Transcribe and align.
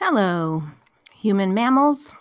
Hello, 0.00 0.62
human 1.12 1.52
mammals. 1.52 2.12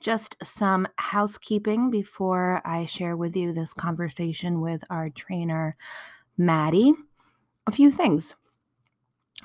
Just 0.00 0.36
some 0.44 0.86
housekeeping 0.94 1.90
before 1.90 2.62
I 2.64 2.86
share 2.86 3.16
with 3.16 3.34
you 3.34 3.52
this 3.52 3.72
conversation 3.72 4.60
with 4.60 4.84
our 4.90 5.08
trainer, 5.08 5.76
Maddie. 6.38 6.94
A 7.66 7.72
few 7.72 7.90
things. 7.90 8.36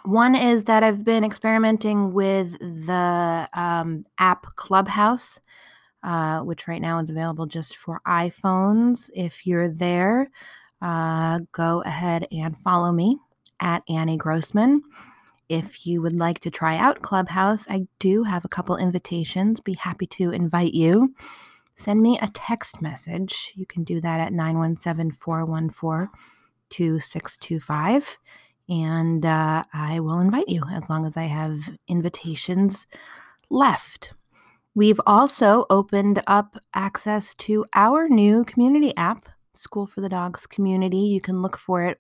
One 0.04 0.36
is 0.36 0.66
that 0.66 0.84
I've 0.84 1.04
been 1.04 1.24
experimenting 1.24 2.14
with 2.14 2.52
the 2.60 3.50
um, 3.56 4.06
app 4.20 4.46
Clubhouse, 4.56 5.40
uh, 6.04 6.42
which 6.42 6.68
right 6.68 6.82
now 6.82 7.00
is 7.00 7.10
available 7.10 7.48
just 7.48 7.78
for 7.78 8.00
iPhones. 8.08 9.10
If 9.16 9.48
you're 9.48 9.70
there, 9.70 10.28
uh, 10.84 11.40
go 11.52 11.82
ahead 11.82 12.28
and 12.32 12.56
follow 12.56 12.92
me 12.92 13.18
at 13.60 13.82
Annie 13.90 14.18
Grossman. 14.18 14.84
If 15.50 15.86
you 15.86 16.02
would 16.02 16.16
like 16.16 16.40
to 16.40 16.52
try 16.52 16.78
out 16.78 17.04
Clubhouse, 17.04 17.66
I 17.70 17.88
do 18.00 18.24
have 18.24 18.46
a 18.46 18.50
couple 18.50 18.78
invitations. 18.78 19.62
Be 19.62 19.76
happy 19.76 20.08
to 20.08 20.32
invite 20.32 20.74
you. 20.74 21.14
Send 21.76 22.02
me 22.02 22.18
a 22.22 22.30
text 22.34 22.82
message. 22.82 23.52
You 23.56 23.66
can 23.66 23.84
do 23.84 24.02
that 24.02 24.20
at 24.20 24.34
917 24.34 25.12
414 25.12 26.08
2625. 26.70 28.18
And 28.70 29.26
uh, 29.26 29.64
I 29.74 30.00
will 30.00 30.20
invite 30.20 30.50
you 30.50 30.64
as 30.72 30.90
long 30.90 31.06
as 31.06 31.16
I 31.16 31.24
have 31.24 31.60
invitations 31.88 32.88
left. 33.52 34.14
We've 34.74 35.00
also 35.06 35.66
opened 35.70 36.24
up 36.28 36.58
access 36.74 37.36
to 37.36 37.66
our 37.76 38.10
new 38.10 38.44
community 38.46 38.96
app, 38.98 39.30
School 39.54 39.86
for 39.86 40.02
the 40.02 40.10
Dogs 40.10 40.48
Community. 40.48 40.98
You 40.98 41.22
can 41.22 41.42
look 41.42 41.58
for 41.58 41.84
it 41.84 42.00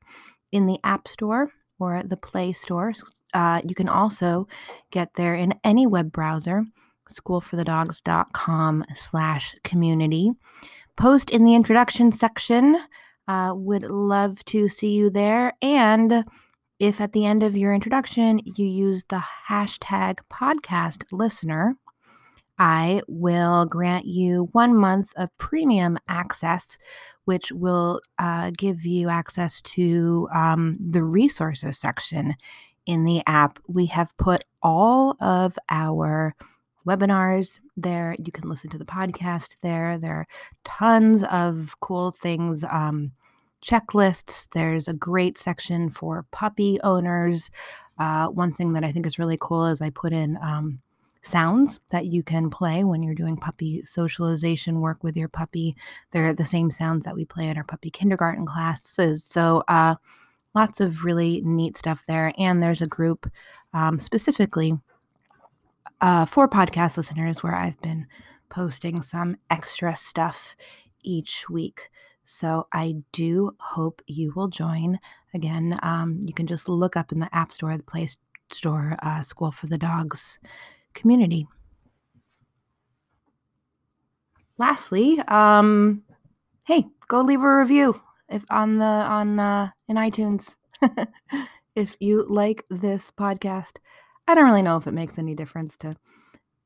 in 0.51 0.65
the 0.65 0.79
App 0.83 1.07
Store 1.07 1.51
or 1.79 2.03
the 2.03 2.17
Play 2.17 2.53
Store. 2.53 2.93
Uh, 3.33 3.61
you 3.67 3.75
can 3.75 3.89
also 3.89 4.47
get 4.91 5.13
there 5.15 5.35
in 5.35 5.53
any 5.63 5.87
web 5.87 6.11
browser, 6.11 6.65
schoolforthedogs.com 7.09 8.83
slash 8.95 9.55
community. 9.63 10.31
Post 10.95 11.29
in 11.29 11.43
the 11.43 11.55
introduction 11.55 12.11
section. 12.11 12.77
Uh, 13.27 13.53
would 13.55 13.83
love 13.83 14.43
to 14.45 14.69
see 14.69 14.91
you 14.91 15.09
there. 15.09 15.53
And 15.61 16.23
if 16.79 17.01
at 17.01 17.13
the 17.13 17.25
end 17.25 17.41
of 17.41 17.57
your 17.57 17.73
introduction 17.73 18.39
you 18.45 18.65
use 18.65 19.03
the 19.09 19.23
hashtag 19.49 20.19
podcast 20.31 21.03
listener, 21.11 21.75
I 22.57 23.01
will 23.07 23.65
grant 23.65 24.05
you 24.05 24.49
one 24.51 24.75
month 24.75 25.11
of 25.15 25.35
premium 25.37 25.97
access 26.07 26.77
which 27.25 27.51
will 27.51 28.01
uh, 28.19 28.51
give 28.57 28.85
you 28.85 29.09
access 29.09 29.61
to 29.61 30.29
um, 30.33 30.77
the 30.79 31.03
resources 31.03 31.77
section 31.77 32.35
in 32.85 33.03
the 33.03 33.21
app. 33.27 33.59
We 33.67 33.87
have 33.87 34.15
put 34.17 34.45
all 34.63 35.17
of 35.19 35.57
our 35.69 36.35
webinars 36.87 37.59
there. 37.75 38.15
You 38.23 38.31
can 38.31 38.47
listen 38.47 38.69
to 38.69 38.77
the 38.77 38.85
podcast 38.85 39.55
there. 39.61 39.97
There 39.97 40.13
are 40.13 40.27
tons 40.63 41.23
of 41.23 41.75
cool 41.81 42.11
things. 42.11 42.63
Um, 42.63 43.11
checklists. 43.63 44.47
There's 44.53 44.87
a 44.87 44.93
great 44.93 45.39
section 45.39 45.89
for 45.89 46.27
puppy 46.31 46.79
owners. 46.83 47.49
Uh, 47.97 48.27
one 48.27 48.53
thing 48.53 48.73
that 48.73 48.83
I 48.83 48.91
think 48.91 49.07
is 49.07 49.17
really 49.17 49.37
cool 49.41 49.65
is 49.65 49.81
I 49.81 49.89
put 49.89 50.13
in 50.13 50.37
um, 50.39 50.79
sounds 51.25 51.79
that 51.89 52.05
you 52.05 52.23
can 52.23 52.49
play 52.49 52.83
when 52.83 53.03
you're 53.03 53.15
doing 53.15 53.37
puppy 53.37 53.83
socialization 53.83 54.81
work 54.81 55.03
with 55.03 55.17
your 55.17 55.27
puppy. 55.27 55.75
They're 56.11 56.33
the 56.33 56.45
same 56.45 56.69
sounds 56.69 57.03
that 57.05 57.15
we 57.15 57.25
play 57.25 57.49
in 57.49 57.57
our 57.57 57.63
puppy 57.63 57.89
kindergarten 57.89 58.45
classes. 58.45 59.23
So, 59.23 59.63
uh, 59.67 59.95
lots 60.55 60.79
of 60.79 61.03
really 61.03 61.41
neat 61.41 61.77
stuff 61.77 62.03
there. 62.07 62.31
And 62.37 62.63
there's 62.63 62.81
a 62.81 62.87
group 62.87 63.29
um, 63.73 63.99
specifically 63.99 64.73
uh, 66.01 66.25
for 66.25 66.47
podcast 66.47 66.97
listeners 66.97 67.43
where 67.43 67.55
I've 67.55 67.79
been 67.81 68.07
posting 68.49 69.01
some 69.01 69.35
extra 69.49 69.95
stuff 69.95 70.55
each 71.03 71.47
week. 71.49 71.89
So 72.23 72.67
I 72.73 72.95
do 73.11 73.51
hope 73.59 74.01
you 74.07 74.33
will 74.35 74.47
join. 74.47 74.97
Again, 75.33 75.77
um, 75.83 76.19
you 76.23 76.33
can 76.33 76.47
just 76.47 76.67
look 76.69 76.95
up 76.95 77.11
in 77.11 77.19
the 77.19 77.33
App 77.35 77.51
Store, 77.51 77.77
the 77.77 77.83
Play 77.83 78.07
Store, 78.51 78.93
uh, 79.03 79.21
School 79.21 79.51
for 79.51 79.67
the 79.67 79.77
Dogs 79.77 80.39
community. 80.95 81.47
Lastly, 84.57 85.19
um, 85.27 86.01
hey, 86.65 86.85
go 87.07 87.21
leave 87.21 87.43
a 87.43 87.57
review 87.57 87.99
if 88.29 88.43
on 88.49 88.77
the 88.77 88.85
on 88.85 89.39
uh, 89.39 89.69
in 89.87 89.97
iTunes 89.97 90.55
if 91.75 91.95
you 91.99 92.25
like 92.27 92.63
this 92.69 93.11
podcast. 93.11 93.77
I 94.27 94.33
don't 94.33 94.45
really 94.45 94.61
know 94.61 94.77
if 94.77 94.87
it 94.87 94.93
makes 94.93 95.19
any 95.19 95.35
difference 95.35 95.77
to 95.77 95.95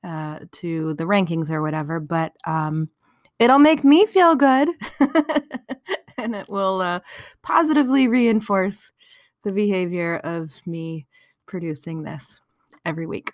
uh, 0.04 0.40
to 0.54 0.94
the 0.94 1.04
rankings 1.04 1.50
or 1.50 1.62
whatever, 1.62 2.00
but 2.00 2.32
um, 2.46 2.90
it'll 3.40 3.60
make 3.60 3.84
me 3.84 4.06
feel 4.06 4.36
good, 4.36 4.70
and 6.18 6.36
it 6.36 6.48
will 6.48 6.82
uh, 6.82 7.00
positively 7.42 8.08
reinforce 8.08 8.88
the 9.44 9.52
behavior 9.52 10.18
of 10.18 10.52
me 10.68 11.08
producing 11.48 12.04
this 12.04 12.40
every 12.86 13.08
week. 13.08 13.34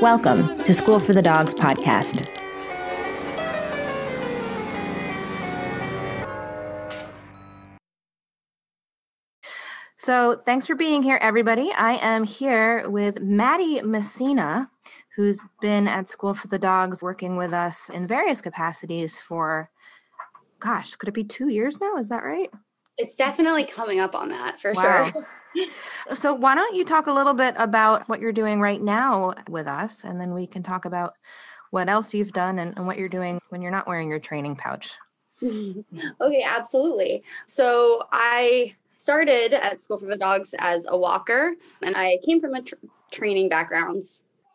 Welcome 0.00 0.56
to 0.58 0.72
School 0.72 1.00
for 1.00 1.12
the 1.12 1.22
Dogs 1.22 1.52
podcast. 1.54 2.28
So, 9.96 10.36
thanks 10.36 10.68
for 10.68 10.76
being 10.76 11.02
here, 11.02 11.18
everybody. 11.20 11.72
I 11.72 11.94
am 11.94 12.22
here 12.22 12.88
with 12.88 13.20
Maddie 13.20 13.82
Messina, 13.82 14.70
who's 15.16 15.40
been 15.60 15.88
at 15.88 16.08
School 16.08 16.32
for 16.32 16.46
the 16.46 16.60
Dogs 16.60 17.02
working 17.02 17.36
with 17.36 17.52
us 17.52 17.90
in 17.90 18.06
various 18.06 18.40
capacities 18.40 19.18
for, 19.18 19.68
gosh, 20.60 20.94
could 20.94 21.08
it 21.08 21.12
be 21.12 21.24
two 21.24 21.48
years 21.48 21.80
now? 21.80 21.96
Is 21.96 22.08
that 22.10 22.22
right? 22.22 22.50
It's 22.98 23.14
definitely 23.14 23.64
coming 23.64 24.00
up 24.00 24.14
on 24.14 24.28
that 24.30 24.60
for 24.60 24.72
wow. 24.74 25.12
sure. 25.12 26.16
so, 26.16 26.34
why 26.34 26.54
don't 26.54 26.74
you 26.74 26.84
talk 26.84 27.06
a 27.06 27.12
little 27.12 27.34
bit 27.34 27.54
about 27.56 28.08
what 28.08 28.20
you're 28.20 28.32
doing 28.32 28.60
right 28.60 28.82
now 28.82 29.34
with 29.48 29.68
us, 29.68 30.04
and 30.04 30.20
then 30.20 30.34
we 30.34 30.46
can 30.46 30.62
talk 30.62 30.84
about 30.84 31.14
what 31.70 31.88
else 31.88 32.12
you've 32.12 32.32
done 32.32 32.58
and, 32.58 32.76
and 32.76 32.86
what 32.86 32.98
you're 32.98 33.08
doing 33.08 33.38
when 33.50 33.62
you're 33.62 33.70
not 33.70 33.86
wearing 33.86 34.08
your 34.08 34.18
training 34.18 34.56
pouch. 34.56 34.96
okay, 35.42 36.42
absolutely. 36.44 37.22
So, 37.46 38.02
I 38.10 38.74
started 38.96 39.54
at 39.54 39.80
School 39.80 40.00
for 40.00 40.06
the 40.06 40.18
Dogs 40.18 40.54
as 40.58 40.86
a 40.88 40.98
walker, 40.98 41.54
and 41.82 41.96
I 41.96 42.18
came 42.26 42.40
from 42.40 42.54
a 42.54 42.62
tr- 42.62 42.74
training 43.12 43.48
background. 43.48 44.02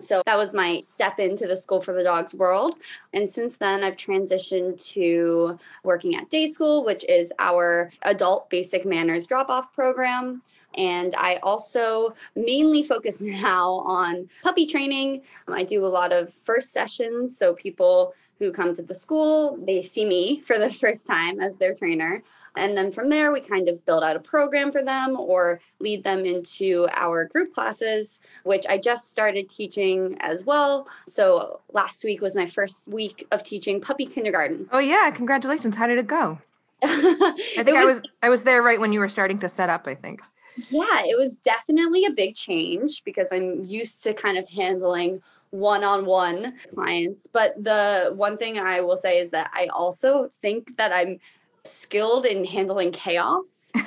So 0.03 0.21
that 0.25 0.37
was 0.37 0.53
my 0.53 0.79
step 0.79 1.19
into 1.19 1.47
the 1.47 1.57
School 1.57 1.81
for 1.81 1.93
the 1.93 2.03
Dogs 2.03 2.33
world. 2.33 2.75
And 3.13 3.29
since 3.29 3.57
then, 3.57 3.83
I've 3.83 3.97
transitioned 3.97 4.83
to 4.93 5.57
working 5.83 6.15
at 6.15 6.29
Day 6.29 6.47
School, 6.47 6.83
which 6.83 7.05
is 7.05 7.31
our 7.39 7.91
adult 8.03 8.49
basic 8.49 8.85
manners 8.85 9.25
drop 9.25 9.49
off 9.49 9.73
program. 9.73 10.41
And 10.75 11.13
I 11.15 11.35
also 11.43 12.13
mainly 12.35 12.83
focus 12.83 13.21
now 13.21 13.83
on 13.85 14.29
puppy 14.41 14.65
training. 14.65 15.21
I 15.47 15.63
do 15.63 15.85
a 15.85 15.87
lot 15.87 16.11
of 16.11 16.33
first 16.33 16.71
sessions. 16.71 17.37
So 17.37 17.53
people 17.53 18.13
who 18.43 18.51
come 18.51 18.73
to 18.73 18.81
the 18.81 18.95
school, 18.95 19.57
they 19.65 19.81
see 19.81 20.05
me 20.05 20.39
for 20.45 20.57
the 20.57 20.69
first 20.69 21.07
time 21.07 21.39
as 21.39 21.57
their 21.57 21.73
trainer. 21.73 22.21
And 22.55 22.77
then 22.77 22.91
from 22.91 23.09
there, 23.09 23.31
we 23.31 23.41
kind 23.41 23.67
of 23.67 23.83
build 23.85 24.03
out 24.03 24.15
a 24.15 24.19
program 24.19 24.71
for 24.71 24.83
them 24.83 25.19
or 25.19 25.59
lead 25.79 26.03
them 26.03 26.25
into 26.25 26.87
our 26.91 27.25
group 27.25 27.53
classes, 27.53 28.19
which 28.43 28.65
I 28.67 28.77
just 28.77 29.11
started 29.11 29.49
teaching 29.49 30.15
as 30.19 30.45
well. 30.45 30.87
So 31.07 31.61
last 31.71 32.03
week 32.03 32.21
was 32.21 32.35
my 32.35 32.45
first 32.45 32.87
week 32.87 33.25
of 33.31 33.41
teaching 33.41 33.81
puppy 33.81 34.05
kindergarten. 34.05 34.67
Oh, 34.71 34.79
yeah. 34.79 35.09
Congratulations. 35.09 35.75
How 35.75 35.87
did 35.87 35.97
it 35.97 36.07
go? 36.07 36.37
I 36.83 37.63
think 37.63 37.67
was, 37.67 37.75
I 37.77 37.85
was 37.85 38.01
I 38.23 38.29
was 38.29 38.43
there 38.43 38.61
right 38.61 38.79
when 38.79 38.91
you 38.91 38.99
were 38.99 39.07
starting 39.07 39.39
to 39.39 39.47
set 39.47 39.69
up, 39.69 39.87
I 39.87 39.95
think. 39.95 40.21
Yeah, 40.69 41.03
it 41.05 41.17
was 41.17 41.35
definitely 41.37 42.05
a 42.05 42.11
big 42.11 42.35
change 42.35 43.03
because 43.03 43.31
I'm 43.31 43.63
used 43.63 44.03
to 44.03 44.13
kind 44.13 44.37
of 44.37 44.47
handling 44.49 45.21
one 45.51 45.83
on 45.83 46.05
one 46.05 46.53
clients. 46.73 47.27
But 47.27 47.63
the 47.63 48.11
one 48.15 48.37
thing 48.37 48.57
I 48.57 48.81
will 48.81 48.97
say 48.97 49.19
is 49.19 49.29
that 49.31 49.51
I 49.53 49.67
also 49.67 50.31
think 50.41 50.75
that 50.77 50.91
I'm 50.91 51.19
skilled 51.63 52.25
in 52.25 52.43
handling 52.43 52.91
chaos. 52.91 53.71
so 53.75 53.85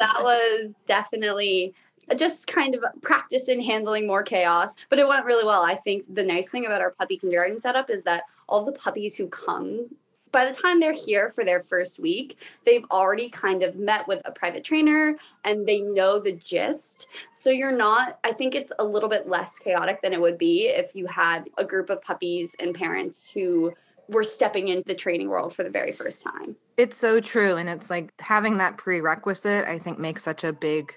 that 0.00 0.16
was 0.20 0.72
definitely 0.86 1.74
just 2.16 2.46
kind 2.46 2.74
of 2.74 2.82
practice 3.02 3.48
in 3.48 3.60
handling 3.60 4.06
more 4.06 4.22
chaos. 4.22 4.76
But 4.88 4.98
it 4.98 5.06
went 5.06 5.26
really 5.26 5.44
well. 5.44 5.62
I 5.62 5.74
think 5.74 6.04
the 6.14 6.22
nice 6.22 6.50
thing 6.50 6.66
about 6.66 6.80
our 6.80 6.92
puppy 6.92 7.18
kindergarten 7.18 7.60
setup 7.60 7.90
is 7.90 8.02
that 8.04 8.24
all 8.48 8.64
the 8.64 8.72
puppies 8.72 9.14
who 9.14 9.28
come 9.28 9.90
by 10.32 10.50
the 10.50 10.52
time 10.52 10.80
they're 10.80 10.92
here 10.92 11.30
for 11.30 11.44
their 11.44 11.62
first 11.62 11.98
week, 11.98 12.38
they've 12.64 12.84
already 12.90 13.28
kind 13.28 13.62
of 13.62 13.76
met 13.76 14.06
with 14.08 14.20
a 14.24 14.32
private 14.32 14.64
trainer 14.64 15.16
and 15.44 15.66
they 15.66 15.80
know 15.80 16.18
the 16.18 16.32
gist. 16.32 17.06
So 17.32 17.50
you're 17.50 17.76
not, 17.76 18.18
I 18.24 18.32
think 18.32 18.54
it's 18.54 18.72
a 18.78 18.84
little 18.84 19.08
bit 19.08 19.28
less 19.28 19.58
chaotic 19.58 20.02
than 20.02 20.12
it 20.12 20.20
would 20.20 20.38
be 20.38 20.68
if 20.68 20.94
you 20.94 21.06
had 21.06 21.48
a 21.58 21.64
group 21.64 21.90
of 21.90 22.02
puppies 22.02 22.54
and 22.60 22.74
parents 22.74 23.30
who 23.30 23.72
were 24.08 24.24
stepping 24.24 24.68
into 24.68 24.84
the 24.86 24.94
training 24.94 25.28
world 25.28 25.54
for 25.54 25.62
the 25.62 25.70
very 25.70 25.92
first 25.92 26.22
time. 26.22 26.56
It's 26.76 26.96
so 26.96 27.20
true. 27.20 27.56
And 27.56 27.68
it's 27.68 27.90
like 27.90 28.18
having 28.20 28.56
that 28.58 28.78
prerequisite, 28.78 29.66
I 29.66 29.78
think, 29.78 29.98
makes 29.98 30.22
such 30.22 30.44
a 30.44 30.52
big 30.52 30.94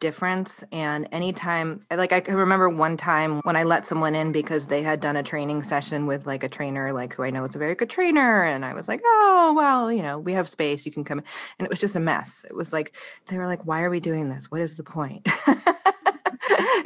difference. 0.00 0.62
And 0.72 1.08
anytime 1.12 1.80
like 1.90 2.12
i 2.12 2.20
can 2.20 2.34
remember 2.34 2.68
one 2.68 2.96
time 2.96 3.40
when 3.44 3.56
i 3.56 3.62
let 3.62 3.86
someone 3.86 4.14
in 4.14 4.32
because 4.32 4.66
they 4.66 4.82
had 4.82 5.00
done 5.00 5.16
a 5.16 5.22
training 5.22 5.62
session 5.62 6.06
with 6.06 6.26
like 6.26 6.42
a 6.42 6.48
trainer 6.48 6.92
like 6.92 7.14
who 7.14 7.22
i 7.22 7.30
know 7.30 7.44
is 7.44 7.54
a 7.54 7.58
very 7.58 7.74
good 7.74 7.90
trainer. 7.90 8.44
And 8.44 8.64
i 8.64 8.74
was 8.74 8.88
like 8.88 9.00
oh 9.04 9.54
well 9.56 9.90
you 9.90 10.02
know 10.02 10.18
we 10.18 10.32
have 10.32 10.48
space. 10.48 10.84
You 10.86 10.92
can 10.92 11.04
come 11.04 11.22
and 11.58 11.66
it 11.66 11.70
was 11.70 11.80
just 11.80 11.96
a 11.96 12.00
mess. 12.00 12.44
It 12.48 12.54
was 12.54 12.72
like 12.72 12.96
they 13.26 13.38
were 13.38 13.46
like 13.46 13.64
why 13.64 13.82
are 13.82 13.90
we 13.90 14.00
doing 14.00 14.28
this? 14.28 14.50
What 14.50 14.60
is 14.60 14.76
the 14.76 14.84
point 14.84 15.26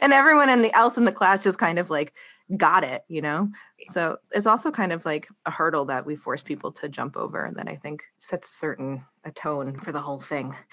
and 0.01 0.13
everyone 0.13 0.49
in 0.49 0.63
the 0.63 0.75
else 0.75 0.99
in 0.99 1.05
the 1.05 1.13
class 1.13 1.43
just 1.43 1.59
kind 1.59 1.79
of 1.79 1.91
like 1.91 2.15
got 2.57 2.83
it 2.83 3.05
you 3.09 3.23
know? 3.23 3.49
So 3.87 4.19
it's 4.33 4.47
also 4.47 4.71
kind 4.71 4.93
of 4.93 5.05
like 5.05 5.29
a 5.47 5.51
hurdle 5.51 5.85
that 5.87 6.05
we 6.05 6.17
force 6.17 6.43
people 6.43 6.73
to 6.73 6.89
jump 6.89 7.17
over 7.17 7.51
that 7.55 7.69
i 7.69 7.77
think 7.77 8.05
sets 8.19 8.51
a 8.51 8.55
certain 8.55 9.05
a 9.25 9.31
tone 9.31 9.79
for 9.79 9.93
the 9.93 10.01
whole 10.01 10.21
thing. 10.21 10.55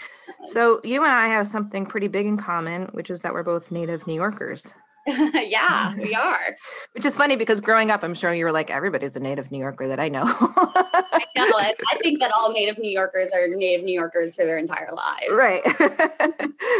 So 0.43 0.79
you 0.83 1.03
and 1.03 1.11
i 1.11 1.27
have 1.27 1.47
something 1.47 1.85
pretty 1.85 2.07
big 2.07 2.25
in 2.25 2.37
common 2.37 2.87
which 2.93 3.09
is 3.09 3.21
that 3.21 3.33
we're 3.33 3.43
both 3.43 3.71
native 3.71 4.05
new 4.07 4.13
yorkers 4.13 4.73
yeah, 5.47 5.95
we 5.95 6.13
are. 6.15 6.55
Which 6.93 7.05
is 7.05 7.15
funny 7.15 7.35
because 7.35 7.59
growing 7.61 7.91
up, 7.91 8.03
I'm 8.03 8.13
sure 8.13 8.33
you 8.33 8.43
were 8.43 8.51
like, 8.51 8.69
everybody's 8.69 9.15
a 9.15 9.19
native 9.19 9.51
New 9.51 9.59
Yorker 9.59 9.87
that 9.87 9.99
I 9.99 10.09
know. 10.09 10.23
I 10.25 11.25
know. 11.35 11.51
I 11.55 11.75
think 12.03 12.19
that 12.19 12.31
all 12.35 12.51
native 12.51 12.77
New 12.77 12.91
Yorkers 12.91 13.29
are 13.33 13.47
native 13.47 13.85
New 13.85 13.93
Yorkers 13.93 14.35
for 14.35 14.43
their 14.43 14.57
entire 14.57 14.89
lives. 14.91 15.31
Right. 15.31 15.63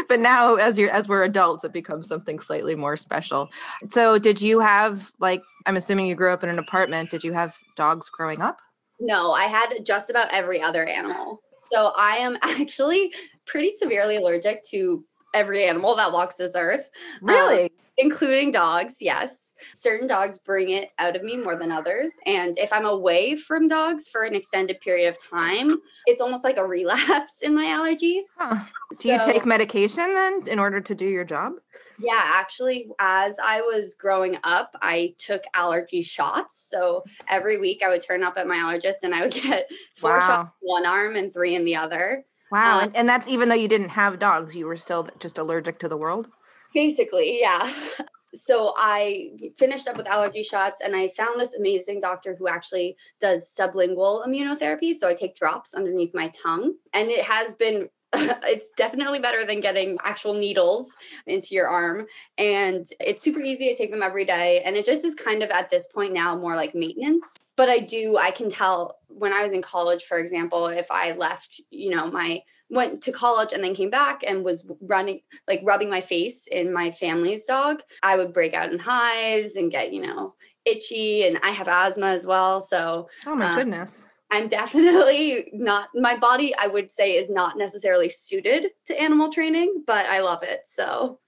but 0.08 0.20
now 0.20 0.56
as 0.56 0.76
you're 0.76 0.90
as 0.90 1.08
we're 1.08 1.24
adults, 1.24 1.64
it 1.64 1.72
becomes 1.72 2.06
something 2.06 2.38
slightly 2.38 2.74
more 2.74 2.96
special. 2.96 3.48
So 3.88 4.18
did 4.18 4.42
you 4.42 4.60
have 4.60 5.10
like 5.20 5.42
I'm 5.66 5.76
assuming 5.76 6.06
you 6.06 6.14
grew 6.14 6.32
up 6.32 6.42
in 6.42 6.50
an 6.50 6.58
apartment. 6.58 7.10
Did 7.10 7.24
you 7.24 7.32
have 7.32 7.56
dogs 7.76 8.10
growing 8.10 8.40
up? 8.42 8.58
No, 9.00 9.32
I 9.32 9.44
had 9.44 9.84
just 9.84 10.10
about 10.10 10.32
every 10.32 10.60
other 10.60 10.84
animal. 10.84 11.40
So 11.66 11.92
I 11.96 12.16
am 12.16 12.36
actually 12.42 13.12
pretty 13.46 13.70
severely 13.70 14.16
allergic 14.16 14.64
to 14.70 15.04
every 15.34 15.64
animal 15.64 15.94
that 15.96 16.12
walks 16.12 16.36
this 16.36 16.52
earth. 16.56 16.88
Really? 17.22 17.64
Um, 17.64 17.68
including 17.98 18.50
dogs, 18.50 18.96
yes. 19.00 19.54
Certain 19.74 20.06
dogs 20.06 20.38
bring 20.38 20.70
it 20.70 20.90
out 20.98 21.16
of 21.16 21.22
me 21.22 21.36
more 21.36 21.56
than 21.56 21.72
others. 21.72 22.14
And 22.26 22.56
if 22.58 22.72
I'm 22.72 22.86
away 22.86 23.36
from 23.36 23.66
dogs 23.66 24.08
for 24.08 24.22
an 24.22 24.34
extended 24.34 24.80
period 24.80 25.08
of 25.08 25.18
time, 25.18 25.78
it's 26.06 26.20
almost 26.20 26.44
like 26.44 26.56
a 26.56 26.66
relapse 26.66 27.42
in 27.42 27.54
my 27.54 27.64
allergies. 27.64 28.24
Huh. 28.38 28.64
Do 28.92 29.08
so, 29.08 29.12
you 29.12 29.18
take 29.24 29.44
medication 29.44 30.14
then 30.14 30.42
in 30.46 30.58
order 30.58 30.80
to 30.80 30.94
do 30.94 31.06
your 31.06 31.24
job? 31.24 31.54
Yeah, 31.98 32.22
actually, 32.22 32.88
as 33.00 33.38
I 33.42 33.60
was 33.60 33.94
growing 33.94 34.38
up, 34.44 34.76
I 34.80 35.14
took 35.18 35.42
allergy 35.54 36.02
shots. 36.02 36.68
So 36.70 37.02
every 37.26 37.58
week 37.58 37.82
I 37.84 37.88
would 37.88 38.04
turn 38.04 38.22
up 38.22 38.38
at 38.38 38.46
my 38.46 38.56
allergist 38.56 39.02
and 39.02 39.12
I 39.12 39.22
would 39.22 39.32
get 39.42 39.68
four 39.96 40.18
wow. 40.18 40.20
shots 40.20 40.50
in 40.62 40.68
one 40.68 40.86
arm 40.86 41.16
and 41.16 41.34
three 41.34 41.56
in 41.56 41.64
the 41.64 41.74
other. 41.74 42.24
Wow. 42.52 42.78
Um, 42.78 42.84
and, 42.84 42.96
and 42.96 43.08
that's 43.08 43.28
even 43.28 43.48
though 43.48 43.56
you 43.56 43.68
didn't 43.68 43.90
have 43.90 44.20
dogs, 44.20 44.54
you 44.54 44.66
were 44.66 44.76
still 44.76 45.08
just 45.18 45.38
allergic 45.38 45.80
to 45.80 45.88
the 45.88 45.96
world? 45.96 46.28
Basically, 46.74 47.40
yeah. 47.40 47.72
So 48.34 48.74
I 48.76 49.30
finished 49.56 49.88
up 49.88 49.96
with 49.96 50.06
allergy 50.06 50.42
shots 50.42 50.80
and 50.84 50.94
I 50.94 51.08
found 51.08 51.40
this 51.40 51.54
amazing 51.54 52.00
doctor 52.00 52.34
who 52.34 52.46
actually 52.46 52.96
does 53.20 53.52
sublingual 53.58 54.26
immunotherapy. 54.26 54.94
So 54.94 55.08
I 55.08 55.14
take 55.14 55.34
drops 55.34 55.74
underneath 55.74 56.14
my 56.14 56.28
tongue 56.28 56.74
and 56.92 57.10
it 57.10 57.24
has 57.24 57.52
been 57.52 57.88
it's 58.14 58.70
definitely 58.70 59.18
better 59.18 59.44
than 59.44 59.60
getting 59.60 59.98
actual 60.02 60.32
needles 60.32 60.96
into 61.26 61.54
your 61.54 61.68
arm. 61.68 62.06
And 62.38 62.86
it's 63.00 63.22
super 63.22 63.40
easy. 63.40 63.70
I 63.70 63.74
take 63.74 63.90
them 63.90 64.02
every 64.02 64.24
day. 64.24 64.62
And 64.62 64.76
it 64.76 64.86
just 64.86 65.04
is 65.04 65.14
kind 65.14 65.42
of 65.42 65.50
at 65.50 65.70
this 65.70 65.86
point 65.86 66.14
now 66.14 66.36
more 66.36 66.56
like 66.56 66.74
maintenance. 66.74 67.36
But 67.58 67.68
I 67.68 67.80
do, 67.80 68.16
I 68.16 68.30
can 68.30 68.48
tell 68.48 69.00
when 69.08 69.32
I 69.32 69.42
was 69.42 69.52
in 69.52 69.62
college, 69.62 70.04
for 70.04 70.18
example, 70.18 70.68
if 70.68 70.92
I 70.92 71.10
left, 71.12 71.60
you 71.70 71.90
know, 71.90 72.08
my 72.08 72.40
went 72.70 73.02
to 73.02 73.10
college 73.10 73.52
and 73.52 73.64
then 73.64 73.74
came 73.74 73.90
back 73.90 74.22
and 74.24 74.44
was 74.44 74.64
running 74.82 75.20
like 75.48 75.60
rubbing 75.64 75.90
my 75.90 76.00
face 76.00 76.46
in 76.46 76.72
my 76.72 76.90
family's 76.90 77.46
dog 77.46 77.82
i 78.02 78.14
would 78.14 78.32
break 78.34 78.52
out 78.52 78.70
in 78.70 78.78
hives 78.78 79.56
and 79.56 79.70
get 79.70 79.90
you 79.90 80.02
know 80.02 80.34
itchy 80.66 81.26
and 81.26 81.38
i 81.42 81.48
have 81.48 81.66
asthma 81.66 82.06
as 82.06 82.26
well 82.26 82.60
so 82.60 83.08
oh 83.26 83.34
my 83.34 83.50
um, 83.50 83.56
goodness. 83.56 84.04
I'm 84.30 84.48
definitely 84.48 85.48
not 85.54 85.88
my 85.94 86.14
body 86.18 86.54
i 86.56 86.66
would 86.66 86.92
say 86.92 87.16
is 87.16 87.30
not 87.30 87.56
necessarily 87.56 88.10
suited 88.10 88.66
to 88.86 89.00
animal 89.00 89.30
training 89.30 89.82
but 89.86 90.04
i 90.06 90.20
love 90.20 90.42
it 90.42 90.60
so. 90.66 91.20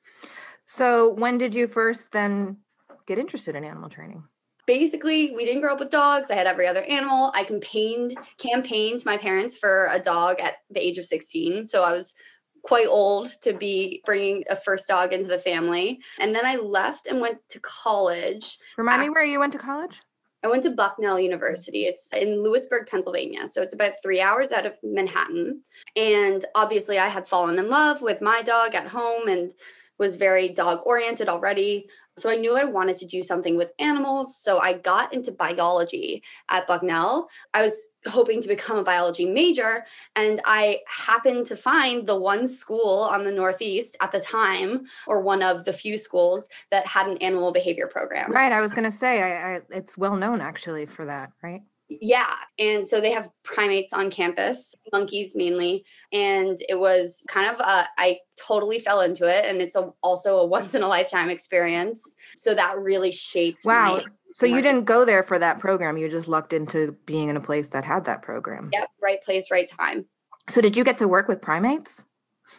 So 0.67 1.15
when 1.15 1.39
did 1.39 1.55
you 1.55 1.67
first 1.67 2.13
then 2.13 2.59
get 3.07 3.19
interested 3.19 3.57
in 3.57 3.65
animal 3.65 3.89
training 3.89 4.23
basically 4.67 5.33
we 5.35 5.45
didn't 5.45 5.61
grow 5.61 5.73
up 5.73 5.81
with 5.81 5.91
dogs 5.91 6.31
i 6.31 6.35
had 6.35 6.47
every 6.47 6.67
other 6.67 6.83
animal 6.85 7.31
i 7.35 7.45
campaigned 7.45 8.17
campaigned 8.39 9.05
my 9.05 9.17
parents 9.17 9.57
for 9.57 9.89
a 9.91 9.99
dog 9.99 10.39
at 10.41 10.55
the 10.71 10.85
age 10.85 10.99
of 10.99 11.05
16 11.05 11.67
so 11.67 11.83
i 11.83 11.93
was 11.93 12.15
quite 12.63 12.87
old 12.87 13.31
to 13.41 13.55
be 13.55 14.03
bringing 14.05 14.45
a 14.51 14.57
first 14.57 14.87
dog 14.87 15.13
into 15.13 15.29
the 15.29 15.39
family 15.39 16.01
and 16.19 16.35
then 16.35 16.45
i 16.45 16.57
left 16.57 17.07
and 17.07 17.21
went 17.21 17.39
to 17.49 17.59
college 17.61 18.59
remind 18.77 19.01
me 19.01 19.11
where 19.11 19.25
you 19.25 19.39
went 19.41 19.53
to 19.53 19.59
college 19.59 20.01
I 20.43 20.49
went 20.49 20.63
to 20.63 20.71
Bucknell 20.71 21.21
University. 21.21 21.85
It's 21.85 22.09
in 22.13 22.41
Lewisburg, 22.43 22.87
Pennsylvania. 22.87 23.47
So 23.47 23.61
it's 23.61 23.75
about 23.75 23.93
three 24.03 24.21
hours 24.21 24.53
out 24.53 24.65
of 24.65 24.75
Manhattan. 24.83 25.63
And 25.97 26.45
obviously, 26.55 26.99
I 26.99 27.09
had 27.09 27.29
fallen 27.29 27.59
in 27.59 27.69
love 27.69 28.01
with 28.01 28.23
my 28.23 28.41
dog 28.43 28.75
at 28.75 28.89
home 28.89 29.29
and 29.29 29.53
was 29.99 30.15
very 30.15 30.49
dog 30.49 30.81
oriented 30.87 31.29
already. 31.29 31.87
So 32.21 32.31
I 32.31 32.37
knew 32.37 32.57
I 32.57 32.65
wanted 32.65 32.97
to 32.99 33.07
do 33.07 33.23
something 33.23 33.57
with 33.57 33.73
animals. 33.79 34.37
So 34.37 34.59
I 34.59 34.75
got 34.75 35.13
into 35.15 35.33
biology 35.33 36.23
at 36.49 36.67
Bucknell. 36.67 37.29
I 37.55 37.63
was 37.63 37.89
hoping 38.07 38.41
to 38.43 38.49
become 38.49 38.79
a 38.79 38.83
biology 38.83 39.27
major. 39.27 39.85
And 40.17 40.41
I 40.45 40.81
happened 40.87 41.47
to 41.47 41.57
find 41.57 42.07
the 42.07 42.19
one 42.19 42.47
school 42.47 43.09
on 43.11 43.25
the 43.25 43.33
Northeast 43.33 43.97
at 44.01 44.11
the 44.11 44.21
time, 44.21 44.87
or 45.07 45.21
one 45.21 45.43
of 45.43 45.65
the 45.65 45.73
few 45.73 45.99
schools 45.99 46.49
that 46.71 46.87
had 46.87 47.07
an 47.07 47.19
animal 47.19 47.53
behavior 47.53 47.87
program. 47.87 48.31
Right. 48.33 48.53
I 48.53 48.61
was 48.61 48.73
going 48.73 48.91
to 48.91 48.97
say, 48.97 49.23
I, 49.23 49.57
I, 49.57 49.61
it's 49.71 49.99
well 49.99 50.17
known 50.17 50.41
actually 50.41 50.87
for 50.87 51.05
that, 51.07 51.33
right? 51.43 51.63
Yeah. 51.91 52.33
And 52.59 52.87
so 52.87 53.01
they 53.01 53.11
have 53.11 53.29
primates 53.43 53.93
on 53.93 54.11
campus, 54.11 54.75
monkeys 54.93 55.35
mainly. 55.35 55.85
And 56.13 56.59
it 56.69 56.79
was 56.79 57.25
kind 57.29 57.51
of, 57.51 57.59
a, 57.61 57.89
I 57.99 58.19
totally 58.41 58.79
fell 58.79 59.01
into 59.01 59.27
it. 59.27 59.45
And 59.45 59.61
it's 59.61 59.75
a, 59.75 59.91
also 60.03 60.39
a 60.39 60.47
once 60.47 60.75
in 60.75 60.83
a 60.83 60.89
lifetime 60.89 61.31
experience. 61.31 62.03
So 62.37 62.55
that 62.55 62.79
really 62.79 63.11
shaped. 63.11 63.65
Wow. 63.65 64.03
so 64.29 64.47
you 64.47 64.63
didn't 64.63 64.85
go 64.85 65.05
there 65.05 65.23
for 65.23 65.39
that 65.39 65.59
program. 65.59 65.97
You 65.97 66.09
just 66.09 66.29
lucked 66.29 66.53
into 66.53 66.93
being 67.07 67.29
in 67.29 67.37
a 67.37 67.41
place 67.41 67.69
that 67.69 67.85
had 67.85 68.05
that 68.05 68.23
program. 68.23 68.71
Yep. 68.73 68.89
Right 69.03 69.23
place, 69.23 69.51
right 69.51 69.69
time. 69.69 70.07
So 70.49 70.61
did 70.61 70.77
you 70.77 70.85
get 70.85 70.99
to 70.99 71.09
work 71.09 71.29
with 71.29 71.41
primates? 71.41 72.05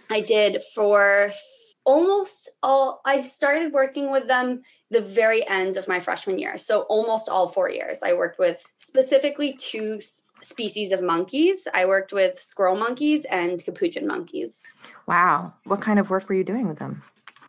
I 0.09 0.21
did 0.21 0.61
for 0.73 1.31
almost 1.83 2.49
all, 2.61 3.01
I 3.05 3.23
started 3.23 3.73
working 3.73 4.11
with 4.11 4.27
them 4.27 4.61
the 4.89 5.01
very 5.01 5.47
end 5.47 5.77
of 5.77 5.87
my 5.87 5.99
freshman 5.99 6.37
year. 6.37 6.57
So 6.57 6.81
almost 6.81 7.29
all 7.29 7.47
four 7.47 7.69
years. 7.69 8.03
I 8.03 8.13
worked 8.13 8.39
with 8.39 8.63
specifically 8.77 9.53
two 9.53 9.99
species 10.41 10.91
of 10.91 11.01
monkeys. 11.01 11.67
I 11.73 11.85
worked 11.85 12.11
with 12.11 12.39
squirrel 12.39 12.75
monkeys 12.75 13.25
and 13.25 13.63
capuchin 13.63 14.05
monkeys. 14.05 14.63
Wow. 15.07 15.53
What 15.63 15.81
kind 15.81 15.99
of 15.99 16.09
work 16.09 16.27
were 16.27 16.35
you 16.35 16.43
doing 16.43 16.67
with 16.67 16.79
them? 16.79 17.03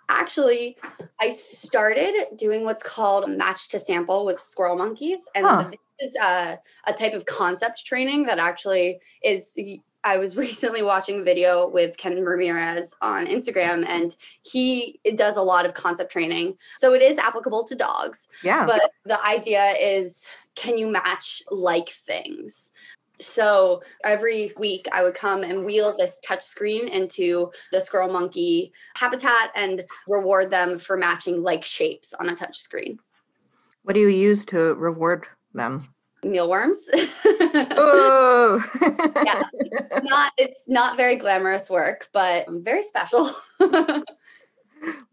Actually, 0.08 0.76
I 1.20 1.30
started 1.30 2.36
doing 2.36 2.64
what's 2.64 2.82
called 2.82 3.28
match 3.30 3.68
to 3.70 3.78
sample 3.78 4.26
with 4.26 4.40
squirrel 4.40 4.76
monkeys. 4.76 5.28
And 5.34 5.46
huh. 5.46 5.70
this 5.98 6.10
is 6.10 6.16
a, 6.16 6.58
a 6.86 6.92
type 6.92 7.14
of 7.14 7.24
concept 7.24 7.84
training 7.86 8.24
that 8.24 8.38
actually 8.38 9.00
is 9.24 9.56
I 10.04 10.18
was 10.18 10.36
recently 10.46 10.82
watching 10.82 11.20
a 11.20 11.24
video 11.24 11.68
with 11.68 11.96
Ken 11.96 12.22
Ramirez 12.24 12.94
on 13.00 13.26
Instagram, 13.26 13.86
and 13.86 14.16
he 14.42 15.00
does 15.14 15.36
a 15.36 15.42
lot 15.42 15.66
of 15.66 15.74
concept 15.74 16.12
training. 16.12 16.56
So 16.78 16.94
it 16.94 17.02
is 17.02 17.18
applicable 17.18 17.64
to 17.64 17.74
dogs. 17.74 18.28
Yeah. 18.42 18.66
But 18.66 18.92
the 19.04 19.24
idea 19.24 19.72
is 19.80 20.26
can 20.54 20.76
you 20.76 20.88
match 20.88 21.42
like 21.50 21.88
things? 21.88 22.72
So 23.20 23.82
every 24.04 24.52
week 24.58 24.88
I 24.92 25.02
would 25.02 25.14
come 25.14 25.44
and 25.44 25.64
wheel 25.64 25.96
this 25.96 26.18
touch 26.24 26.42
screen 26.42 26.88
into 26.88 27.52
the 27.70 27.80
squirrel 27.80 28.12
monkey 28.12 28.72
habitat 28.96 29.52
and 29.54 29.84
reward 30.08 30.50
them 30.50 30.76
for 30.76 30.96
matching 30.96 31.42
like 31.42 31.62
shapes 31.62 32.14
on 32.14 32.28
a 32.28 32.34
touch 32.36 32.58
screen. 32.58 32.98
What 33.84 33.94
do 33.94 34.00
you 34.00 34.08
use 34.08 34.44
to 34.46 34.74
reward 34.74 35.26
them? 35.54 35.91
Mealworms. 36.24 36.88
oh, 36.94 38.64
yeah, 39.24 39.42
not 40.02 40.32
it's 40.38 40.68
not 40.68 40.96
very 40.96 41.16
glamorous 41.16 41.68
work, 41.68 42.08
but 42.12 42.46
very 42.48 42.82
special. 42.82 43.30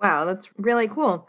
wow, 0.01 0.25
that's 0.25 0.49
really 0.57 0.87
cool. 0.87 1.27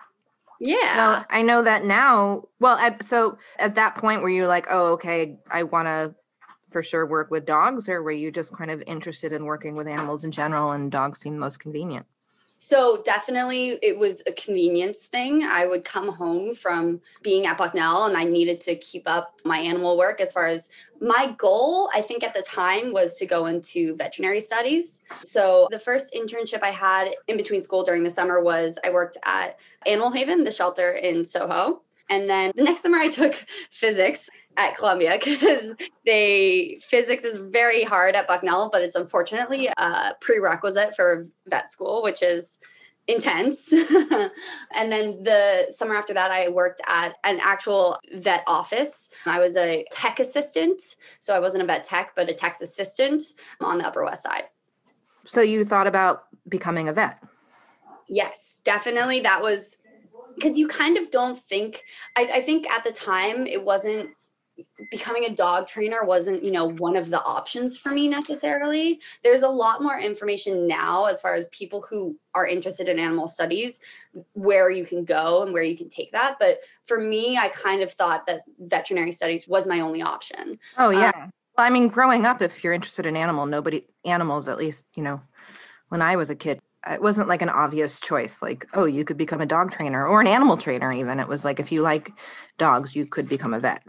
Yeah. 0.61 1.25
I 1.31 1.41
know 1.43 1.63
that 1.63 1.85
now. 1.85 2.45
Well, 2.59 2.77
at, 2.77 3.03
so 3.03 3.39
at 3.59 3.75
that 3.77 3.95
point, 3.95 4.23
were 4.23 4.29
you 4.29 4.47
like, 4.47 4.67
oh, 4.71 4.93
okay, 4.93 5.39
I 5.51 5.63
want 5.63 5.89
to 5.89 6.15
for 6.63 6.83
sure 6.83 7.07
work 7.07 7.31
with 7.31 7.47
dogs, 7.47 7.89
or 7.89 8.03
were 8.03 8.13
you 8.13 8.31
just 8.31 8.57
kind 8.57 8.71
of 8.71 8.83
interested 8.87 9.33
in 9.33 9.45
working 9.45 9.75
with 9.75 9.89
animals 9.89 10.25
in 10.25 10.31
general 10.31 10.73
and 10.73 10.93
dogs 10.93 11.19
seemed 11.19 11.39
most 11.39 11.59
convenient? 11.59 12.07
So 12.63 13.01
definitely 13.07 13.79
it 13.83 13.99
was 13.99 14.23
a 14.27 14.33
convenience 14.33 15.07
thing. 15.07 15.45
I 15.45 15.65
would 15.65 15.83
come 15.83 16.09
home 16.09 16.55
from 16.55 17.01
being 17.23 17.47
at 17.47 17.57
Bucknell 17.57 18.05
and 18.05 18.15
I 18.15 18.25
needed 18.25 18.61
to 18.61 18.77
keep 18.77 19.05
up 19.07 19.41
my 19.47 19.59
animal 19.59 19.97
work 19.97 20.21
as 20.21 20.31
far 20.31 20.47
as 20.47 20.69
my 21.01 21.35
goal, 21.39 21.89
I 21.95 22.03
think 22.03 22.23
at 22.23 22.35
the 22.35 22.43
time 22.43 22.93
was 22.93 23.17
to 23.17 23.25
go 23.25 23.47
into 23.47 23.97
veterinary 23.97 24.41
studies. 24.41 25.01
So 25.23 25.69
the 25.71 25.79
first 25.79 26.13
internship 26.13 26.63
I 26.63 26.71
had 26.71 27.15
in 27.29 27.39
between 27.39 27.63
school 27.63 27.83
during 27.83 28.05
the 28.05 28.11
summer 28.11 28.43
was 28.43 28.79
I 28.85 28.91
worked 28.91 29.17
at 29.25 29.59
Animal 29.87 30.11
Haven, 30.11 30.45
the 30.45 30.53
shelter 30.53 30.93
in 30.93 31.25
Soho. 31.25 31.81
And 32.11 32.29
then 32.29 32.53
the 32.57 32.65
next 32.65 32.83
summer 32.83 32.99
I 32.99 33.09
took 33.09 33.35
physics 33.71 34.29
at 34.57 34.77
Columbia 34.77 35.19
because 35.25 35.73
they 36.05 36.79
physics 36.83 37.25
is 37.25 37.37
very 37.37 37.85
hard 37.85 38.15
at 38.15 38.27
Bucknell, 38.27 38.71
but 38.73 38.83
it's 38.83 38.95
unfortunately 38.95 39.69
a 39.77 40.15
prerequisite 40.21 40.95
for 40.95 41.27
vet 41.47 41.69
school, 41.69 42.03
which 42.03 42.23
is 42.23 42.59
intense. 43.09 43.73
and 43.73 44.93
then 44.93 45.23
the 45.23 45.69
summer 45.73 45.95
after 45.95 46.15
that, 46.15 46.31
I 46.31 46.49
worked 46.49 46.81
at 46.87 47.15
an 47.25 47.39
actual 47.43 47.99
vet 48.15 48.45
office. 48.47 49.09
I 49.27 49.39
was 49.39 49.57
a 49.57 49.85
tech 49.93 50.21
assistant. 50.21 50.83
So 51.19 51.35
I 51.35 51.41
wasn't 51.41 51.63
a 51.63 51.67
vet 51.67 51.85
tech, 51.85 52.13
but 52.15 52.29
a 52.29 52.35
tech 52.35 52.57
assistant 52.61 53.23
on 53.61 53.79
the 53.79 53.87
Upper 53.87 54.05
West 54.05 54.23
Side. 54.23 54.45
So 55.27 55.41
you 55.41 55.65
thought 55.65 55.87
about 55.87 56.25
becoming 56.49 56.89
a 56.89 56.93
vet? 56.93 57.23
Yes, 58.09 58.61
definitely. 58.65 59.21
That 59.21 59.43
was 59.43 59.77
because 60.35 60.57
you 60.57 60.67
kind 60.67 60.97
of 60.97 61.11
don't 61.11 61.39
think 61.39 61.85
I, 62.17 62.31
I, 62.35 62.41
think 62.41 62.69
at 62.71 62.83
the 62.83 62.93
time 62.93 63.47
it 63.47 63.63
wasn't 63.63 64.11
becoming 64.91 65.25
a 65.25 65.35
dog 65.35 65.67
trainer 65.67 66.05
wasn't 66.05 66.43
you 66.43 66.51
know 66.51 66.67
one 66.67 66.97
of 66.97 67.11
the 67.11 67.23
options 67.23 67.77
for 67.77 67.91
me 67.91 68.09
necessarily. 68.09 69.01
There's 69.23 69.43
a 69.43 69.49
lot 69.49 69.83
more 69.83 69.99
information 69.99 70.67
now 70.67 71.07
as 71.07 71.21
far 71.21 71.35
as 71.35 71.47
people 71.49 71.85
who 71.89 72.17
are 72.35 72.47
interested 72.47 72.89
in 72.89 72.99
animal 72.99 73.29
studies 73.29 73.81
where 74.33 74.71
you 74.71 74.85
can 74.85 75.05
go 75.05 75.43
and 75.43 75.53
where 75.53 75.63
you 75.63 75.77
can 75.77 75.89
take 75.89 76.13
that. 76.13 76.37
But 76.39 76.61
for 76.85 77.01
me 77.01 77.37
i 77.37 77.49
kind 77.49 77.83
of 77.83 77.93
thought 77.93 78.27
that 78.27 78.43
veterinary 78.59 79.13
studies 79.13 79.47
was 79.47 79.67
my 79.67 79.81
only 79.81 80.03
option. 80.03 80.59
Oh 80.77 80.91
yeah. 80.91 81.13
Um, 81.15 81.31
well 81.57 81.67
i 81.67 81.71
mean 81.71 81.89
growing 81.89 82.27
up 82.27 82.43
if 82.43 82.63
you're 82.63 82.73
interested 82.73 83.07
in 83.07 83.17
animal 83.17 83.45
nobody 83.47 83.85
animals 84.05 84.49
at 84.49 84.57
least 84.57 84.85
you 84.95 85.03
know 85.03 85.21
when 85.89 86.01
i 86.01 86.17
was 86.17 86.31
a 86.31 86.35
kid 86.37 86.61
it 86.89 87.03
wasn't 87.03 87.29
like 87.29 87.43
an 87.43 87.49
obvious 87.49 88.01
choice 88.01 88.41
like 88.41 88.67
oh 88.75 88.85
you 88.85 89.05
could 89.05 89.17
become 89.17 89.41
a 89.41 89.47
dog 89.47 89.71
trainer 89.71 90.07
or 90.07 90.21
an 90.21 90.27
animal 90.27 90.57
trainer 90.57 90.93
even. 90.93 91.21
It 91.21 91.29
was 91.29 91.45
like 91.45 91.61
if 91.61 91.71
you 91.71 91.83
like 91.83 92.13
dogs 92.59 92.97
you 92.97 93.05
could 93.05 93.29
become 93.29 93.53
a 93.53 93.61
vet 93.61 93.83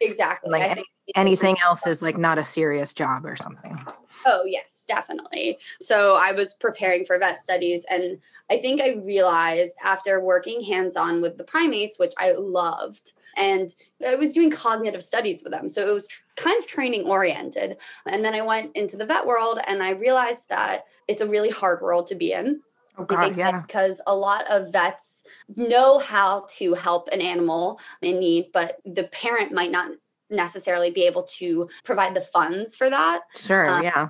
exactly 0.00 0.50
like 0.50 0.70
any, 0.70 0.84
anything 1.14 1.56
else 1.64 1.86
is 1.86 2.02
like 2.02 2.18
not 2.18 2.38
a 2.38 2.44
serious 2.44 2.92
job 2.92 3.24
or 3.24 3.36
something 3.36 3.78
oh 4.26 4.42
yes 4.44 4.84
definitely 4.86 5.58
so 5.80 6.16
i 6.16 6.32
was 6.32 6.54
preparing 6.54 7.04
for 7.04 7.18
vet 7.18 7.40
studies 7.40 7.84
and 7.90 8.18
i 8.50 8.58
think 8.58 8.80
i 8.80 8.94
realized 9.04 9.74
after 9.82 10.20
working 10.20 10.62
hands-on 10.62 11.22
with 11.22 11.36
the 11.38 11.44
primates 11.44 11.98
which 11.98 12.12
i 12.18 12.32
loved 12.32 13.12
and 13.36 13.74
I 14.06 14.16
was 14.16 14.32
doing 14.32 14.50
cognitive 14.50 15.02
studies 15.02 15.42
with 15.42 15.52
them. 15.52 15.68
So 15.68 15.88
it 15.88 15.92
was 15.92 16.06
tr- 16.06 16.22
kind 16.36 16.58
of 16.58 16.66
training 16.66 17.08
oriented. 17.08 17.76
And 18.06 18.24
then 18.24 18.34
I 18.34 18.42
went 18.42 18.74
into 18.76 18.96
the 18.96 19.06
vet 19.06 19.26
world 19.26 19.60
and 19.66 19.82
I 19.82 19.90
realized 19.90 20.48
that 20.48 20.84
it's 21.06 21.22
a 21.22 21.28
really 21.28 21.50
hard 21.50 21.80
world 21.82 22.06
to 22.08 22.14
be 22.14 22.32
in. 22.32 22.60
Oh 22.98 23.04
God, 23.04 23.36
yeah. 23.36 23.60
Because 23.60 24.00
a 24.06 24.14
lot 24.14 24.44
of 24.50 24.72
vets 24.72 25.24
know 25.56 25.98
how 25.98 26.46
to 26.56 26.74
help 26.74 27.08
an 27.12 27.20
animal 27.20 27.80
in 28.02 28.18
need, 28.18 28.50
but 28.52 28.78
the 28.84 29.04
parent 29.04 29.52
might 29.52 29.70
not 29.70 29.90
necessarily 30.30 30.90
be 30.90 31.04
able 31.04 31.22
to 31.22 31.68
provide 31.84 32.14
the 32.14 32.20
funds 32.20 32.74
for 32.74 32.90
that. 32.90 33.22
Sure, 33.36 33.68
um, 33.68 33.82
yeah. 33.82 34.08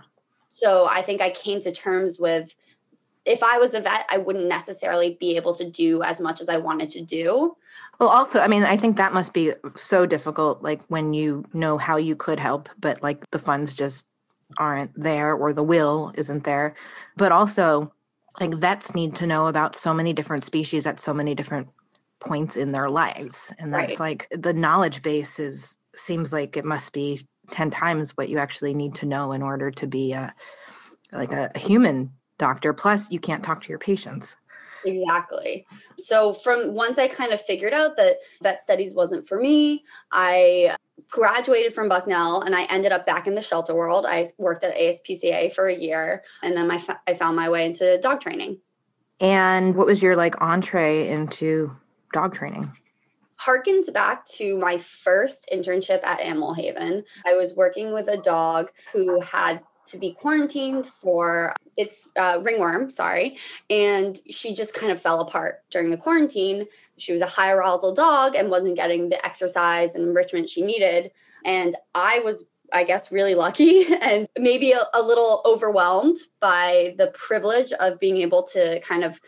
So 0.49 0.87
I 0.89 1.03
think 1.03 1.21
I 1.21 1.31
came 1.31 1.61
to 1.63 1.73
terms 1.73 2.19
with 2.19 2.55
if 3.27 3.43
I 3.43 3.59
was 3.59 3.75
a 3.75 3.81
vet, 3.81 4.07
I 4.09 4.19
wouldn't 4.19 4.47
necessarily 4.47 5.17
be 5.19 5.37
able 5.37 5.55
to 5.57 5.69
do 5.69 6.03
as 6.03 6.21
much 6.21 6.41
as 6.41 6.49
I 6.49 6.59
wanted 6.59 6.89
to 6.91 7.01
do. 7.01 7.57
Well, 7.99 8.09
also, 8.09 8.41
I 8.41 8.47
mean, 8.47 8.63
I 8.63 8.77
think 8.77 8.97
that 8.97 9.13
must 9.13 9.33
be 9.33 9.53
so 9.75 10.07
difficult, 10.07 10.63
like 10.63 10.81
when 10.89 11.13
you 11.13 11.45
know 11.53 11.77
how 11.77 11.97
you 11.97 12.15
could 12.15 12.39
help, 12.39 12.69
but 12.79 13.03
like 13.03 13.29
the 13.33 13.39
funds 13.41 13.75
just 13.75 14.07
aren't 14.59 14.93
there 14.95 15.35
or 15.35 15.53
the 15.53 15.65
will 15.65 16.13
isn't 16.15 16.45
there. 16.45 16.77
But 17.17 17.33
also, 17.33 17.93
like 18.41 18.55
vets 18.55 18.95
need 18.95 19.15
to 19.17 19.27
know 19.27 19.47
about 19.47 19.77
so 19.77 19.95
many 19.95 20.13
different 20.13 20.45
species 20.45 20.87
at 20.87 21.01
so 21.01 21.15
many 21.15 21.35
different 21.35 21.69
points 22.21 22.57
in 22.57 22.73
their 22.73 22.91
lives. 22.91 23.53
And 23.59 23.73
that's 23.73 24.01
right. 24.01 24.01
like 24.01 24.29
the 24.31 24.53
knowledge 24.53 25.03
base 25.03 25.39
is 25.39 25.77
seems 25.95 26.33
like 26.33 26.57
it 26.57 26.65
must 26.65 26.93
be 26.93 27.27
10 27.51 27.71
times 27.71 28.17
what 28.17 28.29
you 28.29 28.39
actually 28.39 28.75
need 28.75 28.95
to 28.97 29.07
know 29.07 29.33
in 29.33 29.43
order 29.43 29.71
to 29.71 29.87
be 29.87 30.13
a 30.13 30.35
like 31.13 31.33
a, 31.33 31.51
a 31.55 31.59
human 31.59 32.11
doctor. 32.39 32.73
Plus, 32.73 33.11
you 33.11 33.21
can't 33.21 33.43
talk 33.43 33.63
to 33.63 33.69
your 33.69 33.79
patients. 33.79 34.37
Exactly. 34.85 35.67
So 35.99 36.35
from 36.35 36.75
once 36.75 36.99
I 36.99 37.09
kind 37.09 37.33
of 37.33 37.41
figured 37.41 37.73
out 37.73 37.97
that 37.97 38.19
vet 38.43 38.61
studies 38.61 38.95
wasn't 38.95 39.27
for 39.27 39.41
me, 39.41 39.85
I 40.13 40.77
graduated 41.09 41.73
from 41.73 41.89
Bucknell 41.89 42.43
and 42.43 42.55
I 42.55 42.65
ended 42.65 42.93
up 42.93 43.07
back 43.07 43.27
in 43.27 43.35
the 43.35 43.43
shelter 43.43 43.75
world. 43.75 44.07
I 44.07 44.27
worked 44.39 44.65
at 44.65 44.77
ASPCA 44.77 45.53
for 45.53 45.69
a 45.69 45.75
year 45.75 46.23
and 46.43 46.57
then 46.57 46.67
my 46.67 46.83
I 47.07 47.15
found 47.15 47.37
my 47.37 47.49
way 47.49 47.67
into 47.67 47.99
dog 47.99 48.21
training. 48.21 48.59
And 49.21 49.75
what 49.75 49.87
was 49.87 50.03
your 50.03 50.17
like 50.17 50.41
entree 50.41 51.09
into 51.09 51.75
dog 52.13 52.35
training? 52.35 52.71
harkens 53.39 53.93
back 53.93 54.25
to 54.25 54.57
my 54.59 54.79
first 54.79 55.49
internship 55.53 56.05
at 56.05 56.21
Animal 56.21 56.55
Haven. 56.55 57.05
I 57.27 57.35
was 57.35 57.55
working 57.55 57.93
with 57.93 58.09
a 58.09 58.17
dog 58.17 58.71
who 58.93 59.21
had 59.21 59.63
to 59.87 59.99
be 59.99 60.13
quarantined 60.15 60.87
for 60.87 61.55
its 61.77 62.09
uh, 62.17 62.41
ringworm, 62.43 62.91
sorry. 62.91 63.37
And 63.71 64.19
she 64.29 64.53
just 64.53 64.75
kind 64.75 64.91
of 64.91 65.01
fell 65.01 65.21
apart 65.21 65.63
during 65.71 65.91
the 65.91 65.97
quarantine. 65.97 66.67
She 66.99 67.13
was 67.13 67.23
a 67.23 67.27
high 67.27 67.53
arousal 67.53 67.95
dog 67.95 68.35
and 68.35 68.51
wasn't 68.51 68.77
getting 68.77 69.09
the 69.09 69.25
exercise 69.25 69.95
and 69.95 70.05
enrichment 70.05 70.49
she 70.49 70.63
needed. 70.63 71.11
And 71.45 71.77
I 71.95 72.21
was, 72.21 72.45
I 72.73 72.85
guess, 72.85 73.13
really 73.13 73.35
lucky 73.35 73.93
and 74.01 74.29
maybe 74.39 74.73
a, 74.73 74.85
a 74.95 75.03
little 75.03 75.43
overwhelmed 75.45 76.17
by 76.41 76.95
the 76.99 77.09
privilege 77.09 77.73
of 77.73 78.01
being 78.01 78.19
able 78.19 78.43
to 78.45 78.81
kind 78.81 79.05
of 79.05 79.21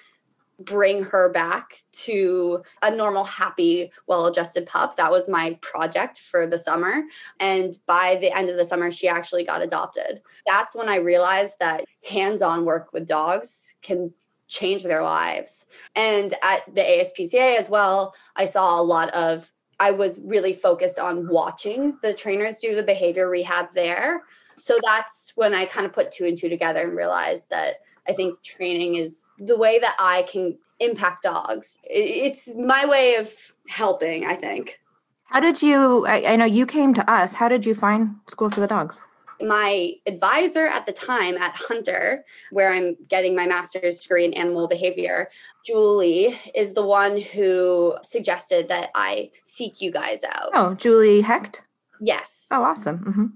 bring 0.61 1.05
her 1.05 1.31
back 1.31 1.79
to 1.93 2.63
a 2.83 2.91
normal, 2.91 3.25
happy, 3.25 3.93
well 4.07 4.27
adjusted 4.27 4.67
pup. 4.67 4.97
That 4.97 5.11
was 5.11 5.29
my 5.29 5.57
project 5.61 6.19
for 6.19 6.47
the 6.47 6.59
summer. 6.59 7.03
And 7.39 7.79
by 7.87 8.19
the 8.21 8.37
end 8.37 8.51
of 8.51 8.57
the 8.57 8.65
summer, 8.65 8.91
she 8.91 9.09
actually 9.09 9.45
got 9.45 9.63
adopted. 9.63 10.21
That's 10.47 10.75
when 10.75 10.89
I 10.89 10.97
realized 10.97 11.55
that 11.61 11.85
hands 12.09 12.43
on 12.43 12.65
work 12.65 12.93
with 12.93 13.07
dogs 13.07 13.77
can 13.83 14.13
change 14.49 14.83
their 14.83 15.03
lives. 15.03 15.67
And 15.95 16.35
at 16.43 16.63
the 16.75 16.83
ASPCA 16.83 17.57
as 17.59 17.69
well, 17.69 18.15
I 18.37 18.47
saw 18.47 18.81
a 18.81 18.83
lot 18.83 19.11
of, 19.11 19.53
I 19.79 19.93
was 19.93 20.19
really 20.25 20.53
focused 20.53 20.99
on 20.99 21.29
watching 21.29 21.99
the 22.03 22.15
trainers 22.15 22.59
do 22.59 22.75
the 22.75 22.83
behavior 22.83 23.29
rehab 23.29 23.69
there. 23.75 24.23
So 24.59 24.79
that's 24.83 25.33
when 25.37 25.55
I 25.55 25.67
kind 25.67 25.87
of 25.87 25.93
put 25.93 26.11
two 26.11 26.25
and 26.25 26.37
two 26.37 26.49
together 26.49 26.83
and 26.83 26.97
realized 26.97 27.51
that 27.51 27.77
I 28.09 28.13
think 28.13 28.43
training 28.43 28.97
is 28.97 29.29
the 29.39 29.57
way 29.57 29.79
that 29.79 29.95
I 29.99 30.23
can 30.23 30.59
impact 30.81 31.23
dogs. 31.23 31.79
It's 31.85 32.49
my 32.57 32.87
way 32.87 33.17
of 33.17 33.33
helping, 33.69 34.25
I 34.25 34.35
think. 34.35 34.81
How 35.25 35.41
did 35.41 35.61
you? 35.61 36.07
I, 36.07 36.33
I, 36.33 36.37
know 36.37 36.47
you 36.47 36.65
came 36.65 36.95
to 36.95 37.11
us. 37.11 37.35
How 37.35 37.49
did 37.49 37.67
you 37.67 37.75
find 37.75 38.17
School 38.29 38.49
for 38.49 38.61
the 38.61 38.67
Dogs? 38.67 39.03
My 39.41 39.93
advisor 40.07 40.67
at 40.67 40.87
the 40.87 40.93
time 40.93 41.37
at 41.37 41.55
Hunter, 41.55 42.25
where 42.51 42.73
I'm 42.73 42.97
getting 43.09 43.37
my 43.37 43.47
master's 43.47 44.01
degree 44.01 44.25
in 44.25 44.35
animal 44.35 44.69
behavior, 44.69 45.31
Julie, 45.65 46.39
is 46.55 46.75
the 46.75 46.85
one 46.85 47.21
who 47.21 47.97
suggested 48.03 48.69
that 48.69 48.91
I 48.95 49.31
seek 49.45 49.81
you 49.81 49.91
guys 49.91 50.25
out. 50.25 50.51
Oh, 50.55 50.75
Julie 50.75 51.21
Hecht? 51.21 51.63
Yes. 52.01 52.47
Oh, 52.51 52.63
awesome. 52.63 52.99
Mm-hmm. 52.99 53.27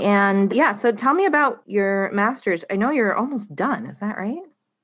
And 0.00 0.52
yeah, 0.52 0.72
so 0.72 0.92
tell 0.92 1.14
me 1.14 1.26
about 1.26 1.62
your 1.66 2.10
master's. 2.12 2.64
I 2.70 2.76
know 2.76 2.90
you're 2.90 3.14
almost 3.14 3.54
done. 3.56 3.86
Is 3.86 3.98
that 3.98 4.16
right? 4.16 4.38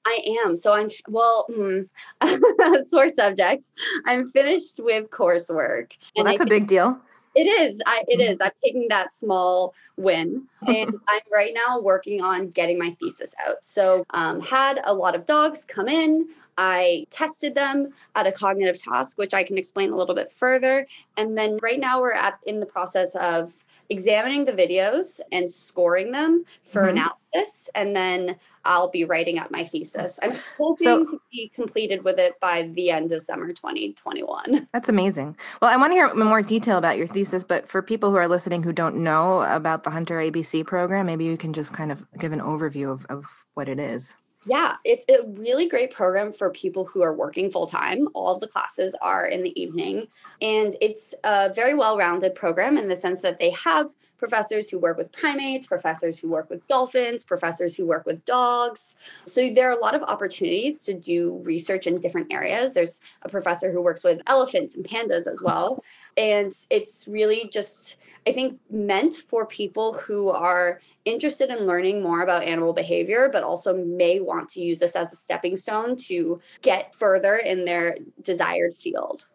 I 0.06 0.20
am. 0.44 0.56
So 0.56 0.72
I'm, 0.72 0.88
well, 1.08 1.46
hmm, 1.52 1.80
sore 2.86 3.08
subject. 3.08 3.70
I'm 4.06 4.30
finished 4.30 4.78
with 4.78 5.10
coursework. 5.10 5.92
Well, 6.14 6.24
that's 6.24 6.40
a 6.40 6.46
big 6.46 6.68
deal. 6.68 7.00
It 7.36 7.46
is. 7.46 7.82
I, 7.84 8.02
it 8.08 8.18
mm-hmm. 8.18 8.42
I'm 8.42 8.50
taking 8.64 8.88
that 8.88 9.12
small 9.12 9.74
win. 9.96 10.44
And 10.66 10.94
I'm 11.08 11.20
right 11.30 11.54
now 11.54 11.78
working 11.80 12.22
on 12.22 12.48
getting 12.48 12.78
my 12.78 12.96
thesis 12.98 13.34
out. 13.46 13.62
So, 13.62 14.04
um, 14.10 14.40
had 14.40 14.80
a 14.84 14.94
lot 14.94 15.14
of 15.14 15.26
dogs 15.26 15.64
come 15.64 15.86
in. 15.86 16.28
I 16.58 17.06
tested 17.10 17.54
them 17.54 17.92
at 18.14 18.26
a 18.26 18.32
cognitive 18.32 18.82
task, 18.82 19.18
which 19.18 19.34
I 19.34 19.44
can 19.44 19.58
explain 19.58 19.92
a 19.92 19.96
little 19.96 20.14
bit 20.14 20.32
further. 20.32 20.86
And 21.18 21.36
then 21.36 21.58
right 21.62 21.78
now 21.78 22.00
we're 22.00 22.12
at 22.12 22.38
in 22.46 22.60
the 22.60 22.66
process 22.66 23.14
of 23.16 23.62
examining 23.90 24.44
the 24.44 24.52
videos 24.52 25.20
and 25.32 25.50
scoring 25.50 26.10
them 26.12 26.44
for 26.64 26.82
Mhm. 26.82 26.90
analysis. 26.90 27.68
And 27.74 27.94
then 27.94 28.36
I'll 28.64 28.90
be 28.90 29.04
writing 29.04 29.38
up 29.38 29.50
my 29.50 29.64
thesis. 29.64 30.18
I'm 30.22 30.34
hoping 30.56 30.84
So- 30.86 31.04
to 31.04 31.20
be 31.30 31.50
completed 31.54 32.02
with 32.02 32.18
it 32.18 32.38
by 32.40 32.70
the 32.74 32.90
end 32.90 33.12
of 33.12 33.22
summer 33.22 33.52
2021. 33.52 34.66
That's 34.72 34.88
amazing. 34.88 35.36
Well, 35.60 35.70
I 35.70 35.76
want 35.76 35.92
to 35.92 35.94
hear 35.94 36.12
more 36.14 36.42
detail 36.42 36.78
about 36.78 36.96
your 36.98 37.06
thesis, 37.06 37.44
but 37.44 37.68
for 37.68 37.82
people 37.82 38.10
who 38.10 38.16
are 38.16 38.28
listening 38.28 38.62
who 38.62 38.72
don't 38.72 38.96
know 38.96 39.42
about 39.42 39.84
the 39.84 39.90
Hunter 39.90 40.18
ABC 40.20 40.64
program, 40.66 41.06
maybe 41.06 41.24
you 41.24 41.36
can 41.36 41.52
just 41.52 41.72
kind 41.72 41.92
of 41.92 42.04
give 42.18 42.32
an 42.32 42.40
overview 42.40 42.90
of, 42.90 43.06
of 43.06 43.46
what 43.54 43.68
it 43.68 43.78
is. 43.78 44.16
Yeah, 44.46 44.76
it's 44.84 45.04
a 45.08 45.26
really 45.26 45.68
great 45.68 45.90
program 45.90 46.32
for 46.32 46.50
people 46.50 46.84
who 46.84 47.02
are 47.02 47.12
working 47.14 47.50
full 47.50 47.66
time. 47.66 48.08
All 48.14 48.34
of 48.34 48.40
the 48.40 48.46
classes 48.46 48.94
are 49.02 49.26
in 49.26 49.42
the 49.42 49.60
evening, 49.60 50.06
and 50.40 50.76
it's 50.80 51.14
a 51.24 51.52
very 51.52 51.74
well 51.74 51.98
rounded 51.98 52.34
program 52.36 52.78
in 52.78 52.88
the 52.88 52.94
sense 52.94 53.20
that 53.22 53.40
they 53.40 53.50
have 53.50 53.90
professors 54.18 54.70
who 54.70 54.78
work 54.78 54.96
with 54.96 55.10
primates, 55.12 55.66
professors 55.66 56.18
who 56.18 56.28
work 56.28 56.48
with 56.48 56.66
dolphins, 56.68 57.24
professors 57.24 57.76
who 57.76 57.86
work 57.86 58.06
with 58.06 58.24
dogs. 58.24 58.94
So 59.24 59.52
there 59.52 59.68
are 59.68 59.76
a 59.76 59.80
lot 59.80 59.94
of 59.94 60.02
opportunities 60.02 60.84
to 60.84 60.94
do 60.94 61.40
research 61.44 61.86
in 61.86 62.00
different 62.00 62.32
areas. 62.32 62.72
There's 62.72 63.00
a 63.22 63.28
professor 63.28 63.72
who 63.72 63.82
works 63.82 64.04
with 64.04 64.22
elephants 64.26 64.74
and 64.74 64.84
pandas 64.84 65.26
as 65.26 65.42
well. 65.42 65.82
And 66.16 66.56
it's 66.70 67.06
really 67.06 67.50
just, 67.52 67.96
I 68.26 68.32
think, 68.32 68.58
meant 68.70 69.14
for 69.28 69.46
people 69.46 69.94
who 69.94 70.30
are 70.30 70.80
interested 71.04 71.48
in 71.50 71.66
learning 71.66 72.02
more 72.02 72.22
about 72.22 72.42
animal 72.42 72.72
behavior, 72.72 73.28
but 73.32 73.44
also 73.44 73.76
may 73.76 74.18
want 74.18 74.48
to 74.50 74.60
use 74.60 74.80
this 74.80 74.96
as 74.96 75.12
a 75.12 75.16
stepping 75.16 75.56
stone 75.56 75.96
to 76.08 76.40
get 76.62 76.92
further 76.94 77.36
in 77.36 77.64
their 77.64 77.96
desired 78.22 78.74
field. 78.74 79.26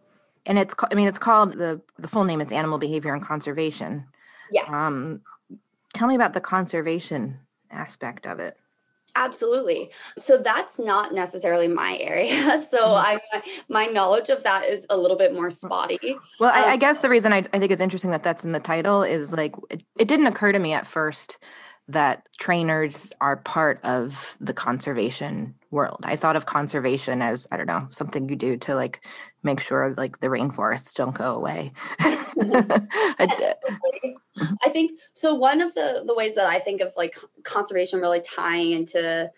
And 0.45 0.59
it's, 0.59 0.73
I 0.91 0.95
mean, 0.95 1.07
it's 1.07 1.19
called 1.19 1.57
the 1.57 1.81
the 1.97 2.07
full 2.07 2.25
name 2.25 2.41
is 2.41 2.51
Animal 2.51 2.79
Behavior 2.79 3.13
and 3.13 3.23
Conservation. 3.23 4.05
Yes. 4.51 4.69
Um, 4.69 5.21
tell 5.93 6.07
me 6.07 6.15
about 6.15 6.33
the 6.33 6.41
conservation 6.41 7.39
aspect 7.69 8.25
of 8.25 8.39
it. 8.39 8.57
Absolutely. 9.15 9.91
So 10.17 10.37
that's 10.37 10.79
not 10.79 11.13
necessarily 11.13 11.67
my 11.67 11.97
area. 11.97 12.61
So 12.71 12.77
Mhm. 12.79 13.03
I'm 13.03 13.19
my 13.69 13.85
knowledge 13.87 14.29
of 14.29 14.43
that 14.43 14.65
is 14.65 14.85
a 14.89 14.97
little 14.97 15.17
bit 15.17 15.33
more 15.33 15.51
spotty. 15.51 16.15
Well, 16.39 16.51
I, 16.53 16.71
I 16.71 16.73
Um, 16.73 16.79
guess 16.79 16.99
the 16.99 17.09
reason 17.09 17.33
I, 17.33 17.43
I 17.53 17.59
think 17.59 17.71
it's 17.71 17.81
interesting 17.81 18.11
that 18.11 18.23
that's 18.23 18.45
in 18.45 18.51
the 18.51 18.59
title 18.59 19.03
is 19.03 19.31
like 19.33 19.53
it, 19.69 19.83
it 19.97 20.07
didn't 20.07 20.27
occur 20.27 20.51
to 20.51 20.59
me 20.59 20.73
at 20.73 20.87
first 20.87 21.37
that 21.91 22.27
trainers 22.39 23.11
are 23.21 23.37
part 23.37 23.79
of 23.83 24.37
the 24.39 24.53
conservation 24.53 25.55
world. 25.71 25.99
I 26.03 26.15
thought 26.15 26.35
of 26.35 26.45
conservation 26.45 27.21
as 27.21 27.47
I 27.51 27.57
don't 27.57 27.67
know 27.67 27.87
something 27.89 28.29
you 28.29 28.35
do 28.35 28.57
to 28.57 28.75
like 28.75 29.05
make 29.43 29.59
sure 29.59 29.93
like 29.95 30.19
the 30.19 30.27
rainforests 30.27 30.93
don't 30.93 31.15
go 31.15 31.35
away. 31.35 31.71
I- 31.99 33.55
think 34.71 34.99
so. 35.13 35.35
One 35.35 35.61
of 35.61 35.73
the 35.73 36.03
the 36.05 36.15
ways 36.15 36.35
that 36.35 36.47
I 36.47 36.59
think 36.59 36.81
of 36.81 36.93
like 36.97 37.17
conservation 37.43 37.99
really 37.99 38.21
tying 38.21 38.71
into 38.71 39.29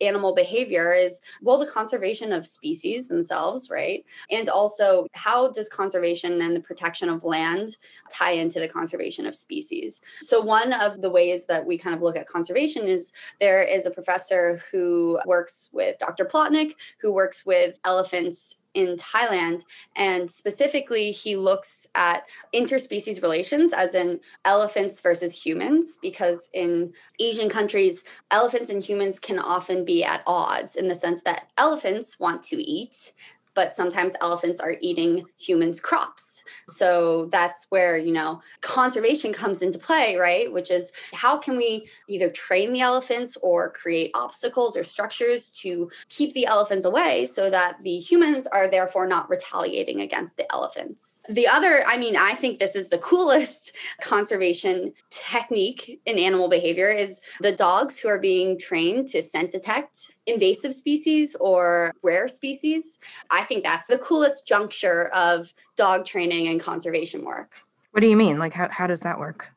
animal 0.00 0.34
behavior 0.34 0.92
is 0.92 1.20
well 1.42 1.58
the 1.58 1.66
conservation 1.66 2.32
of 2.32 2.46
species 2.46 3.08
themselves 3.08 3.70
right? 3.70 4.04
And 4.30 4.48
also 4.48 5.06
how 5.12 5.50
does 5.50 5.68
conservation 5.68 6.40
and 6.40 6.56
the 6.56 6.60
protection 6.60 7.08
of 7.08 7.24
land 7.24 7.76
tie 8.10 8.32
into 8.32 8.60
the 8.60 8.68
conservation 8.68 9.26
of 9.26 9.34
species? 9.34 10.00
So 10.20 10.40
one 10.40 10.72
of 10.72 11.00
the 11.00 11.10
ways 11.10 11.46
that 11.46 11.64
we 11.64 11.78
kind 11.78 11.94
of 11.94 12.02
look 12.02 12.16
at 12.16 12.26
conservation 12.26 12.86
is 12.86 13.12
there 13.40 13.62
is 13.62 13.86
a 13.86 13.90
professor 13.90 14.60
who 14.70 15.18
works 15.26 15.70
with 15.72 15.98
dr 15.98 16.24
Plotnik 16.26 16.74
who 17.00 17.12
works 17.12 17.44
with 17.44 17.78
elephants 17.84 18.59
in 18.74 18.96
Thailand. 18.96 19.62
And 19.96 20.30
specifically, 20.30 21.10
he 21.10 21.36
looks 21.36 21.86
at 21.94 22.24
interspecies 22.54 23.22
relations, 23.22 23.72
as 23.72 23.94
in 23.94 24.20
elephants 24.44 25.00
versus 25.00 25.34
humans, 25.34 25.98
because 26.00 26.48
in 26.52 26.92
Asian 27.18 27.48
countries, 27.48 28.04
elephants 28.30 28.70
and 28.70 28.82
humans 28.82 29.18
can 29.18 29.38
often 29.38 29.84
be 29.84 30.04
at 30.04 30.22
odds 30.26 30.76
in 30.76 30.88
the 30.88 30.94
sense 30.94 31.22
that 31.22 31.50
elephants 31.58 32.20
want 32.20 32.42
to 32.44 32.56
eat. 32.56 33.12
But 33.54 33.74
sometimes 33.74 34.14
elephants 34.20 34.60
are 34.60 34.76
eating 34.80 35.24
humans' 35.38 35.80
crops. 35.80 36.42
So 36.68 37.26
that's 37.26 37.66
where, 37.70 37.96
you 37.96 38.12
know, 38.12 38.40
conservation 38.60 39.32
comes 39.32 39.62
into 39.62 39.78
play, 39.78 40.16
right? 40.16 40.52
Which 40.52 40.70
is 40.70 40.92
how 41.12 41.38
can 41.38 41.56
we 41.56 41.88
either 42.08 42.30
train 42.30 42.72
the 42.72 42.80
elephants 42.80 43.36
or 43.42 43.70
create 43.70 44.10
obstacles 44.14 44.76
or 44.76 44.84
structures 44.84 45.50
to 45.62 45.90
keep 46.08 46.32
the 46.34 46.46
elephants 46.46 46.84
away 46.84 47.26
so 47.26 47.50
that 47.50 47.76
the 47.82 47.98
humans 47.98 48.46
are 48.46 48.68
therefore 48.68 49.06
not 49.06 49.28
retaliating 49.28 50.00
against 50.00 50.36
the 50.36 50.50
elephants. 50.52 51.22
The 51.28 51.48
other, 51.48 51.84
I 51.86 51.96
mean, 51.96 52.16
I 52.16 52.34
think 52.34 52.58
this 52.58 52.76
is 52.76 52.88
the 52.88 52.98
coolest 52.98 53.76
conservation 54.00 54.92
technique 55.10 56.00
in 56.06 56.18
animal 56.18 56.48
behavior 56.48 56.90
is 56.90 57.20
the 57.40 57.52
dogs 57.52 57.98
who 57.98 58.08
are 58.08 58.18
being 58.18 58.58
trained 58.58 59.08
to 59.08 59.22
scent 59.22 59.52
detect 59.52 60.10
invasive 60.32 60.74
species 60.74 61.36
or 61.40 61.92
rare 62.02 62.28
species. 62.28 62.98
I 63.30 63.42
think 63.44 63.64
that's 63.64 63.86
the 63.86 63.98
coolest 63.98 64.46
juncture 64.46 65.08
of 65.08 65.52
dog 65.76 66.06
training 66.06 66.48
and 66.48 66.60
conservation 66.60 67.24
work. 67.24 67.62
what 67.92 68.00
do 68.00 68.08
you 68.08 68.16
mean? 68.16 68.38
Like 68.38 68.54
how 68.54 68.68
how 68.70 68.86
does 68.86 69.00
that 69.00 69.18
work? 69.18 69.48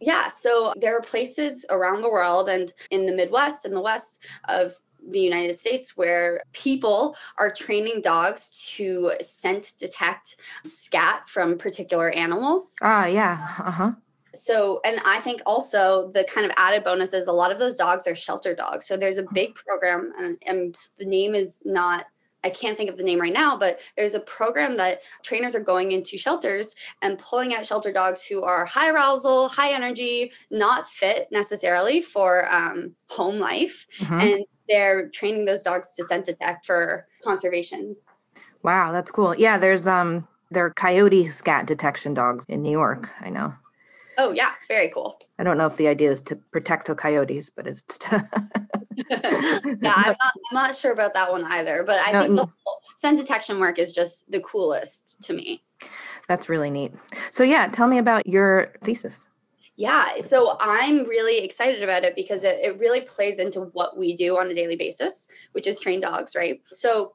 Yeah, 0.00 0.28
so 0.28 0.72
there 0.76 0.96
are 0.96 1.00
places 1.00 1.64
around 1.70 2.02
the 2.02 2.10
world 2.10 2.48
and 2.48 2.72
in 2.90 3.06
the 3.06 3.12
Midwest 3.12 3.64
and 3.64 3.74
the 3.74 3.80
West 3.80 4.24
of 4.48 4.74
the 5.08 5.20
United 5.20 5.58
States 5.58 5.96
where 5.96 6.40
people 6.52 7.16
are 7.38 7.52
training 7.52 8.00
dogs 8.00 8.72
to 8.76 9.12
scent 9.20 9.72
detect 9.78 10.36
scat 10.64 11.28
from 11.28 11.58
particular 11.58 12.10
animals. 12.10 12.74
Ah, 12.82 13.06
yeah. 13.06 13.54
Uh 13.58 13.70
huh. 13.70 13.92
So, 14.36 14.80
and 14.84 15.00
I 15.04 15.20
think 15.20 15.40
also 15.46 16.10
the 16.12 16.24
kind 16.24 16.44
of 16.46 16.52
added 16.56 16.84
bonus 16.84 17.12
is 17.12 17.26
a 17.26 17.32
lot 17.32 17.52
of 17.52 17.58
those 17.58 17.76
dogs 17.76 18.06
are 18.06 18.14
shelter 18.14 18.54
dogs. 18.54 18.86
So 18.86 18.96
there's 18.96 19.18
a 19.18 19.26
big 19.32 19.54
program, 19.54 20.12
and, 20.18 20.36
and 20.46 20.76
the 20.98 21.04
name 21.04 21.34
is 21.34 21.62
not. 21.64 22.06
I 22.42 22.50
can't 22.50 22.76
think 22.76 22.90
of 22.90 22.98
the 22.98 23.02
name 23.02 23.18
right 23.18 23.32
now, 23.32 23.56
but 23.56 23.80
there's 23.96 24.12
a 24.12 24.20
program 24.20 24.76
that 24.76 25.00
trainers 25.22 25.54
are 25.54 25.60
going 25.60 25.92
into 25.92 26.18
shelters 26.18 26.74
and 27.00 27.18
pulling 27.18 27.54
out 27.54 27.64
shelter 27.64 27.90
dogs 27.90 28.22
who 28.22 28.42
are 28.42 28.66
high 28.66 28.90
arousal, 28.90 29.48
high 29.48 29.72
energy, 29.72 30.30
not 30.50 30.86
fit 30.86 31.26
necessarily 31.32 32.02
for 32.02 32.52
um, 32.52 32.94
home 33.08 33.38
life, 33.38 33.86
Mhm. 33.98 34.22
and 34.22 34.44
they're 34.68 35.08
training 35.08 35.46
those 35.46 35.62
dogs 35.62 35.94
to 35.96 36.04
scent 36.04 36.26
detect 36.26 36.66
for 36.66 37.06
conservation. 37.22 37.96
Wow, 38.62 38.92
that's 38.92 39.10
cool. 39.10 39.34
Yeah, 39.34 39.56
there's 39.56 39.86
um 39.86 40.28
there 40.50 40.66
are 40.66 40.70
coyote 40.74 41.26
scat 41.28 41.66
detection 41.66 42.12
dogs 42.14 42.44
in 42.48 42.62
New 42.62 42.70
York. 42.70 43.08
I 43.20 43.30
know. 43.30 43.54
Oh 44.18 44.32
yeah, 44.32 44.52
very 44.68 44.88
cool. 44.88 45.18
I 45.38 45.44
don't 45.44 45.58
know 45.58 45.66
if 45.66 45.76
the 45.76 45.88
idea 45.88 46.10
is 46.12 46.20
to 46.22 46.36
protect 46.36 46.86
the 46.86 46.94
coyotes, 46.94 47.50
but 47.50 47.66
it's 47.66 47.82
to 47.82 48.28
yeah, 49.10 49.24
I'm 49.82 50.06
not, 50.06 50.32
I'm 50.34 50.54
not 50.54 50.76
sure 50.76 50.92
about 50.92 51.14
that 51.14 51.30
one 51.32 51.44
either, 51.44 51.82
but 51.84 51.98
I 52.00 52.12
No, 52.12 52.22
think 52.22 52.36
the 52.36 52.46
whole 52.64 52.78
scent 52.96 53.18
detection 53.18 53.58
work 53.58 53.78
is 53.78 53.92
just 53.92 54.30
the 54.30 54.40
coolest 54.40 55.22
to 55.24 55.32
me. 55.32 55.62
That's 56.28 56.48
really 56.48 56.70
neat. 56.70 56.92
So 57.30 57.44
yeah, 57.44 57.68
tell 57.68 57.86
me 57.88 57.98
about 57.98 58.26
your 58.26 58.72
thesis. 58.82 59.26
Yeah, 59.76 60.20
so 60.20 60.56
I'm 60.60 61.04
really 61.04 61.38
excited 61.44 61.82
about 61.82 62.04
it 62.04 62.14
because 62.14 62.44
it, 62.44 62.60
it 62.62 62.78
really 62.78 63.00
plays 63.00 63.40
into 63.40 63.62
what 63.72 63.98
we 63.98 64.14
do 64.14 64.38
on 64.38 64.48
a 64.48 64.54
daily 64.54 64.76
basis, 64.76 65.26
which 65.52 65.66
is 65.66 65.80
train 65.80 66.00
dogs, 66.00 66.36
right? 66.36 66.62
So 66.66 67.14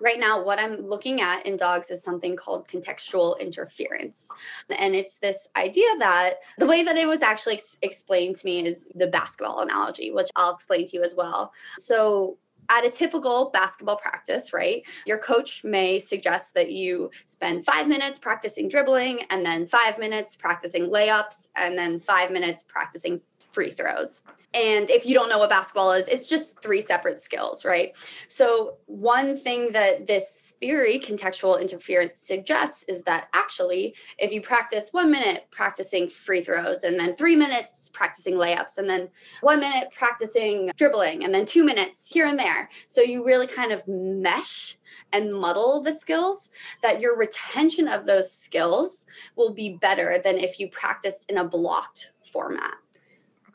right 0.00 0.18
now 0.18 0.42
what 0.42 0.58
i'm 0.58 0.76
looking 0.86 1.20
at 1.20 1.44
in 1.46 1.56
dogs 1.56 1.90
is 1.90 2.02
something 2.02 2.36
called 2.36 2.66
contextual 2.68 3.38
interference. 3.38 4.28
And 4.70 4.94
it's 4.94 5.18
this 5.18 5.48
idea 5.56 5.88
that 5.98 6.36
the 6.58 6.66
way 6.66 6.82
that 6.84 6.96
it 6.96 7.06
was 7.06 7.22
actually 7.22 7.54
ex- 7.54 7.78
explained 7.82 8.36
to 8.36 8.46
me 8.46 8.66
is 8.66 8.88
the 8.94 9.06
basketball 9.06 9.60
analogy 9.60 10.10
which 10.10 10.28
i'll 10.36 10.54
explain 10.54 10.86
to 10.86 10.96
you 10.96 11.02
as 11.02 11.14
well. 11.14 11.52
So 11.78 12.38
at 12.70 12.86
a 12.86 12.90
typical 12.90 13.50
basketball 13.52 13.96
practice, 13.96 14.52
right, 14.52 14.86
your 15.04 15.18
coach 15.18 15.64
may 15.64 15.98
suggest 15.98 16.54
that 16.54 16.70
you 16.70 17.10
spend 17.26 17.64
five 17.64 17.88
minutes 17.88 18.18
practicing 18.18 18.68
dribbling 18.68 19.20
and 19.30 19.44
then 19.44 19.66
five 19.66 19.98
minutes 19.98 20.36
practicing 20.36 20.88
layups 20.88 21.48
and 21.56 21.76
then 21.76 21.98
five 21.98 22.30
minutes 22.30 22.62
practicing 22.62 23.20
free 23.52 23.70
throws. 23.70 24.22
And 24.52 24.90
if 24.90 25.06
you 25.06 25.14
don't 25.14 25.28
know 25.28 25.38
what 25.38 25.48
basketball 25.48 25.92
is, 25.92 26.08
it's 26.08 26.26
just 26.26 26.60
three 26.60 26.80
separate 26.80 27.18
skills, 27.18 27.64
right? 27.64 27.96
So, 28.26 28.78
one 28.86 29.36
thing 29.36 29.70
that 29.72 30.08
this 30.08 30.54
theory, 30.60 30.98
contextual 30.98 31.60
interference, 31.60 32.18
suggests 32.18 32.82
is 32.88 33.04
that 33.04 33.28
actually, 33.32 33.94
if 34.18 34.32
you 34.32 34.42
practice 34.42 34.88
one 34.90 35.08
minute 35.08 35.44
practicing 35.52 36.08
free 36.08 36.40
throws, 36.40 36.82
and 36.82 36.98
then 36.98 37.14
three 37.14 37.36
minutes 37.36 37.90
practicing 37.92 38.34
layups, 38.34 38.78
and 38.78 38.90
then 38.90 39.08
one 39.42 39.60
minute 39.60 39.88
practicing 39.92 40.72
dribbling, 40.76 41.24
and 41.24 41.32
then 41.32 41.46
two 41.46 41.62
minutes 41.62 42.08
here 42.08 42.26
and 42.26 42.38
there, 42.38 42.68
so 42.88 43.00
you 43.02 43.24
really 43.24 43.46
kind 43.46 43.70
of 43.70 43.86
mesh 43.86 44.76
and 45.12 45.32
muddle 45.32 45.80
the 45.80 45.92
skills, 45.92 46.50
that 46.82 47.00
your 47.00 47.16
retention 47.16 47.86
of 47.86 48.04
those 48.04 48.32
skills 48.32 49.06
will 49.36 49.54
be 49.54 49.78
better 49.80 50.20
than 50.24 50.38
if 50.38 50.58
you 50.58 50.68
practiced 50.70 51.30
in 51.30 51.38
a 51.38 51.44
blocked 51.44 52.10
format. 52.32 52.74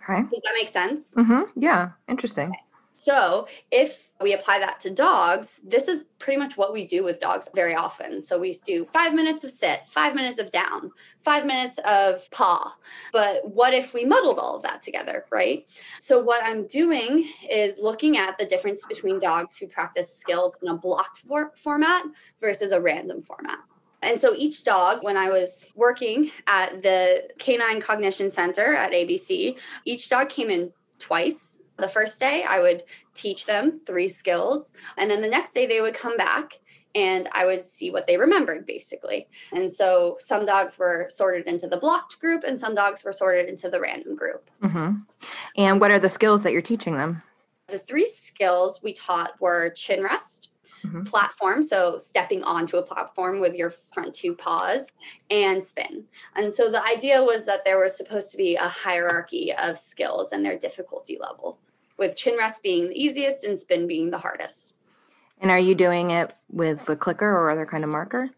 Okay. 0.07 0.21
Does 0.21 0.41
that 0.43 0.53
make 0.53 0.69
sense? 0.69 1.15
Mm-hmm. 1.15 1.59
Yeah. 1.59 1.91
Interesting. 2.07 2.53
So, 2.97 3.47
if 3.71 4.09
we 4.21 4.33
apply 4.33 4.59
that 4.59 4.79
to 4.81 4.89
dogs, 4.89 5.59
this 5.65 5.89
is 5.89 6.05
pretty 6.17 6.39
much 6.39 6.55
what 6.55 6.71
we 6.71 6.87
do 6.87 7.03
with 7.03 7.19
dogs 7.19 7.49
very 7.53 7.75
often. 7.75 8.23
So, 8.23 8.39
we 8.39 8.57
do 8.65 8.85
five 8.85 9.13
minutes 9.13 9.43
of 9.43 9.51
sit, 9.51 9.85
five 9.85 10.15
minutes 10.15 10.39
of 10.39 10.49
down, 10.51 10.91
five 11.21 11.45
minutes 11.45 11.77
of 11.85 12.29
paw. 12.31 12.73
But 13.11 13.49
what 13.49 13.73
if 13.73 13.93
we 13.93 14.05
muddled 14.05 14.39
all 14.39 14.55
of 14.55 14.63
that 14.63 14.81
together, 14.81 15.25
right? 15.29 15.65
So, 15.99 16.21
what 16.21 16.41
I'm 16.45 16.67
doing 16.67 17.29
is 17.51 17.79
looking 17.81 18.17
at 18.17 18.37
the 18.37 18.45
difference 18.45 18.85
between 18.85 19.19
dogs 19.19 19.57
who 19.57 19.67
practice 19.67 20.15
skills 20.15 20.57
in 20.61 20.69
a 20.69 20.77
blocked 20.77 21.23
for- 21.27 21.51
format 21.57 22.05
versus 22.39 22.71
a 22.71 22.79
random 22.79 23.21
format. 23.21 23.59
And 24.05 24.19
so 24.19 24.33
each 24.35 24.63
dog, 24.63 25.03
when 25.03 25.17
I 25.17 25.29
was 25.29 25.71
working 25.75 26.31
at 26.47 26.81
the 26.81 27.27
Canine 27.39 27.81
Cognition 27.81 28.31
Center 28.31 28.73
at 28.75 28.91
ABC, 28.91 29.57
each 29.85 30.09
dog 30.09 30.29
came 30.29 30.49
in 30.49 30.71
twice 30.99 31.59
the 31.77 31.87
first 31.87 32.19
day, 32.19 32.45
I 32.47 32.59
would 32.61 32.83
teach 33.13 33.45
them 33.45 33.81
three 33.85 34.07
skills. 34.07 34.73
And 34.97 35.09
then 35.09 35.21
the 35.21 35.27
next 35.27 35.53
day, 35.53 35.65
they 35.65 35.81
would 35.81 35.93
come 35.93 36.15
back 36.17 36.53
and 36.93 37.27
I 37.33 37.45
would 37.45 37.63
see 37.63 37.91
what 37.91 38.07
they 38.07 38.17
remembered 38.17 38.65
basically. 38.65 39.27
And 39.51 39.71
so 39.71 40.15
some 40.19 40.45
dogs 40.45 40.79
were 40.79 41.07
sorted 41.09 41.45
into 41.45 41.67
the 41.67 41.77
blocked 41.77 42.19
group 42.19 42.43
and 42.45 42.57
some 42.57 42.73
dogs 42.73 43.03
were 43.03 43.11
sorted 43.11 43.49
into 43.49 43.69
the 43.69 43.81
random 43.81 44.15
group. 44.15 44.49
Mm-hmm. 44.61 44.99
And 45.57 45.81
what 45.81 45.91
are 45.91 45.99
the 45.99 46.09
skills 46.09 46.43
that 46.43 46.53
you're 46.53 46.61
teaching 46.61 46.95
them? 46.95 47.21
The 47.67 47.79
three 47.79 48.05
skills 48.05 48.81
we 48.81 48.93
taught 48.93 49.39
were 49.41 49.71
chin 49.71 50.03
rest, 50.03 50.49
mm-hmm. 50.85 51.03
platform, 51.03 51.63
so 51.63 51.97
stepping 51.97 52.43
onto 52.43 52.77
a 52.77 52.83
platform 52.83 53.39
with 53.39 53.55
your 53.55 53.69
front 53.69 54.13
two 54.13 54.35
paws, 54.35 54.91
and 55.29 55.63
spin. 55.63 56.05
And 56.35 56.51
so 56.51 56.69
the 56.69 56.83
idea 56.85 57.23
was 57.23 57.45
that 57.45 57.65
there 57.65 57.79
was 57.79 57.95
supposed 57.95 58.31
to 58.31 58.37
be 58.37 58.55
a 58.55 58.67
hierarchy 58.67 59.53
of 59.53 59.77
skills 59.77 60.31
and 60.31 60.45
their 60.45 60.57
difficulty 60.57 61.17
level, 61.19 61.59
with 61.97 62.15
chin 62.15 62.37
rest 62.37 62.63
being 62.63 62.89
the 62.89 63.01
easiest 63.01 63.43
and 63.43 63.57
spin 63.57 63.87
being 63.87 64.11
the 64.11 64.17
hardest. 64.17 64.75
And 65.39 65.51
are 65.51 65.59
you 65.59 65.75
doing 65.75 66.11
it 66.11 66.33
with 66.49 66.85
the 66.85 66.95
clicker 66.95 67.29
or 67.29 67.49
other 67.49 67.65
kind 67.65 67.83
of 67.83 67.89
marker? 67.89 68.29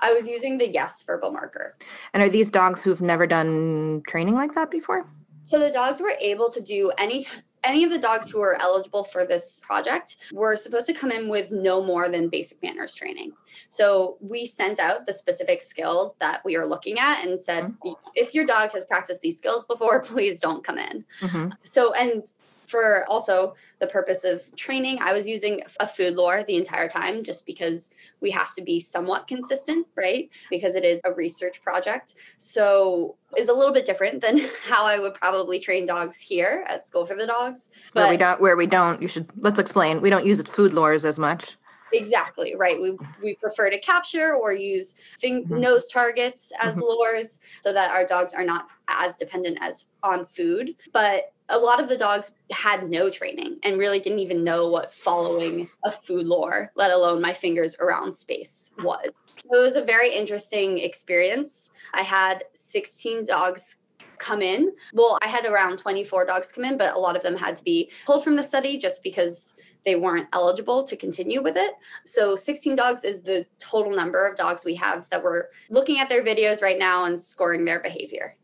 I 0.00 0.12
was 0.12 0.26
using 0.28 0.58
the 0.58 0.68
yes 0.68 1.02
verbal 1.02 1.30
marker. 1.30 1.76
And 2.12 2.22
are 2.22 2.28
these 2.28 2.50
dogs 2.50 2.82
who've 2.82 3.00
never 3.00 3.26
done 3.26 4.02
training 4.06 4.34
like 4.34 4.54
that 4.54 4.70
before? 4.70 5.06
So 5.42 5.58
the 5.58 5.70
dogs 5.70 6.00
were 6.00 6.14
able 6.20 6.50
to 6.50 6.60
do 6.60 6.90
any 6.96 7.26
any 7.64 7.84
of 7.84 7.90
the 7.90 7.98
dogs 7.98 8.30
who 8.30 8.38
were 8.40 8.60
eligible 8.60 9.04
for 9.04 9.26
this 9.26 9.60
project 9.64 10.16
were 10.32 10.56
supposed 10.56 10.86
to 10.86 10.92
come 10.92 11.10
in 11.10 11.28
with 11.28 11.50
no 11.50 11.82
more 11.82 12.08
than 12.08 12.28
basic 12.28 12.62
manners 12.62 12.94
training. 12.94 13.32
So 13.68 14.16
we 14.20 14.46
sent 14.46 14.78
out 14.78 15.06
the 15.06 15.12
specific 15.12 15.62
skills 15.62 16.14
that 16.20 16.44
we 16.44 16.56
are 16.56 16.66
looking 16.66 16.98
at 16.98 17.24
and 17.24 17.38
said, 17.38 17.64
mm-hmm. 17.64 17.92
if 18.14 18.34
your 18.34 18.46
dog 18.46 18.72
has 18.72 18.84
practiced 18.84 19.20
these 19.20 19.38
skills 19.38 19.64
before, 19.64 20.02
please 20.02 20.40
don't 20.40 20.64
come 20.64 20.78
in. 20.78 21.04
Mm-hmm. 21.20 21.50
So, 21.62 21.94
and 21.94 22.22
for 22.66 23.04
also 23.08 23.54
the 23.80 23.86
purpose 23.86 24.24
of 24.24 24.54
training, 24.56 24.98
I 25.00 25.12
was 25.12 25.26
using 25.26 25.62
a 25.80 25.86
food 25.86 26.16
lure 26.16 26.44
the 26.46 26.56
entire 26.56 26.88
time 26.88 27.22
just 27.22 27.46
because 27.46 27.90
we 28.20 28.30
have 28.30 28.54
to 28.54 28.62
be 28.62 28.80
somewhat 28.80 29.26
consistent, 29.26 29.86
right? 29.96 30.28
Because 30.50 30.74
it 30.74 30.84
is 30.84 31.00
a 31.04 31.12
research 31.12 31.62
project. 31.62 32.14
So 32.38 33.16
is 33.36 33.48
a 33.48 33.52
little 33.52 33.72
bit 33.72 33.86
different 33.86 34.20
than 34.20 34.38
how 34.64 34.84
I 34.84 34.98
would 34.98 35.14
probably 35.14 35.58
train 35.58 35.86
dogs 35.86 36.18
here 36.18 36.64
at 36.68 36.84
School 36.84 37.04
for 37.04 37.14
the 37.14 37.26
Dogs. 37.26 37.70
But 37.92 38.02
where 38.02 38.10
we 38.10 38.16
don't 38.16 38.40
where 38.40 38.56
we 38.56 38.66
don't, 38.66 39.02
you 39.02 39.08
should 39.08 39.28
let's 39.38 39.58
explain. 39.58 40.00
We 40.00 40.10
don't 40.10 40.26
use 40.26 40.40
food 40.42 40.72
lures 40.72 41.04
as 41.04 41.18
much. 41.18 41.56
Exactly 41.92 42.56
right. 42.56 42.80
We 42.80 42.96
we 43.22 43.34
prefer 43.34 43.70
to 43.70 43.78
capture 43.78 44.34
or 44.34 44.52
use 44.52 44.96
fing- 45.18 45.44
mm-hmm. 45.44 45.60
nose 45.60 45.86
targets 45.88 46.52
as 46.60 46.74
mm-hmm. 46.74 46.82
lures 46.82 47.40
so 47.60 47.72
that 47.72 47.90
our 47.90 48.04
dogs 48.06 48.32
are 48.34 48.44
not 48.44 48.68
as 48.88 49.16
dependent 49.16 49.58
as 49.60 49.86
on 50.02 50.24
food. 50.24 50.74
But 50.92 51.32
a 51.48 51.58
lot 51.58 51.80
of 51.80 51.88
the 51.88 51.96
dogs 51.96 52.32
had 52.50 52.88
no 52.88 53.10
training 53.10 53.58
and 53.62 53.78
really 53.78 54.00
didn't 54.00 54.18
even 54.18 54.44
know 54.44 54.68
what 54.68 54.92
following 54.92 55.68
a 55.84 55.92
food 55.92 56.26
lure, 56.26 56.72
let 56.74 56.90
alone 56.90 57.20
my 57.20 57.32
fingers 57.32 57.76
around 57.80 58.14
space, 58.14 58.70
was. 58.82 59.10
So 59.14 59.58
it 59.58 59.62
was 59.62 59.76
a 59.76 59.82
very 59.82 60.12
interesting 60.12 60.78
experience. 60.78 61.70
I 61.92 62.02
had 62.02 62.44
16 62.54 63.26
dogs 63.26 63.76
come 64.18 64.40
in. 64.40 64.72
Well, 64.94 65.18
I 65.22 65.28
had 65.28 65.44
around 65.44 65.78
24 65.78 66.24
dogs 66.24 66.50
come 66.50 66.64
in, 66.64 66.78
but 66.78 66.94
a 66.94 66.98
lot 66.98 67.16
of 67.16 67.22
them 67.22 67.36
had 67.36 67.56
to 67.56 67.64
be 67.64 67.90
pulled 68.06 68.24
from 68.24 68.36
the 68.36 68.42
study 68.42 68.78
just 68.78 69.02
because 69.02 69.54
they 69.84 69.96
weren't 69.96 70.28
eligible 70.32 70.82
to 70.84 70.96
continue 70.96 71.42
with 71.42 71.56
it. 71.56 71.72
So 72.06 72.36
16 72.36 72.74
dogs 72.74 73.04
is 73.04 73.20
the 73.20 73.44
total 73.58 73.92
number 73.92 74.26
of 74.26 74.36
dogs 74.36 74.64
we 74.64 74.74
have 74.76 75.08
that 75.10 75.22
we're 75.22 75.48
looking 75.68 75.98
at 75.98 76.08
their 76.08 76.24
videos 76.24 76.62
right 76.62 76.78
now 76.78 77.04
and 77.04 77.20
scoring 77.20 77.64
their 77.64 77.80
behavior. 77.80 78.36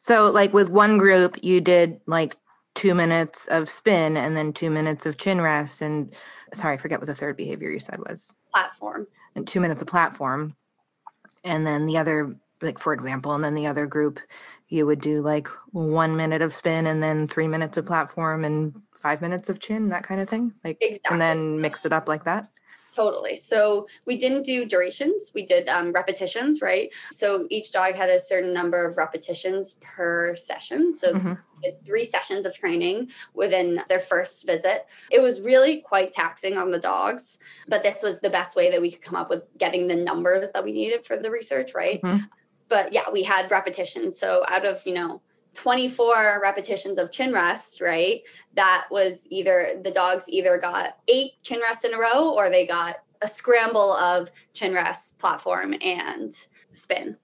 So, 0.00 0.30
like 0.30 0.52
with 0.52 0.70
one 0.70 0.98
group, 0.98 1.38
you 1.42 1.60
did 1.60 2.00
like 2.06 2.36
two 2.74 2.94
minutes 2.94 3.46
of 3.48 3.68
spin 3.68 4.16
and 4.16 4.36
then 4.36 4.52
two 4.52 4.70
minutes 4.70 5.04
of 5.06 5.18
chin 5.18 5.40
rest. 5.40 5.82
And 5.82 6.14
sorry, 6.54 6.74
I 6.74 6.78
forget 6.78 6.98
what 6.98 7.06
the 7.06 7.14
third 7.14 7.36
behavior 7.36 7.70
you 7.70 7.80
said 7.80 7.98
was 7.98 8.34
platform. 8.52 9.06
And 9.36 9.46
two 9.46 9.60
minutes 9.60 9.82
of 9.82 9.88
platform. 9.88 10.56
And 11.44 11.66
then 11.66 11.86
the 11.86 11.98
other, 11.98 12.34
like 12.62 12.78
for 12.78 12.92
example, 12.92 13.34
and 13.34 13.44
then 13.44 13.54
the 13.54 13.66
other 13.66 13.86
group, 13.86 14.20
you 14.68 14.86
would 14.86 15.00
do 15.00 15.20
like 15.20 15.48
one 15.72 16.16
minute 16.16 16.42
of 16.42 16.54
spin 16.54 16.86
and 16.86 17.02
then 17.02 17.28
three 17.28 17.48
minutes 17.48 17.76
of 17.76 17.86
platform 17.86 18.44
and 18.44 18.74
five 18.96 19.20
minutes 19.20 19.50
of 19.50 19.60
chin, 19.60 19.90
that 19.90 20.04
kind 20.04 20.20
of 20.20 20.28
thing. 20.28 20.52
Like, 20.64 20.78
exactly. 20.80 21.12
and 21.12 21.20
then 21.20 21.60
mix 21.60 21.84
it 21.84 21.92
up 21.92 22.08
like 22.08 22.24
that. 22.24 22.48
Totally. 22.94 23.36
So 23.36 23.86
we 24.04 24.18
didn't 24.18 24.42
do 24.42 24.64
durations, 24.64 25.30
we 25.34 25.46
did 25.46 25.68
um, 25.68 25.92
repetitions, 25.92 26.60
right? 26.60 26.90
So 27.12 27.46
each 27.48 27.72
dog 27.72 27.94
had 27.94 28.10
a 28.10 28.18
certain 28.18 28.52
number 28.52 28.84
of 28.84 28.96
repetitions 28.96 29.74
per 29.80 30.34
session. 30.34 30.92
So 30.92 31.14
mm-hmm. 31.14 31.32
three 31.84 32.04
sessions 32.04 32.46
of 32.46 32.54
training 32.54 33.10
within 33.34 33.80
their 33.88 34.00
first 34.00 34.44
visit. 34.44 34.86
It 35.10 35.22
was 35.22 35.40
really 35.40 35.82
quite 35.82 36.10
taxing 36.10 36.58
on 36.58 36.70
the 36.70 36.80
dogs, 36.80 37.38
but 37.68 37.82
this 37.82 38.02
was 38.02 38.20
the 38.20 38.30
best 38.30 38.56
way 38.56 38.70
that 38.70 38.80
we 38.80 38.90
could 38.90 39.02
come 39.02 39.16
up 39.16 39.30
with 39.30 39.48
getting 39.56 39.86
the 39.86 39.96
numbers 39.96 40.50
that 40.50 40.64
we 40.64 40.72
needed 40.72 41.06
for 41.06 41.16
the 41.16 41.30
research, 41.30 41.74
right? 41.74 42.02
Mm-hmm. 42.02 42.24
But 42.68 42.92
yeah, 42.92 43.10
we 43.12 43.22
had 43.22 43.50
repetitions. 43.50 44.18
So 44.18 44.44
out 44.48 44.64
of, 44.64 44.82
you 44.84 44.94
know, 44.94 45.22
24 45.54 46.40
repetitions 46.42 46.98
of 46.98 47.10
chin 47.10 47.32
rest, 47.32 47.80
right? 47.80 48.22
That 48.54 48.86
was 48.90 49.26
either 49.30 49.80
the 49.82 49.90
dogs 49.90 50.24
either 50.28 50.58
got 50.58 50.98
eight 51.08 51.32
chin 51.42 51.60
rests 51.60 51.84
in 51.84 51.94
a 51.94 51.98
row 51.98 52.30
or 52.30 52.50
they 52.50 52.66
got 52.66 52.96
a 53.22 53.28
scramble 53.28 53.92
of 53.92 54.30
chin 54.54 54.72
rest, 54.72 55.18
platform, 55.18 55.74
and 55.82 56.32
spin. 56.72 57.16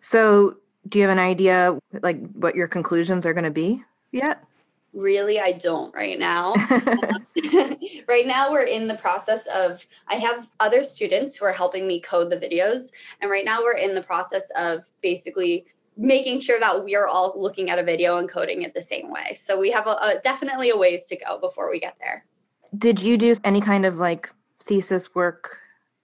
So, 0.00 0.56
do 0.88 0.98
you 0.98 1.04
have 1.04 1.12
an 1.12 1.18
idea 1.18 1.78
like 2.02 2.20
what 2.32 2.54
your 2.54 2.66
conclusions 2.66 3.24
are 3.24 3.32
going 3.32 3.44
to 3.44 3.50
be 3.50 3.82
yet? 4.10 4.44
Really, 4.92 5.40
I 5.40 5.52
don't 5.52 5.94
right 5.94 6.18
now. 6.18 6.54
right 8.08 8.26
now, 8.26 8.50
we're 8.50 8.64
in 8.64 8.86
the 8.86 8.96
process 9.00 9.46
of, 9.46 9.86
I 10.08 10.16
have 10.16 10.50
other 10.60 10.82
students 10.84 11.34
who 11.34 11.46
are 11.46 11.52
helping 11.52 11.86
me 11.86 12.00
code 12.00 12.30
the 12.30 12.36
videos. 12.36 12.90
And 13.20 13.30
right 13.30 13.44
now, 13.44 13.62
we're 13.62 13.78
in 13.78 13.94
the 13.94 14.02
process 14.02 14.50
of 14.54 14.84
basically 15.00 15.66
making 15.96 16.40
sure 16.40 16.58
that 16.58 16.84
we 16.84 16.94
are 16.96 17.06
all 17.06 17.34
looking 17.36 17.70
at 17.70 17.78
a 17.78 17.82
video 17.82 18.18
and 18.18 18.28
coding 18.28 18.62
it 18.62 18.74
the 18.74 18.80
same 18.80 19.10
way. 19.10 19.34
So 19.34 19.58
we 19.58 19.70
have 19.70 19.86
a, 19.86 19.90
a, 19.90 20.20
definitely 20.22 20.70
a 20.70 20.76
ways 20.76 21.06
to 21.06 21.16
go 21.16 21.38
before 21.38 21.70
we 21.70 21.78
get 21.78 21.96
there. 22.00 22.24
Did 22.76 23.00
you 23.00 23.18
do 23.18 23.36
any 23.44 23.60
kind 23.60 23.84
of 23.84 23.96
like 23.96 24.30
thesis 24.62 25.14
work 25.14 25.58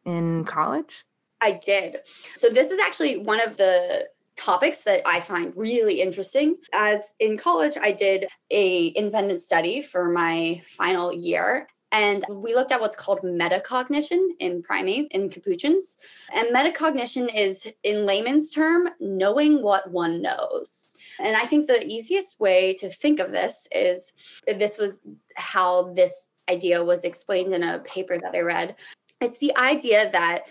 in 0.05 0.45
college? 0.45 1.05
I 1.41 1.53
did. 1.53 2.01
So 2.35 2.49
this 2.49 2.71
is 2.71 2.79
actually 2.81 3.19
one 3.19 3.41
of 3.41 3.57
the 3.57 4.09
topics 4.37 4.83
that 4.83 5.03
I 5.07 5.21
find 5.21 5.53
really 5.57 6.01
interesting. 6.01 6.57
As 6.73 7.15
in 7.19 7.37
college, 7.37 7.77
I 7.81 7.93
did 7.93 8.29
a 8.51 8.89
independent 8.89 9.41
study 9.41 9.83
for 9.83 10.09
my 10.11 10.61
final 10.65 11.13
year 11.13 11.69
and 11.93 12.25
we 12.29 12.55
looked 12.55 12.73
at 12.73 12.81
what's 12.81 12.97
called 12.97 13.21
metacognition 13.23 14.29
in 14.41 14.63
primates, 14.63 15.09
in 15.13 15.31
capuchins. 15.31 15.97
And 16.35 16.55
metacognition 16.55 17.35
is, 17.35 17.73
in 17.83 18.05
layman's 18.05 18.51
term, 18.51 18.91
knowing 19.01 19.63
what 19.63 19.91
one 19.91 20.21
knows. 20.21 20.87
And 21.19 21.37
I 21.37 21.47
think 21.47 21.67
the 21.67 21.87
easiest 21.87 22.41
way 22.41 22.75
to 22.75 22.91
think 22.91 23.21
of 23.21 23.33
this 23.33 23.67
is 23.73 24.43
this 24.47 24.79
was 24.79 25.03
how 25.37 25.93
this 25.95 26.33
idea 26.51 26.83
was 26.83 27.05
explained 27.05 27.55
in 27.55 27.63
a 27.63 27.79
paper 27.81 28.19
that 28.19 28.35
I 28.35 28.41
read. 28.41 28.77
It's 29.21 29.39
the 29.39 29.57
idea 29.57 30.11
that 30.13 30.45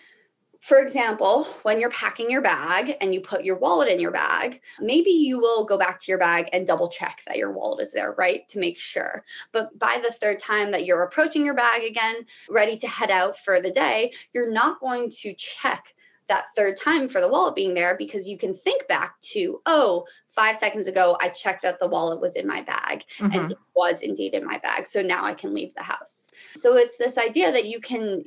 for 0.62 0.80
example, 0.80 1.46
when 1.63 1.80
you're 1.80 1.89
packing 1.91 2.30
your 2.30 2.41
bag 2.41 2.96
and 3.02 3.13
you 3.13 3.22
put 3.22 3.43
your 3.43 3.58
wallet 3.58 3.89
in 3.89 4.00
your 4.00 4.12
bag, 4.12 4.62
maybe 4.80 5.10
you 5.10 5.39
will 5.39 5.65
go 5.65 5.78
back 5.78 6.00
to 6.00 6.12
your 6.12 6.17
bag 6.17 6.50
and 6.54 6.65
double 6.65 6.88
check 6.88 7.22
that 7.28 7.38
your 7.38 7.52
wallet 7.52 7.84
is 7.84 7.91
there, 7.91 8.15
right? 8.17 8.48
To 8.50 8.60
make 8.60 8.78
sure. 8.78 9.24
But 9.52 9.78
by 9.78 10.00
the 10.04 10.12
third 10.12 10.39
time 10.39 10.72
that 10.72 10.86
you're 10.86 11.04
approaching 11.04 11.46
your 11.46 11.56
bag 11.56 11.84
again, 11.84 12.26
ready 12.50 12.78
to 12.78 12.88
head 12.88 13.12
out 13.12 13.38
for 13.38 13.60
the 13.60 13.72
day, 13.72 14.13
you're 14.34 14.52
not 14.52 14.80
going 14.80 15.10
to 15.22 15.34
check 15.34 15.93
that 16.28 16.46
third 16.56 16.76
time 16.78 17.08
for 17.08 17.22
the 17.22 17.28
wallet 17.28 17.56
being 17.56 17.74
there 17.74 17.96
because 17.98 18.28
you 18.28 18.38
can 18.38 18.54
think 18.54 18.88
back 18.88 19.20
to, 19.22 19.62
oh, 19.65 20.06
five 20.30 20.58
seconds 20.58 20.88
ago, 20.88 21.17
I 21.22 21.30
checked 21.30 21.63
that 21.63 21.80
the 21.80 21.88
wallet 21.88 22.20
was 22.20 22.36
in 22.36 22.46
my 22.46 22.62
bag 22.62 23.06
mm-hmm. 23.17 23.32
and 23.32 23.52
it 23.54 23.58
was 23.76 24.02
indeed 24.02 24.34
in 24.34 24.46
my 24.46 24.58
bag. 24.58 24.88
So 24.88 25.02
now 25.02 25.24
I 25.24 25.34
can 25.34 25.54
leave 25.54 25.74
the 25.74 25.84
house. 25.84 26.30
So 26.54 26.76
it's 26.76 26.98
this 26.98 27.17
idea 27.17 27.52
that 27.52 27.65
you 27.65 27.80
can 27.80 28.26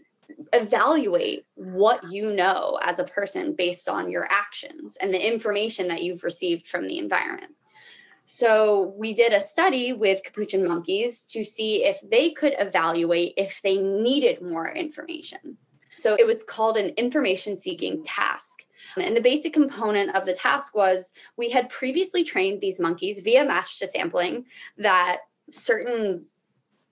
evaluate 0.52 1.46
what 1.54 2.10
you 2.10 2.32
know 2.32 2.78
as 2.82 2.98
a 2.98 3.04
person 3.04 3.54
based 3.54 3.88
on 3.88 4.10
your 4.10 4.26
actions 4.30 4.96
and 4.96 5.12
the 5.12 5.26
information 5.26 5.88
that 5.88 6.02
you've 6.02 6.24
received 6.24 6.68
from 6.68 6.86
the 6.86 6.98
environment. 6.98 7.52
So 8.26 8.94
we 8.96 9.12
did 9.12 9.32
a 9.32 9.40
study 9.40 9.92
with 9.92 10.22
capuchin 10.22 10.66
monkeys 10.66 11.24
to 11.32 11.42
see 11.42 11.84
if 11.84 12.00
they 12.08 12.30
could 12.30 12.54
evaluate 12.58 13.34
if 13.36 13.60
they 13.62 13.78
needed 13.78 14.40
more 14.40 14.68
information. 14.70 15.58
So 15.96 16.14
it 16.18 16.26
was 16.26 16.44
called 16.44 16.76
an 16.76 16.90
information 16.90 17.56
seeking 17.56 18.04
task. 18.04 18.64
And 18.96 19.16
the 19.16 19.20
basic 19.20 19.52
component 19.52 20.14
of 20.14 20.26
the 20.26 20.32
task 20.32 20.74
was 20.74 21.12
we 21.36 21.50
had 21.50 21.68
previously 21.68 22.24
trained 22.24 22.60
these 22.60 22.80
monkeys 22.80 23.20
via 23.20 23.44
match 23.44 23.78
to 23.80 23.86
sampling 23.86 24.46
that 24.78 25.22
certain 25.50 26.24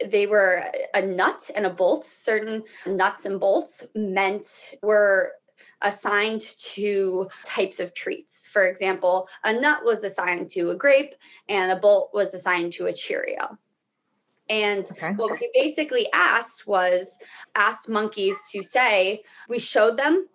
they 0.04 0.26
were 0.26 0.64
a 0.94 1.02
nut 1.02 1.50
and 1.54 1.66
a 1.66 1.70
bolt 1.70 2.04
certain 2.04 2.62
nuts 2.86 3.24
and 3.24 3.40
bolts 3.40 3.86
meant 3.94 4.74
were 4.82 5.32
assigned 5.82 6.40
to 6.58 7.28
types 7.44 7.80
of 7.80 7.94
treats 7.94 8.46
for 8.48 8.66
example 8.66 9.28
a 9.44 9.52
nut 9.52 9.84
was 9.84 10.04
assigned 10.04 10.48
to 10.50 10.70
a 10.70 10.76
grape 10.76 11.14
and 11.48 11.72
a 11.72 11.76
bolt 11.76 12.10
was 12.12 12.34
assigned 12.34 12.72
to 12.72 12.86
a 12.86 12.92
cheerio 12.92 13.58
and 14.48 14.86
okay. 14.90 15.12
what 15.12 15.32
we 15.32 15.50
basically 15.54 16.10
asked 16.12 16.66
was 16.66 17.18
asked 17.54 17.88
monkeys 17.88 18.36
to 18.52 18.62
say 18.62 19.22
we 19.48 19.58
showed 19.58 19.96
them 19.96 20.28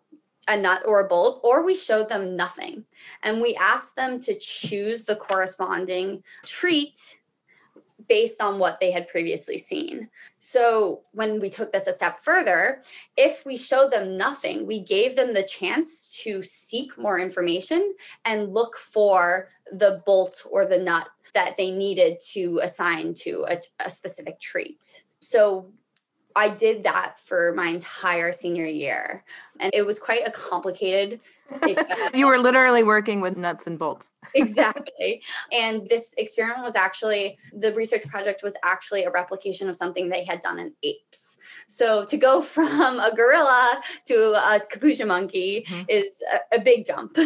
a 0.48 0.58
nut 0.58 0.84
or 0.86 1.00
a 1.00 1.08
bolt, 1.08 1.40
or 1.44 1.64
we 1.64 1.76
showed 1.76 2.10
them 2.10 2.36
nothing. 2.36 2.84
And 3.24 3.42
we 3.42 3.56
asked 3.56 3.96
them 3.96 4.20
to 4.20 4.38
choose 4.38 5.04
the 5.04 5.16
corresponding 5.16 6.24
treat 6.44 6.98
based 8.08 8.42
on 8.42 8.60
what 8.60 8.80
they 8.80 8.92
had 8.92 9.08
previously 9.08 9.58
seen. 9.58 10.10
So 10.40 11.02
when 11.12 11.40
we 11.40 11.50
took 11.50 11.72
this 11.72 11.88
a 11.88 11.94
step 11.94 12.20
further, 12.20 12.82
if 13.18 13.46
we 13.46 13.58
showed 13.58 13.92
them 13.92 14.18
nothing, 14.18 14.66
we 14.66 14.82
gave 14.82 15.16
them 15.16 15.34
the 15.34 15.44
chance 15.44 16.20
to 16.24 16.42
seek 16.42 16.98
more 16.98 17.20
information 17.20 17.94
and 18.26 18.54
look 18.54 18.76
for 18.76 19.50
the 19.72 20.02
bolt 20.06 20.46
or 20.50 20.66
the 20.66 20.80
nut 20.80 21.10
that 21.34 21.58
they 21.58 21.72
needed 21.72 22.20
to 22.32 22.60
assign 22.62 23.14
to 23.14 23.46
a, 23.50 23.60
a 23.80 23.90
specific 23.90 24.40
trait. 24.40 25.04
So 25.20 25.72
I 26.36 26.50
did 26.50 26.84
that 26.84 27.20
for 27.20 27.54
my 27.54 27.68
entire 27.68 28.32
senior 28.32 28.66
year. 28.66 29.24
And 29.60 29.74
it 29.74 29.86
was 29.86 30.00
quite 30.00 30.28
a 30.28 30.32
complicated. 30.32 31.20
you 32.14 32.26
were 32.26 32.40
literally 32.40 32.84
working 32.84 33.22
with 33.22 33.38
nuts 33.38 33.68
and 33.68 33.78
bolts. 33.78 34.12
exactly. 34.36 35.22
And 35.52 35.88
this 35.90 36.14
experiment 36.18 36.64
was 36.64 36.76
actually, 36.76 37.38
the 37.54 37.74
research 37.74 38.08
project 38.08 38.42
was 38.42 38.56
actually 38.64 39.04
a 39.04 39.12
replication 39.12 39.70
of 39.70 39.76
something 39.76 40.10
they 40.10 40.24
had 40.24 40.42
done 40.42 40.60
in 40.60 40.74
apes. 40.82 41.38
So 41.68 42.04
to 42.06 42.18
go 42.18 42.42
from 42.56 43.00
a 43.00 43.14
gorilla 43.16 43.82
to 44.06 44.34
a 44.34 44.60
capuchin 44.70 45.08
monkey 45.08 45.66
mm-hmm. 45.68 45.84
is 45.88 46.22
a, 46.32 46.58
a 46.58 46.62
big 46.62 46.86
jump. 46.86 47.18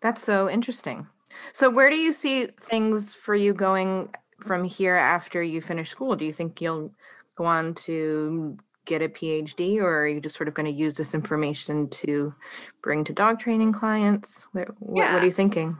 That's 0.00 0.22
so 0.22 0.50
interesting. 0.50 1.06
So, 1.52 1.70
where 1.70 1.90
do 1.90 1.96
you 1.96 2.12
see 2.12 2.46
things 2.46 3.14
for 3.14 3.34
you 3.34 3.54
going 3.54 4.14
from 4.40 4.64
here 4.64 4.94
after 4.94 5.42
you 5.42 5.60
finish 5.60 5.90
school? 5.90 6.16
Do 6.16 6.24
you 6.24 6.32
think 6.32 6.60
you'll 6.60 6.92
go 7.36 7.44
on 7.44 7.74
to 7.74 8.58
get 8.86 9.02
a 9.02 9.08
PhD, 9.08 9.78
or 9.78 10.02
are 10.02 10.08
you 10.08 10.20
just 10.20 10.36
sort 10.36 10.48
of 10.48 10.54
going 10.54 10.66
to 10.66 10.72
use 10.72 10.96
this 10.96 11.14
information 11.14 11.88
to 11.90 12.34
bring 12.82 13.04
to 13.04 13.12
dog 13.12 13.38
training 13.38 13.72
clients? 13.72 14.46
What, 14.52 14.68
yeah. 14.94 15.14
what 15.14 15.22
are 15.22 15.26
you 15.26 15.32
thinking? 15.32 15.76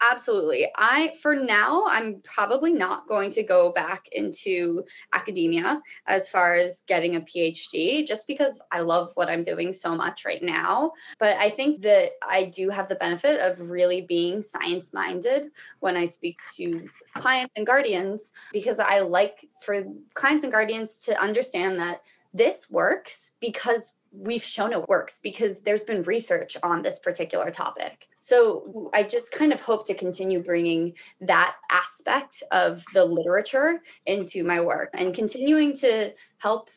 Absolutely. 0.00 0.68
I, 0.76 1.12
for 1.20 1.34
now, 1.34 1.84
I'm 1.88 2.20
probably 2.22 2.72
not 2.72 3.08
going 3.08 3.32
to 3.32 3.42
go 3.42 3.72
back 3.72 4.06
into 4.12 4.84
academia 5.12 5.82
as 6.06 6.28
far 6.28 6.54
as 6.54 6.84
getting 6.86 7.16
a 7.16 7.20
PhD, 7.22 8.06
just 8.06 8.28
because 8.28 8.62
I 8.70 8.80
love 8.80 9.10
what 9.14 9.28
I'm 9.28 9.42
doing 9.42 9.72
so 9.72 9.96
much 9.96 10.24
right 10.24 10.42
now. 10.42 10.92
But 11.18 11.36
I 11.38 11.50
think 11.50 11.82
that 11.82 12.12
I 12.22 12.44
do 12.44 12.68
have 12.70 12.86
the 12.86 12.94
benefit 12.94 13.40
of 13.40 13.60
really 13.60 14.02
being 14.02 14.40
science 14.40 14.94
minded 14.94 15.48
when 15.80 15.96
I 15.96 16.04
speak 16.04 16.38
to 16.56 16.88
clients 17.14 17.54
and 17.56 17.66
guardians, 17.66 18.30
because 18.52 18.78
I 18.78 19.00
like 19.00 19.44
for 19.64 19.84
clients 20.14 20.44
and 20.44 20.52
guardians 20.52 20.98
to 20.98 21.20
understand 21.20 21.78
that 21.80 22.02
this 22.32 22.70
works 22.70 23.32
because 23.40 23.94
we've 24.12 24.42
shown 24.42 24.72
it 24.72 24.88
works 24.88 25.20
because 25.22 25.60
there's 25.60 25.82
been 25.82 26.02
research 26.02 26.56
on 26.62 26.82
this 26.82 26.98
particular 26.98 27.50
topic. 27.50 28.08
So 28.20 28.90
I 28.92 29.02
just 29.02 29.32
kind 29.32 29.52
of 29.52 29.60
hope 29.60 29.86
to 29.86 29.94
continue 29.94 30.42
bringing 30.42 30.94
that 31.20 31.56
aspect 31.70 32.42
of 32.50 32.84
the 32.94 33.04
literature 33.04 33.80
into 34.06 34.44
my 34.44 34.60
work 34.60 34.90
and 34.94 35.14
continuing 35.14 35.74
to 35.76 36.12
help 36.38 36.70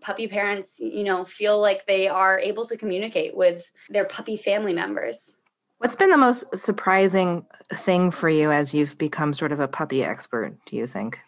puppy 0.00 0.28
parents, 0.28 0.78
you 0.80 1.04
know, 1.04 1.24
feel 1.24 1.60
like 1.60 1.86
they 1.86 2.08
are 2.08 2.38
able 2.38 2.64
to 2.66 2.76
communicate 2.76 3.36
with 3.36 3.70
their 3.88 4.04
puppy 4.04 4.36
family 4.36 4.72
members. 4.72 5.36
What's 5.78 5.96
been 5.96 6.10
the 6.10 6.16
most 6.16 6.44
surprising 6.56 7.46
thing 7.72 8.10
for 8.10 8.28
you 8.28 8.50
as 8.50 8.74
you've 8.74 8.98
become 8.98 9.32
sort 9.32 9.52
of 9.52 9.60
a 9.60 9.68
puppy 9.68 10.02
expert, 10.02 10.56
do 10.66 10.76
you 10.76 10.86
think? 10.86 11.20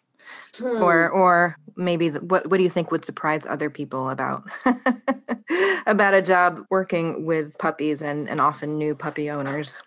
Hmm. 0.58 0.82
Or 0.82 1.08
or 1.08 1.56
maybe 1.76 2.08
the, 2.10 2.20
what 2.20 2.48
what 2.50 2.58
do 2.58 2.62
you 2.62 2.70
think 2.70 2.90
would 2.90 3.04
surprise 3.04 3.46
other 3.46 3.70
people 3.70 4.10
about 4.10 4.44
about 5.86 6.14
a 6.14 6.22
job 6.22 6.60
working 6.70 7.24
with 7.24 7.56
puppies 7.58 8.02
and 8.02 8.28
and 8.28 8.40
often 8.40 8.78
new 8.78 8.94
puppy 8.94 9.30
owners? 9.30 9.78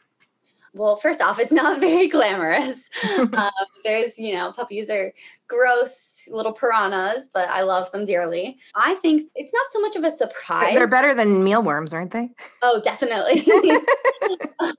Well, 0.73 0.95
first 0.95 1.21
off, 1.21 1.39
it's 1.39 1.51
not 1.51 1.79
very 1.79 2.07
glamorous. 2.07 2.89
um, 3.17 3.51
there's, 3.83 4.17
you 4.17 4.35
know, 4.35 4.51
puppies 4.51 4.89
are 4.89 5.13
gross 5.47 6.27
little 6.31 6.53
piranhas, 6.53 7.29
but 7.33 7.49
I 7.49 7.61
love 7.61 7.91
them 7.91 8.05
dearly. 8.05 8.57
I 8.75 8.95
think 8.95 9.29
it's 9.35 9.53
not 9.53 9.65
so 9.71 9.81
much 9.81 9.95
of 9.95 10.03
a 10.03 10.11
surprise. 10.11 10.73
They're 10.73 10.87
better 10.87 11.13
than 11.13 11.43
mealworms, 11.43 11.93
aren't 11.93 12.11
they? 12.11 12.29
Oh, 12.61 12.81
definitely. 12.83 13.41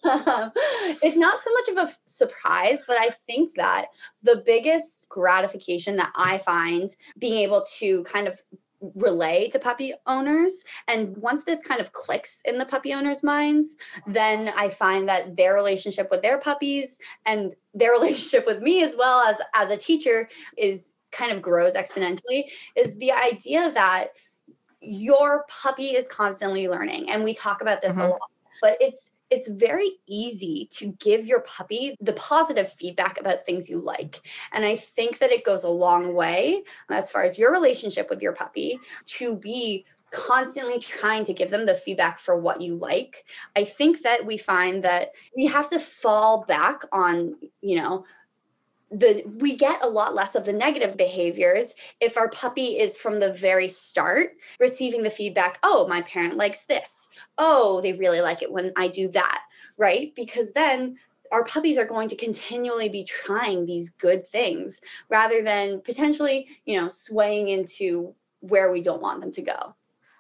um, 0.05 0.51
it's 1.03 1.17
not 1.17 1.41
so 1.41 1.53
much 1.53 1.69
of 1.69 1.89
a 1.89 1.93
surprise, 2.07 2.83
but 2.87 2.97
I 2.99 3.11
think 3.27 3.53
that 3.57 3.87
the 4.23 4.43
biggest 4.45 5.09
gratification 5.09 5.97
that 5.97 6.13
I 6.17 6.39
find 6.39 6.91
being 7.19 7.35
able 7.35 7.65
to 7.79 8.03
kind 8.05 8.27
of 8.27 8.43
relay 8.95 9.49
to 9.51 9.59
puppy 9.59 9.95
owners. 10.07 10.65
And 10.89 11.17
once 11.17 11.45
this 11.45 11.63
kind 11.63 11.81
of 11.81 11.93
clicks 11.93 12.43
in 12.45 12.59
the 12.59 12.67
puppy 12.67 12.93
owners' 12.93 13.23
minds, 13.23 13.77
then 14.07 14.53
I 14.57 14.69
find 14.69 15.09
that 15.09 15.37
their 15.37 15.55
relationship 15.55 16.09
with 16.11 16.23
their 16.23 16.39
puppies 16.39 16.99
and 17.27 17.55
their 17.73 17.93
relationship 17.99 18.47
with 18.47 18.61
me 18.63 18.83
as 18.83 18.95
well 18.97 19.21
as 19.21 19.37
as 19.55 19.71
a 19.71 19.77
teacher 19.77 20.29
is 20.57 20.93
kind 21.13 21.31
of 21.31 21.41
grows 21.41 21.75
exponentially 21.75 22.51
is 22.77 22.97
the 22.97 23.13
idea 23.13 23.71
that 23.71 24.09
your 24.81 25.45
puppy 25.49 25.95
is 25.95 26.09
constantly 26.09 26.69
learning 26.69 27.09
and 27.09 27.23
we 27.23 27.33
talk 27.33 27.63
about 27.63 27.81
this 27.81 27.95
mm-hmm. 27.95 28.07
a 28.07 28.09
lot 28.09 28.31
but 28.61 28.77
it's 28.81 29.13
it's 29.31 29.49
very 29.49 29.93
easy 30.07 30.69
to 30.73 30.93
give 31.01 31.27
your 31.27 31.41
puppy 31.41 31.97
the 32.01 32.13
positive 32.15 32.73
feedback 32.73 33.21
about 33.21 33.45
things 33.45 33.69
you 33.69 33.81
like. 33.81 34.21
And 34.53 34.65
I 34.65 34.77
think 34.77 35.19
that 35.19 35.33
it 35.33 35.45
goes 35.45 35.65
a 35.65 35.69
long 35.69 36.15
way 36.15 36.63
as 36.91 37.11
far 37.11 37.23
as 37.23 37.39
your 37.39 37.53
relationship 37.53 38.11
with 38.11 38.23
your 38.23 38.35
puppy 38.35 38.79
to 39.07 39.37
be 39.37 39.85
constantly 40.15 40.79
trying 40.79 41.25
to 41.25 41.33
give 41.33 41.51
them 41.51 41.67
the 41.67 41.75
feedback 41.75 42.19
for 42.19 42.39
what 42.39 42.61
you 42.61 42.77
like. 42.77 43.25
I 43.57 43.65
think 43.65 44.03
that 44.03 44.25
we 44.25 44.37
find 44.37 44.85
that 44.85 45.11
we 45.37 45.47
have 45.47 45.69
to 45.71 45.79
fall 45.79 46.45
back 46.45 46.83
on, 46.93 47.35
you 47.61 47.77
know, 47.81 48.05
the 48.99 49.23
we 49.39 49.57
get 49.57 49.85
a 49.85 49.89
lot 49.89 50.15
less 50.15 50.35
of 50.35 50.45
the 50.45 50.53
negative 50.53 50.97
behaviors 50.97 51.75
if 52.01 52.17
our 52.17 52.29
puppy 52.29 52.79
is 52.79 52.97
from 52.97 53.21
the 53.21 53.33
very 53.33 53.69
start 53.69 54.31
receiving 54.61 55.03
the 55.03 55.11
feedback 55.11 55.59
oh 55.63 55.87
my 55.89 56.03
parent 56.03 56.37
likes 56.37 56.65
this. 56.65 57.09
Oh 57.39 57.81
they 57.81 57.93
really 57.93 58.21
like 58.21 58.43
it 58.43 58.53
when 58.53 58.73
i 58.77 58.89
do 58.89 59.09
that 59.09 59.43
right? 59.77 60.15
Because 60.15 60.53
then 60.53 60.97
our 61.33 61.45
puppies 61.45 61.79
are 61.79 61.85
going 61.85 62.09
to 62.09 62.17
continually 62.17 62.89
be 62.89 63.05
trying 63.05 63.67
these 63.67 63.91
good 63.91 64.27
things 64.27 64.81
rather 65.09 65.43
than 65.43 65.81
potentially 65.81 66.49
you 66.65 66.81
know 66.81 66.89
swaying 66.89 67.49
into 67.49 68.15
where 68.41 68.71
we 68.71 68.83
don't 68.83 69.03
want 69.03 69.21
them 69.21 69.31
to 69.33 69.43
go. 69.43 69.75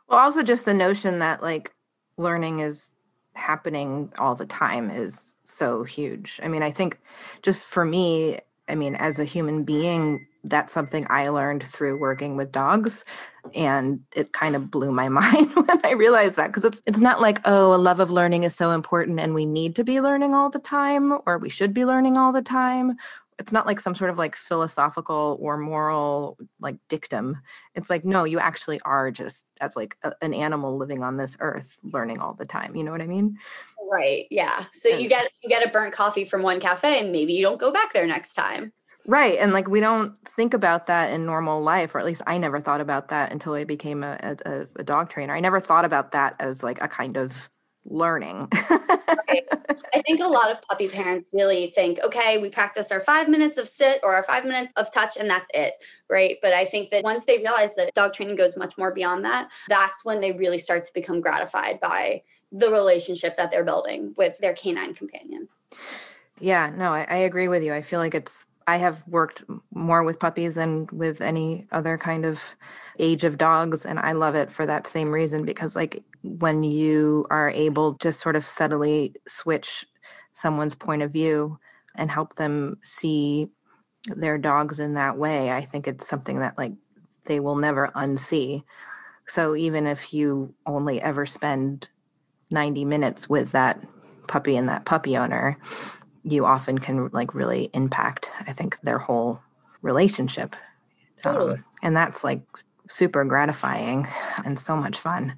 Well 0.08 0.18
also 0.18 0.42
just 0.42 0.64
the 0.64 0.74
notion 0.74 1.18
that 1.20 1.42
like 1.42 1.72
learning 2.16 2.60
is 2.60 2.90
happening 3.34 4.12
all 4.18 4.34
the 4.34 4.46
time 4.46 4.90
is 4.90 5.36
so 5.44 5.82
huge. 5.82 6.40
I 6.42 6.48
mean, 6.48 6.62
I 6.62 6.70
think 6.70 6.98
just 7.42 7.66
for 7.66 7.84
me, 7.84 8.38
I 8.68 8.74
mean, 8.74 8.94
as 8.96 9.18
a 9.18 9.24
human 9.24 9.64
being, 9.64 10.26
that's 10.44 10.72
something 10.72 11.04
I 11.10 11.28
learned 11.28 11.64
through 11.64 11.98
working 11.98 12.36
with 12.36 12.52
dogs. 12.52 13.04
And 13.54 14.00
it 14.14 14.32
kind 14.32 14.56
of 14.56 14.70
blew 14.70 14.90
my 14.90 15.08
mind 15.20 15.54
when 15.54 15.80
I 15.84 15.92
realized 15.92 16.36
that 16.36 16.48
because 16.48 16.64
it's 16.64 16.82
it's 16.86 16.98
not 16.98 17.20
like, 17.20 17.40
oh, 17.44 17.74
a 17.74 17.76
love 17.76 18.00
of 18.00 18.10
learning 18.10 18.44
is 18.44 18.54
so 18.54 18.70
important 18.70 19.20
and 19.20 19.34
we 19.34 19.44
need 19.44 19.76
to 19.76 19.84
be 19.84 20.00
learning 20.00 20.34
all 20.34 20.50
the 20.50 20.58
time 20.58 21.18
or 21.26 21.38
we 21.38 21.50
should 21.50 21.74
be 21.74 21.84
learning 21.84 22.16
all 22.16 22.32
the 22.32 22.42
time. 22.42 22.96
It's 23.38 23.52
not 23.52 23.66
like 23.66 23.80
some 23.80 23.94
sort 23.94 24.10
of 24.10 24.18
like 24.18 24.36
philosophical 24.36 25.38
or 25.40 25.56
moral 25.56 26.38
like 26.60 26.76
dictum. 26.88 27.36
It's 27.74 27.90
like, 27.90 28.04
no, 28.04 28.24
you 28.24 28.38
actually 28.38 28.80
are 28.82 29.10
just 29.10 29.46
as 29.60 29.76
like 29.76 29.96
a, 30.02 30.12
an 30.22 30.32
animal 30.32 30.76
living 30.76 31.02
on 31.02 31.16
this 31.16 31.36
earth 31.40 31.78
learning 31.82 32.20
all 32.20 32.34
the 32.34 32.46
time. 32.46 32.76
You 32.76 32.84
know 32.84 32.92
what 32.92 33.02
I 33.02 33.06
mean? 33.06 33.36
Right. 33.90 34.26
Yeah. 34.30 34.64
So 34.72 34.90
and, 34.90 35.02
you 35.02 35.08
get 35.08 35.30
you 35.42 35.48
get 35.48 35.66
a 35.66 35.70
burnt 35.70 35.92
coffee 35.92 36.24
from 36.24 36.42
one 36.42 36.60
cafe 36.60 37.00
and 37.00 37.12
maybe 37.12 37.32
you 37.32 37.42
don't 37.42 37.58
go 37.58 37.72
back 37.72 37.92
there 37.92 38.06
next 38.06 38.34
time. 38.34 38.72
Right. 39.06 39.38
And 39.38 39.52
like 39.52 39.68
we 39.68 39.80
don't 39.80 40.16
think 40.28 40.54
about 40.54 40.86
that 40.86 41.10
in 41.10 41.26
normal 41.26 41.62
life, 41.62 41.94
or 41.94 41.98
at 41.98 42.06
least 42.06 42.22
I 42.26 42.38
never 42.38 42.60
thought 42.60 42.80
about 42.80 43.08
that 43.08 43.32
until 43.32 43.52
I 43.52 43.64
became 43.64 44.02
a, 44.02 44.36
a, 44.46 44.66
a 44.76 44.82
dog 44.82 45.10
trainer. 45.10 45.34
I 45.34 45.40
never 45.40 45.60
thought 45.60 45.84
about 45.84 46.12
that 46.12 46.36
as 46.40 46.62
like 46.62 46.80
a 46.80 46.88
kind 46.88 47.16
of 47.16 47.50
learning. 47.86 48.48
right. 48.70 49.46
I 49.92 50.02
think 50.02 50.20
a 50.20 50.26
lot 50.26 50.50
of 50.50 50.60
puppy 50.62 50.88
parents 50.88 51.30
really 51.32 51.68
think, 51.74 52.00
okay, 52.02 52.38
we 52.38 52.50
practice 52.50 52.90
our 52.90 53.00
five 53.00 53.28
minutes 53.28 53.58
of 53.58 53.68
sit 53.68 54.00
or 54.02 54.14
our 54.14 54.22
five 54.22 54.44
minutes 54.44 54.72
of 54.76 54.92
touch, 54.92 55.16
and 55.16 55.28
that's 55.28 55.48
it. 55.54 55.74
Right. 56.08 56.36
But 56.42 56.52
I 56.52 56.64
think 56.64 56.90
that 56.90 57.04
once 57.04 57.24
they 57.24 57.38
realize 57.38 57.74
that 57.76 57.94
dog 57.94 58.12
training 58.14 58.36
goes 58.36 58.56
much 58.56 58.76
more 58.78 58.92
beyond 58.92 59.24
that, 59.24 59.48
that's 59.68 60.04
when 60.04 60.20
they 60.20 60.32
really 60.32 60.58
start 60.58 60.84
to 60.84 60.94
become 60.94 61.20
gratified 61.20 61.80
by 61.80 62.22
the 62.52 62.70
relationship 62.70 63.36
that 63.36 63.50
they're 63.50 63.64
building 63.64 64.14
with 64.16 64.38
their 64.38 64.54
canine 64.54 64.94
companion. 64.94 65.48
Yeah, 66.40 66.70
no, 66.74 66.92
I, 66.92 67.06
I 67.08 67.16
agree 67.16 67.48
with 67.48 67.62
you. 67.62 67.72
I 67.72 67.82
feel 67.82 68.00
like 68.00 68.14
it's 68.14 68.46
I 68.66 68.76
have 68.78 69.06
worked 69.06 69.44
more 69.72 70.02
with 70.02 70.18
puppies 70.18 70.54
than 70.54 70.88
with 70.92 71.20
any 71.20 71.66
other 71.72 71.98
kind 71.98 72.24
of 72.24 72.42
age 72.98 73.24
of 73.24 73.38
dogs. 73.38 73.84
And 73.84 73.98
I 73.98 74.12
love 74.12 74.34
it 74.34 74.50
for 74.50 74.66
that 74.66 74.86
same 74.86 75.10
reason 75.10 75.44
because, 75.44 75.76
like, 75.76 76.02
when 76.22 76.62
you 76.62 77.26
are 77.30 77.50
able 77.50 77.94
to 77.98 78.12
sort 78.12 78.36
of 78.36 78.44
subtly 78.44 79.14
switch 79.26 79.86
someone's 80.32 80.74
point 80.74 81.02
of 81.02 81.12
view 81.12 81.58
and 81.96 82.10
help 82.10 82.36
them 82.36 82.78
see 82.82 83.48
their 84.06 84.38
dogs 84.38 84.80
in 84.80 84.94
that 84.94 85.16
way, 85.16 85.50
I 85.50 85.62
think 85.62 85.86
it's 85.86 86.08
something 86.08 86.40
that, 86.40 86.56
like, 86.56 86.72
they 87.26 87.40
will 87.40 87.56
never 87.56 87.90
unsee. 87.94 88.64
So 89.26 89.54
even 89.54 89.86
if 89.86 90.12
you 90.12 90.54
only 90.66 91.00
ever 91.00 91.26
spend 91.26 91.88
90 92.50 92.84
minutes 92.84 93.28
with 93.28 93.52
that 93.52 93.80
puppy 94.26 94.56
and 94.56 94.68
that 94.68 94.84
puppy 94.84 95.16
owner, 95.16 95.58
you 96.24 96.44
often 96.44 96.78
can 96.78 97.08
like 97.12 97.34
really 97.34 97.70
impact 97.74 98.32
i 98.46 98.52
think 98.52 98.80
their 98.80 98.98
whole 98.98 99.40
relationship. 99.84 100.56
Totally. 101.22 101.54
Um, 101.54 101.64
and 101.82 101.96
that's 101.96 102.24
like 102.24 102.42
super 102.88 103.24
gratifying 103.24 104.08
and 104.44 104.58
so 104.58 104.76
much 104.76 104.98
fun. 104.98 105.36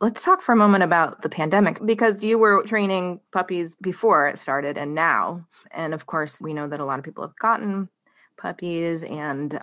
Let's 0.00 0.22
talk 0.22 0.42
for 0.42 0.52
a 0.52 0.56
moment 0.56 0.84
about 0.84 1.22
the 1.22 1.28
pandemic 1.28 1.84
because 1.84 2.22
you 2.22 2.38
were 2.38 2.62
training 2.64 3.20
puppies 3.32 3.76
before 3.76 4.28
it 4.28 4.38
started 4.38 4.76
and 4.76 4.94
now. 4.94 5.44
And 5.70 5.94
of 5.94 6.06
course 6.06 6.40
we 6.40 6.52
know 6.52 6.66
that 6.66 6.80
a 6.80 6.84
lot 6.84 6.98
of 6.98 7.04
people 7.04 7.24
have 7.24 7.36
gotten 7.36 7.88
puppies 8.36 9.02
and 9.02 9.60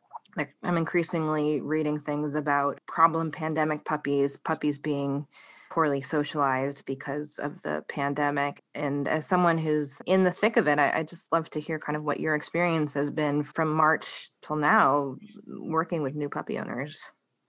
i'm 0.64 0.76
increasingly 0.76 1.62
reading 1.62 1.98
things 1.98 2.36
about 2.36 2.78
problem 2.88 3.32
pandemic 3.32 3.86
puppies 3.86 4.36
puppies 4.36 4.78
being 4.78 5.26
poorly 5.70 6.02
socialized 6.02 6.86
because 6.86 7.40
of 7.40 7.62
the 7.62 7.84
pandemic. 7.88 8.62
And 8.74 9.08
as 9.08 9.26
someone 9.26 9.58
who's 9.58 10.02
in 10.06 10.24
the 10.24 10.32
thick 10.32 10.58
of 10.58 10.68
it, 10.68 10.80
I, 10.80 11.00
I, 11.00 11.04
just 11.04 11.32
love 11.32 11.50
to 11.52 11.60
hear 11.60 11.80
kind 11.80 11.96
of 11.96 12.04
what 12.04 12.20
your 12.20 12.36
experience 12.36 12.94
has 12.94 13.10
been 13.10 13.44
from 13.44 13.74
March 13.74 14.30
till 14.42 14.56
now 14.56 15.18
mm, 15.48 15.70
working 15.70 16.02
with 16.02 16.16
new 16.16 16.30
puppy 16.30 16.58
owners. 16.58 17.02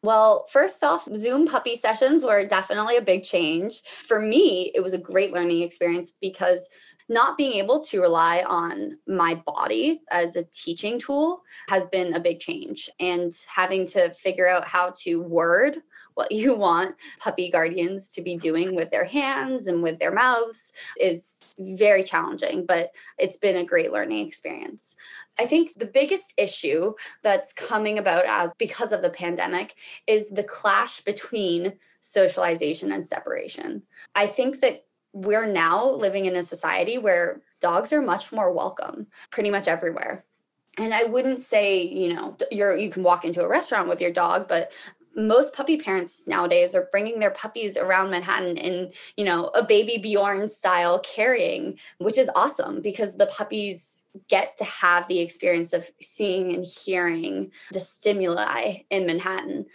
Well, 0.03 0.47
first 0.53 0.85
off, 0.85 1.09
Zoom 1.17 1.47
puppy 1.47 1.77
sessions 1.77 2.25
were 2.25 2.47
definitely 2.47 2.97
a 2.97 3.03
big 3.03 3.25
change. 3.25 3.83
For 3.85 4.21
me, 4.21 4.71
it 4.75 4.81
was 4.81 4.93
a 4.93 4.99
great 4.99 5.33
learning 5.33 5.63
experience 5.63 6.13
because 6.21 6.69
not 7.09 7.39
being 7.39 7.53
able 7.55 7.83
to 7.85 8.01
rely 8.01 8.43
on 8.47 8.99
my 9.07 9.35
body 9.47 10.03
as 10.11 10.37
a 10.37 10.45
teaching 10.45 10.99
tool 10.99 11.43
has 11.69 11.87
been 11.89 12.15
a 12.15 12.21
big 12.21 12.41
change. 12.41 12.91
And 13.01 13.33
having 13.53 13.87
to 13.89 14.13
figure 14.13 14.49
out 14.49 14.67
how 14.67 14.93
to 15.03 15.23
word 15.23 15.79
what 16.17 16.33
you 16.33 16.57
want 16.57 16.97
puppy 17.21 17.51
guardians 17.51 18.11
to 18.11 18.23
be 18.23 18.37
doing 18.37 18.75
with 18.75 18.91
their 18.91 19.05
hands 19.05 19.67
and 19.67 19.83
with 19.83 19.99
their 19.99 20.11
mouths 20.11 20.73
is 20.99 21.55
very 21.59 22.03
challenging, 22.03 22.67
but 22.67 22.91
it's 23.19 23.37
been 23.37 23.57
a 23.57 23.65
great 23.65 23.93
learning 23.93 24.27
experience. 24.27 24.97
I 25.39 25.47
think 25.47 25.75
the 25.77 25.87
biggest 25.87 26.33
issue 26.37 26.95
that's 27.23 27.53
coming 27.53 27.99
about 27.99 28.25
as 28.27 28.55
because 28.55 28.93
of 28.93 29.03
the 29.03 29.11
pandemic 29.11 29.77
is 30.07 30.31
the 30.31 30.43
clash 30.43 31.03
between 31.03 31.75
socialization 32.01 32.93
and 32.93 33.05
separation. 33.05 33.83
I 34.15 34.27
think 34.27 34.61
that 34.61 34.85
we're 35.13 35.47
now 35.47 35.91
living 35.91 36.25
in 36.25 36.37
a 36.37 36.43
society 36.43 36.99
where 36.99 37.43
dogs 37.61 37.93
are 37.93 38.03
much 38.03 38.33
more 38.33 38.53
welcome 38.53 39.07
pretty 39.31 39.51
much 39.51 39.69
everywhere 39.69 40.25
and 40.79 40.93
i 40.93 41.05
wouldn't 41.05 41.39
say 41.39 41.83
you 41.83 42.13
know 42.13 42.37
you're 42.51 42.77
you 42.77 42.91
can 42.91 43.03
walk 43.03 43.25
into 43.25 43.43
a 43.43 43.49
restaurant 43.49 43.89
with 43.89 44.01
your 44.01 44.13
dog 44.13 44.47
but 44.49 44.73
most 45.17 45.55
puppy 45.55 45.79
parents 45.79 46.27
nowadays 46.27 46.75
are 46.75 46.89
bringing 46.93 47.19
their 47.19 47.31
puppies 47.31 47.77
around 47.77 48.11
Manhattan 48.11 48.57
in, 48.59 48.93
you 49.17 49.25
know, 49.25 49.47
a 49.55 49.65
baby 49.65 49.97
Bjorn 49.99 50.49
style 50.49 51.01
carrying, 51.01 51.79
which 51.99 52.19
is 52.19 52.31
awesome 52.35 52.83
because 52.83 53.17
the 53.17 53.27
puppies 53.27 54.05
get 54.29 54.57
to 54.59 54.65
have 54.65 55.09
the 55.09 55.21
experience 55.21 55.73
of 55.73 55.91
seeing 56.01 56.55
and 56.55 56.67
hearing 56.67 57.51
the 57.73 57.81
stimuli 57.81 58.75
in 58.91 59.07
Manhattan. 59.07 59.67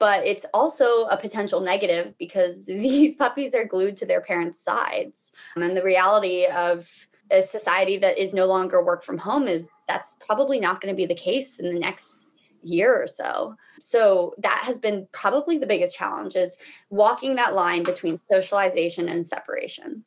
But 0.00 0.26
it's 0.26 0.46
also 0.54 1.04
a 1.04 1.16
potential 1.16 1.60
negative 1.60 2.14
because 2.18 2.66
these 2.66 3.14
puppies 3.14 3.54
are 3.54 3.64
glued 3.64 3.96
to 3.98 4.06
their 4.06 4.22
parents' 4.22 4.58
sides. 4.58 5.30
And 5.54 5.76
the 5.76 5.84
reality 5.84 6.46
of 6.46 6.90
a 7.30 7.42
society 7.42 7.96
that 7.98 8.18
is 8.18 8.34
no 8.34 8.46
longer 8.46 8.84
work 8.84 9.04
from 9.04 9.18
home 9.18 9.46
is 9.46 9.68
that's 9.86 10.16
probably 10.26 10.58
not 10.58 10.80
going 10.80 10.92
to 10.92 10.96
be 10.96 11.06
the 11.06 11.14
case 11.14 11.60
in 11.60 11.72
the 11.72 11.78
next 11.78 12.26
year 12.62 12.94
or 12.94 13.06
so. 13.06 13.56
So 13.80 14.34
that 14.38 14.62
has 14.64 14.78
been 14.78 15.06
probably 15.12 15.58
the 15.58 15.66
biggest 15.66 15.96
challenge 15.96 16.36
is 16.36 16.56
walking 16.90 17.36
that 17.36 17.54
line 17.54 17.82
between 17.82 18.20
socialization 18.22 19.08
and 19.08 19.24
separation. 19.24 20.04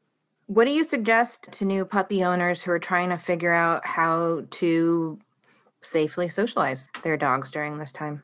What 0.48 0.66
do 0.66 0.72
you 0.72 0.84
suggest 0.84 1.52
to 1.54 1.66
new 1.66 1.86
puppy 1.86 2.24
owners 2.24 2.62
who 2.62 2.72
are 2.72 2.80
trying 2.80 3.10
to 3.10 3.18
figure 3.18 3.54
out 3.54 3.86
how 3.86 4.44
to 4.52 5.20
safely 5.82 6.30
socialize 6.30 6.88
their 7.02 7.18
dogs 7.18 7.50
during 7.50 7.78
this 7.78 7.92
time? 7.92 8.22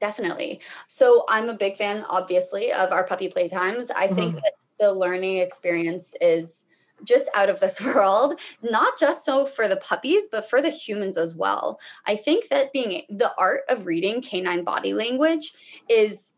Definitely. 0.00 0.60
So 0.86 1.24
I'm 1.28 1.48
a 1.48 1.54
big 1.54 1.76
fan, 1.76 2.04
obviously, 2.08 2.72
of 2.72 2.92
our 2.92 3.04
puppy 3.04 3.30
playtimes. 3.30 3.90
I 3.94 4.06
mm-hmm. 4.06 4.14
think 4.14 4.34
that 4.34 4.52
the 4.78 4.92
learning 4.92 5.38
experience 5.38 6.14
is 6.20 6.65
just 7.04 7.28
out 7.34 7.48
of 7.48 7.60
this 7.60 7.80
world, 7.84 8.40
not 8.62 8.98
just 8.98 9.24
so 9.24 9.46
for 9.46 9.68
the 9.68 9.76
puppies, 9.76 10.28
but 10.30 10.48
for 10.48 10.60
the 10.62 10.70
humans 10.70 11.16
as 11.16 11.34
well. 11.34 11.80
I 12.06 12.16
think 12.16 12.48
that 12.48 12.72
being 12.72 13.02
the 13.08 13.32
art 13.38 13.62
of 13.68 13.86
reading 13.86 14.22
canine 14.22 14.64
body 14.64 14.92
language 14.92 15.52
is 15.88 16.32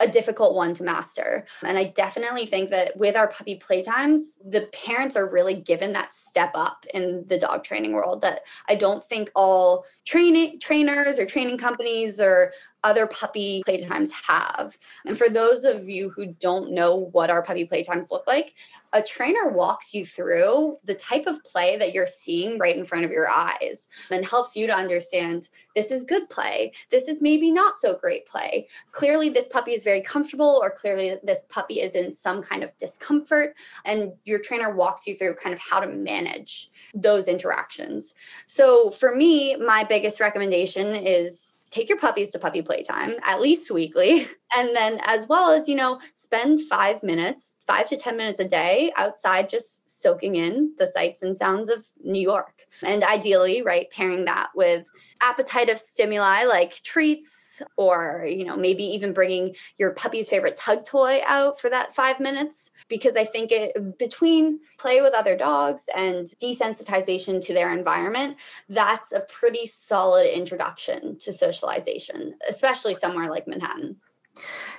a 0.00 0.08
difficult 0.08 0.54
one 0.54 0.74
to 0.74 0.82
master. 0.82 1.46
And 1.62 1.78
I 1.78 1.84
definitely 1.84 2.46
think 2.46 2.70
that 2.70 2.96
with 2.96 3.16
our 3.16 3.28
puppy 3.28 3.58
playtimes, 3.58 4.38
the 4.44 4.62
parents 4.72 5.16
are 5.16 5.30
really 5.30 5.54
given 5.54 5.92
that 5.92 6.12
step 6.12 6.50
up 6.54 6.84
in 6.92 7.24
the 7.28 7.38
dog 7.38 7.64
training 7.64 7.92
world 7.92 8.20
that 8.22 8.42
I 8.68 8.74
don't 8.74 9.04
think 9.04 9.30
all 9.34 9.84
training 10.04 10.60
trainers 10.60 11.18
or 11.18 11.26
training 11.26 11.58
companies 11.58 12.20
or 12.20 12.52
other 12.84 13.06
puppy 13.06 13.62
playtimes 13.66 14.10
have. 14.12 14.76
And 15.06 15.16
for 15.16 15.28
those 15.28 15.64
of 15.64 15.88
you 15.88 16.10
who 16.10 16.26
don't 16.26 16.70
know 16.70 17.08
what 17.12 17.30
our 17.30 17.42
puppy 17.42 17.66
playtimes 17.66 18.10
look 18.10 18.26
like, 18.26 18.54
a 18.92 19.02
trainer 19.02 19.48
walks 19.48 19.92
you 19.92 20.06
through 20.06 20.76
the 20.84 20.94
type 20.94 21.26
of 21.26 21.42
play 21.42 21.76
that 21.78 21.92
you're 21.92 22.06
seeing 22.06 22.58
right 22.58 22.76
in 22.76 22.84
front 22.84 23.04
of 23.04 23.10
your 23.10 23.28
eyes 23.28 23.88
and 24.10 24.24
helps 24.24 24.54
you 24.54 24.66
to 24.68 24.74
understand 24.74 25.48
this 25.74 25.90
is 25.90 26.04
good 26.04 26.28
play, 26.28 26.72
this 26.90 27.08
is 27.08 27.20
maybe 27.20 27.50
not 27.50 27.74
so 27.76 27.94
great 27.96 28.26
play. 28.26 28.68
Clearly, 28.92 29.30
this 29.30 29.48
puppy 29.48 29.72
is 29.72 29.82
very 29.84 30.00
comfortable, 30.00 30.58
or 30.62 30.70
clearly, 30.70 31.16
this 31.22 31.44
puppy 31.48 31.80
is 31.80 31.94
in 31.94 32.12
some 32.12 32.42
kind 32.42 32.62
of 32.62 32.76
discomfort. 32.78 33.54
And 33.84 34.12
your 34.24 34.38
trainer 34.38 34.74
walks 34.74 35.06
you 35.06 35.16
through 35.16 35.34
kind 35.34 35.54
of 35.54 35.60
how 35.60 35.80
to 35.80 35.86
manage 35.86 36.70
those 36.94 37.28
interactions. 37.28 38.14
So, 38.46 38.90
for 38.90 39.14
me, 39.14 39.56
my 39.56 39.84
biggest 39.84 40.20
recommendation 40.20 40.94
is 40.96 41.56
take 41.74 41.88
your 41.88 41.98
puppies 41.98 42.30
to 42.30 42.38
puppy 42.38 42.62
playtime 42.62 43.14
at 43.24 43.40
least 43.40 43.70
weekly. 43.70 44.26
And 44.56 44.76
then, 44.76 45.00
as 45.02 45.26
well 45.26 45.50
as, 45.50 45.66
you 45.66 45.74
know, 45.74 45.98
spend 46.14 46.60
five 46.60 47.02
minutes, 47.02 47.56
five 47.66 47.88
to 47.88 47.96
10 47.96 48.16
minutes 48.16 48.38
a 48.38 48.48
day 48.48 48.92
outside 48.94 49.50
just 49.50 49.82
soaking 49.90 50.36
in 50.36 50.74
the 50.78 50.86
sights 50.86 51.24
and 51.24 51.36
sounds 51.36 51.68
of 51.68 51.84
New 52.00 52.20
York. 52.20 52.53
And 52.82 53.04
ideally, 53.04 53.62
right, 53.62 53.90
pairing 53.90 54.24
that 54.26 54.50
with 54.54 54.86
appetitive 55.20 55.78
stimuli 55.78 56.44
like 56.44 56.82
treats 56.82 57.62
or 57.76 58.26
you 58.28 58.44
know 58.44 58.56
maybe 58.56 58.82
even 58.82 59.12
bringing 59.12 59.54
your 59.76 59.92
puppy's 59.92 60.28
favorite 60.28 60.56
tug 60.56 60.84
toy 60.84 61.20
out 61.24 61.58
for 61.58 61.70
that 61.70 61.94
5 61.94 62.20
minutes 62.20 62.72
because 62.88 63.16
I 63.16 63.24
think 63.24 63.52
it 63.52 63.98
between 63.98 64.60
play 64.76 65.00
with 65.00 65.14
other 65.14 65.36
dogs 65.36 65.88
and 65.96 66.26
desensitization 66.42 67.42
to 67.44 67.54
their 67.54 67.72
environment 67.72 68.36
that's 68.68 69.12
a 69.12 69.20
pretty 69.20 69.66
solid 69.66 70.26
introduction 70.26 71.16
to 71.20 71.32
socialization 71.32 72.34
especially 72.48 72.94
somewhere 72.94 73.30
like 73.30 73.46
Manhattan. 73.46 73.96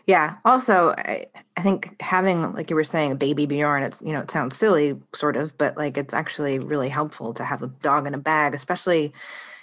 Yeah. 0.05 0.35
Also, 0.45 0.93
I, 0.97 1.25
I 1.57 1.61
think 1.61 1.95
having, 2.01 2.53
like 2.53 2.69
you 2.69 2.75
were 2.75 2.83
saying, 2.83 3.11
a 3.11 3.15
baby 3.15 3.45
Bjorn, 3.45 3.83
it's, 3.83 4.01
you 4.01 4.13
know, 4.13 4.19
it 4.19 4.31
sounds 4.31 4.55
silly, 4.55 4.95
sort 5.13 5.35
of, 5.35 5.57
but 5.57 5.77
like 5.77 5.97
it's 5.97 6.13
actually 6.13 6.59
really 6.59 6.89
helpful 6.89 7.33
to 7.33 7.43
have 7.43 7.63
a 7.63 7.67
dog 7.67 8.05
in 8.05 8.13
a 8.13 8.19
bag, 8.19 8.53
especially 8.53 9.13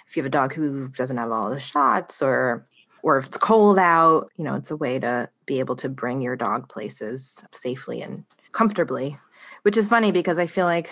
if 0.07 0.17
you 0.17 0.23
have 0.23 0.27
a 0.27 0.29
dog 0.29 0.53
who 0.53 0.89
doesn't 0.89 1.17
have 1.17 1.31
all 1.31 1.49
the 1.49 1.59
shots 1.59 2.21
or 2.21 2.65
or 3.03 3.17
if 3.17 3.25
it's 3.25 3.37
cold 3.37 3.77
out, 3.77 4.31
you 4.37 4.45
know, 4.45 4.55
it's 4.55 4.71
a 4.71 4.77
way 4.77 4.97
to 4.97 5.29
be 5.45 5.59
able 5.59 5.75
to 5.75 5.89
bring 5.89 6.21
your 6.21 6.37
dog 6.37 6.69
places 6.69 7.43
safely 7.51 8.01
and 8.01 8.23
comfortably. 8.53 9.17
Which 9.63 9.75
is 9.75 9.89
funny 9.89 10.11
because 10.11 10.39
I 10.39 10.47
feel 10.47 10.65
like 10.65 10.89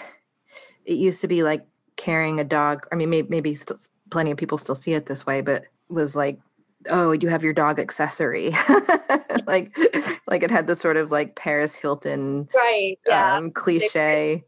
it 0.86 0.98
used 0.98 1.22
to 1.22 1.28
be 1.28 1.42
like 1.42 1.66
carrying 1.96 2.40
a 2.40 2.44
dog. 2.44 2.86
I 2.92 2.96
mean, 2.96 3.10
maybe, 3.10 3.30
maybe 3.30 3.56
still, 3.56 3.78
plenty 4.10 4.32
of 4.32 4.38
people 4.38 4.58
still 4.58 4.76
see 4.76 4.94
it 4.94 5.06
this 5.06 5.26
way, 5.26 5.42
but 5.42 5.64
was 5.90 6.16
like 6.16 6.40
oh 6.90 7.12
you 7.12 7.30
have 7.30 7.44
your 7.44 7.54
dog 7.54 7.80
accessory. 7.80 8.52
Like 9.48 9.76
like 10.28 10.44
it 10.44 10.52
had 10.52 10.68
this 10.68 10.80
sort 10.80 10.98
of 10.98 11.12
like 11.12 11.36
paris 11.36 11.74
hilton 11.74 12.48
right 12.56 12.98
yeah. 13.08 13.36
um, 13.36 13.52
cliche 13.52 14.46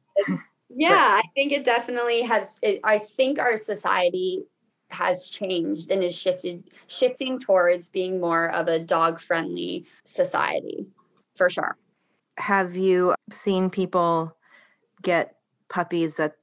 yeah 0.69 1.19
i 1.19 1.23
think 1.35 1.51
it 1.51 1.65
definitely 1.65 2.21
has 2.21 2.59
it, 2.61 2.79
i 2.83 2.99
think 2.99 3.39
our 3.39 3.57
society 3.57 4.43
has 4.91 5.27
changed 5.27 5.91
and 5.91 6.03
is 6.03 6.15
shifted 6.15 6.69
shifting 6.87 7.39
towards 7.39 7.89
being 7.89 8.21
more 8.21 8.51
of 8.51 8.67
a 8.67 8.79
dog 8.79 9.19
friendly 9.19 9.85
society 10.03 10.85
for 11.35 11.49
sure. 11.49 11.77
Have 12.37 12.75
you 12.75 13.15
seen 13.31 13.69
people 13.69 14.35
get 15.01 15.35
puppies 15.69 16.15
that 16.15 16.35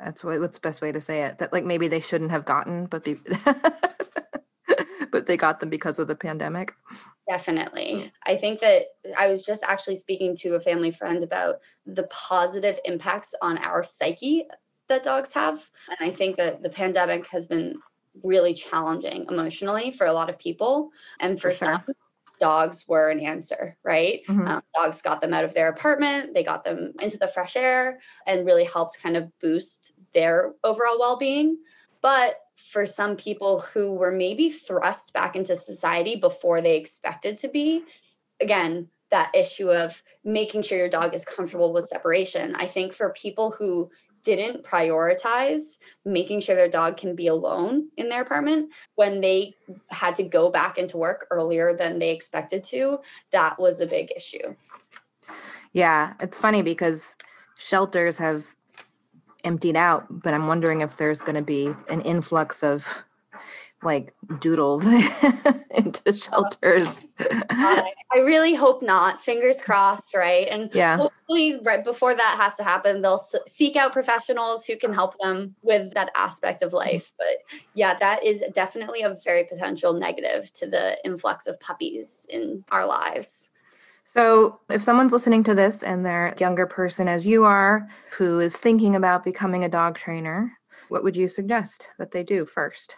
that's 0.00 0.22
what, 0.22 0.40
what's 0.40 0.58
the 0.58 0.62
best 0.62 0.82
way 0.82 0.92
to 0.92 1.00
say 1.00 1.22
it 1.22 1.38
that 1.38 1.52
like 1.52 1.64
maybe 1.64 1.88
they 1.88 2.00
shouldn't 2.00 2.30
have 2.30 2.44
gotten 2.44 2.86
but 2.86 3.04
be 3.04 3.16
but 5.10 5.26
they 5.26 5.36
got 5.36 5.60
them 5.60 5.70
because 5.70 5.98
of 5.98 6.06
the 6.06 6.14
pandemic 6.14 6.74
definitely 7.28 8.12
i 8.26 8.36
think 8.36 8.60
that 8.60 8.86
i 9.18 9.28
was 9.28 9.42
just 9.42 9.62
actually 9.64 9.94
speaking 9.94 10.34
to 10.34 10.54
a 10.54 10.60
family 10.60 10.90
friend 10.90 11.22
about 11.22 11.56
the 11.86 12.04
positive 12.04 12.78
impacts 12.84 13.34
on 13.42 13.58
our 13.58 13.82
psyche 13.82 14.44
that 14.88 15.02
dogs 15.02 15.32
have 15.32 15.70
and 15.88 16.08
i 16.08 16.12
think 16.12 16.36
that 16.36 16.62
the 16.62 16.70
pandemic 16.70 17.26
has 17.26 17.46
been 17.46 17.74
really 18.22 18.54
challenging 18.54 19.26
emotionally 19.28 19.90
for 19.90 20.06
a 20.06 20.12
lot 20.12 20.28
of 20.28 20.38
people 20.38 20.90
and 21.20 21.40
for, 21.40 21.50
for 21.50 21.56
sure. 21.56 21.82
some 21.86 21.94
dogs 22.38 22.86
were 22.88 23.10
an 23.10 23.20
answer, 23.20 23.76
right? 23.82 24.22
Mm-hmm. 24.28 24.46
Um, 24.46 24.62
dogs 24.74 25.02
got 25.02 25.20
them 25.20 25.34
out 25.34 25.44
of 25.44 25.54
their 25.54 25.68
apartment, 25.68 26.34
they 26.34 26.42
got 26.42 26.64
them 26.64 26.92
into 27.00 27.18
the 27.18 27.28
fresh 27.28 27.56
air, 27.56 28.00
and 28.26 28.46
really 28.46 28.64
helped 28.64 29.02
kind 29.02 29.16
of 29.16 29.30
boost 29.40 29.92
their 30.14 30.54
overall 30.64 30.98
well 30.98 31.16
being. 31.16 31.58
But 32.00 32.40
for 32.58 32.84
some 32.84 33.16
people 33.16 33.60
who 33.60 33.92
were 33.92 34.10
maybe 34.10 34.50
thrust 34.50 35.12
back 35.12 35.36
into 35.36 35.54
society 35.54 36.16
before 36.16 36.60
they 36.60 36.76
expected 36.76 37.38
to 37.38 37.48
be, 37.48 37.84
again, 38.40 38.88
that 39.10 39.34
issue 39.34 39.70
of 39.70 40.02
making 40.24 40.62
sure 40.62 40.76
your 40.76 40.88
dog 40.88 41.14
is 41.14 41.24
comfortable 41.24 41.72
with 41.72 41.88
separation. 41.88 42.54
I 42.56 42.66
think 42.66 42.92
for 42.92 43.10
people 43.10 43.52
who 43.52 43.90
didn't 44.24 44.64
prioritize 44.64 45.78
making 46.04 46.40
sure 46.40 46.56
their 46.56 46.68
dog 46.68 46.96
can 46.96 47.14
be 47.14 47.28
alone 47.28 47.88
in 47.96 48.08
their 48.08 48.22
apartment 48.22 48.70
when 48.96 49.20
they 49.20 49.54
had 49.90 50.16
to 50.16 50.24
go 50.24 50.50
back 50.50 50.76
into 50.76 50.98
work 50.98 51.26
earlier 51.30 51.74
than 51.74 51.98
they 51.98 52.10
expected 52.10 52.64
to 52.64 52.98
that 53.30 53.58
was 53.60 53.80
a 53.80 53.86
big 53.86 54.10
issue 54.16 54.54
yeah 55.72 56.14
it's 56.20 56.36
funny 56.36 56.62
because 56.62 57.16
shelters 57.58 58.18
have 58.18 58.56
emptied 59.44 59.76
out 59.76 60.06
but 60.10 60.34
i'm 60.34 60.46
wondering 60.46 60.80
if 60.80 60.96
there's 60.96 61.20
going 61.20 61.34
to 61.34 61.42
be 61.42 61.74
an 61.88 62.00
influx 62.02 62.62
of 62.62 63.04
like 63.82 64.12
doodles 64.40 64.84
into 65.74 66.12
shelters. 66.12 67.00
I, 67.20 67.92
I 68.12 68.18
really 68.18 68.54
hope 68.54 68.82
not. 68.82 69.20
Fingers 69.20 69.62
crossed, 69.62 70.14
right? 70.14 70.48
And 70.48 70.70
yeah. 70.74 70.96
hopefully, 70.96 71.60
right 71.62 71.84
before 71.84 72.14
that 72.14 72.36
has 72.40 72.56
to 72.56 72.64
happen, 72.64 73.02
they'll 73.02 73.22
seek 73.46 73.76
out 73.76 73.92
professionals 73.92 74.64
who 74.64 74.76
can 74.76 74.92
help 74.92 75.18
them 75.20 75.54
with 75.62 75.94
that 75.94 76.10
aspect 76.16 76.62
of 76.62 76.72
life. 76.72 77.12
But 77.18 77.60
yeah, 77.74 77.96
that 77.98 78.24
is 78.24 78.42
definitely 78.52 79.02
a 79.02 79.16
very 79.24 79.44
potential 79.44 79.92
negative 79.92 80.52
to 80.54 80.66
the 80.66 80.98
influx 81.04 81.46
of 81.46 81.60
puppies 81.60 82.26
in 82.30 82.64
our 82.70 82.86
lives. 82.86 83.48
So, 84.10 84.58
if 84.70 84.82
someone's 84.82 85.12
listening 85.12 85.44
to 85.44 85.54
this 85.54 85.82
and 85.82 86.04
they're 86.04 86.28
a 86.28 86.38
younger 86.38 86.66
person 86.66 87.08
as 87.08 87.26
you 87.26 87.44
are 87.44 87.86
who 88.12 88.40
is 88.40 88.56
thinking 88.56 88.96
about 88.96 89.22
becoming 89.22 89.64
a 89.64 89.68
dog 89.68 89.98
trainer, 89.98 90.50
what 90.88 91.04
would 91.04 91.14
you 91.14 91.28
suggest 91.28 91.88
that 91.98 92.12
they 92.12 92.22
do 92.22 92.46
first? 92.46 92.96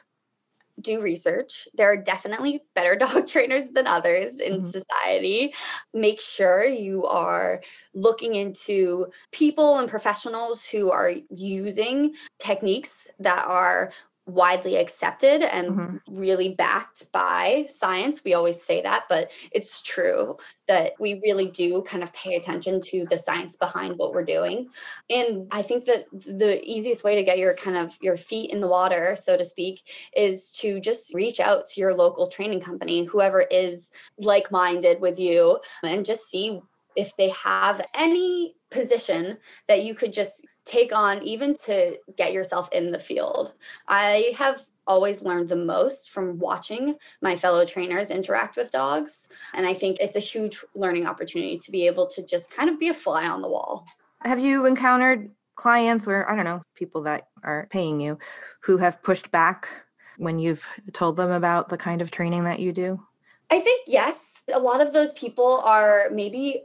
do 0.80 1.00
research. 1.00 1.68
There 1.74 1.90
are 1.90 1.96
definitely 1.96 2.62
better 2.74 2.96
dog 2.96 3.26
trainers 3.26 3.68
than 3.70 3.86
others 3.86 4.38
in 4.40 4.60
mm-hmm. 4.60 4.70
society. 4.70 5.54
Make 5.94 6.20
sure 6.20 6.64
you 6.64 7.04
are 7.06 7.60
looking 7.94 8.34
into 8.34 9.08
people 9.32 9.78
and 9.78 9.88
professionals 9.88 10.64
who 10.64 10.90
are 10.90 11.12
using 11.30 12.14
techniques 12.38 13.08
that 13.18 13.46
are 13.46 13.92
widely 14.34 14.76
accepted 14.76 15.42
and 15.42 15.70
mm-hmm. 15.70 15.96
really 16.08 16.54
backed 16.54 17.10
by 17.12 17.66
science. 17.68 18.22
We 18.24 18.34
always 18.34 18.62
say 18.62 18.82
that, 18.82 19.04
but 19.08 19.30
it's 19.52 19.82
true 19.82 20.36
that 20.68 20.92
we 21.00 21.20
really 21.24 21.46
do 21.46 21.82
kind 21.82 22.02
of 22.02 22.12
pay 22.12 22.36
attention 22.36 22.80
to 22.80 23.06
the 23.10 23.18
science 23.18 23.56
behind 23.56 23.96
what 23.96 24.12
we're 24.12 24.24
doing. 24.24 24.68
And 25.08 25.48
I 25.50 25.62
think 25.62 25.84
that 25.86 26.06
the 26.12 26.60
easiest 26.64 27.04
way 27.04 27.16
to 27.16 27.22
get 27.22 27.38
your 27.38 27.54
kind 27.54 27.76
of 27.76 27.96
your 28.00 28.16
feet 28.16 28.50
in 28.50 28.60
the 28.60 28.68
water, 28.68 29.16
so 29.20 29.36
to 29.36 29.44
speak, 29.44 29.82
is 30.16 30.50
to 30.52 30.80
just 30.80 31.12
reach 31.14 31.40
out 31.40 31.66
to 31.68 31.80
your 31.80 31.94
local 31.94 32.28
training 32.28 32.60
company, 32.60 33.04
whoever 33.04 33.42
is 33.50 33.90
like-minded 34.18 35.00
with 35.00 35.18
you 35.18 35.58
and 35.82 36.06
just 36.06 36.28
see 36.28 36.60
if 36.96 37.16
they 37.16 37.30
have 37.30 37.84
any 37.94 38.54
position 38.70 39.38
that 39.68 39.84
you 39.84 39.94
could 39.94 40.12
just 40.12 40.46
take 40.70 40.94
on 40.94 41.22
even 41.22 41.56
to 41.56 41.98
get 42.16 42.32
yourself 42.32 42.68
in 42.72 42.92
the 42.92 42.98
field. 42.98 43.52
I 43.88 44.32
have 44.38 44.62
always 44.86 45.22
learned 45.22 45.48
the 45.48 45.56
most 45.56 46.10
from 46.10 46.38
watching 46.38 46.96
my 47.22 47.36
fellow 47.36 47.64
trainers 47.64 48.10
interact 48.10 48.56
with 48.56 48.70
dogs. 48.70 49.28
And 49.54 49.66
I 49.66 49.74
think 49.74 49.98
it's 50.00 50.16
a 50.16 50.20
huge 50.20 50.64
learning 50.74 51.06
opportunity 51.06 51.58
to 51.58 51.70
be 51.70 51.86
able 51.86 52.06
to 52.08 52.24
just 52.24 52.54
kind 52.54 52.70
of 52.70 52.78
be 52.78 52.88
a 52.88 52.94
fly 52.94 53.26
on 53.26 53.42
the 53.42 53.48
wall. 53.48 53.86
Have 54.22 54.38
you 54.38 54.66
encountered 54.66 55.30
clients 55.56 56.06
where, 56.06 56.28
I 56.30 56.36
don't 56.36 56.44
know, 56.44 56.62
people 56.74 57.02
that 57.02 57.28
are 57.42 57.66
paying 57.70 58.00
you 58.00 58.18
who 58.62 58.78
have 58.78 59.02
pushed 59.02 59.30
back 59.30 59.68
when 60.18 60.38
you've 60.38 60.66
told 60.92 61.16
them 61.16 61.30
about 61.30 61.68
the 61.68 61.78
kind 61.78 62.00
of 62.00 62.10
training 62.10 62.44
that 62.44 62.60
you 62.60 62.72
do? 62.72 63.00
I 63.50 63.60
think 63.60 63.82
yes. 63.86 64.42
A 64.52 64.58
lot 64.58 64.80
of 64.80 64.92
those 64.92 65.12
people 65.14 65.60
are 65.64 66.08
maybe 66.12 66.62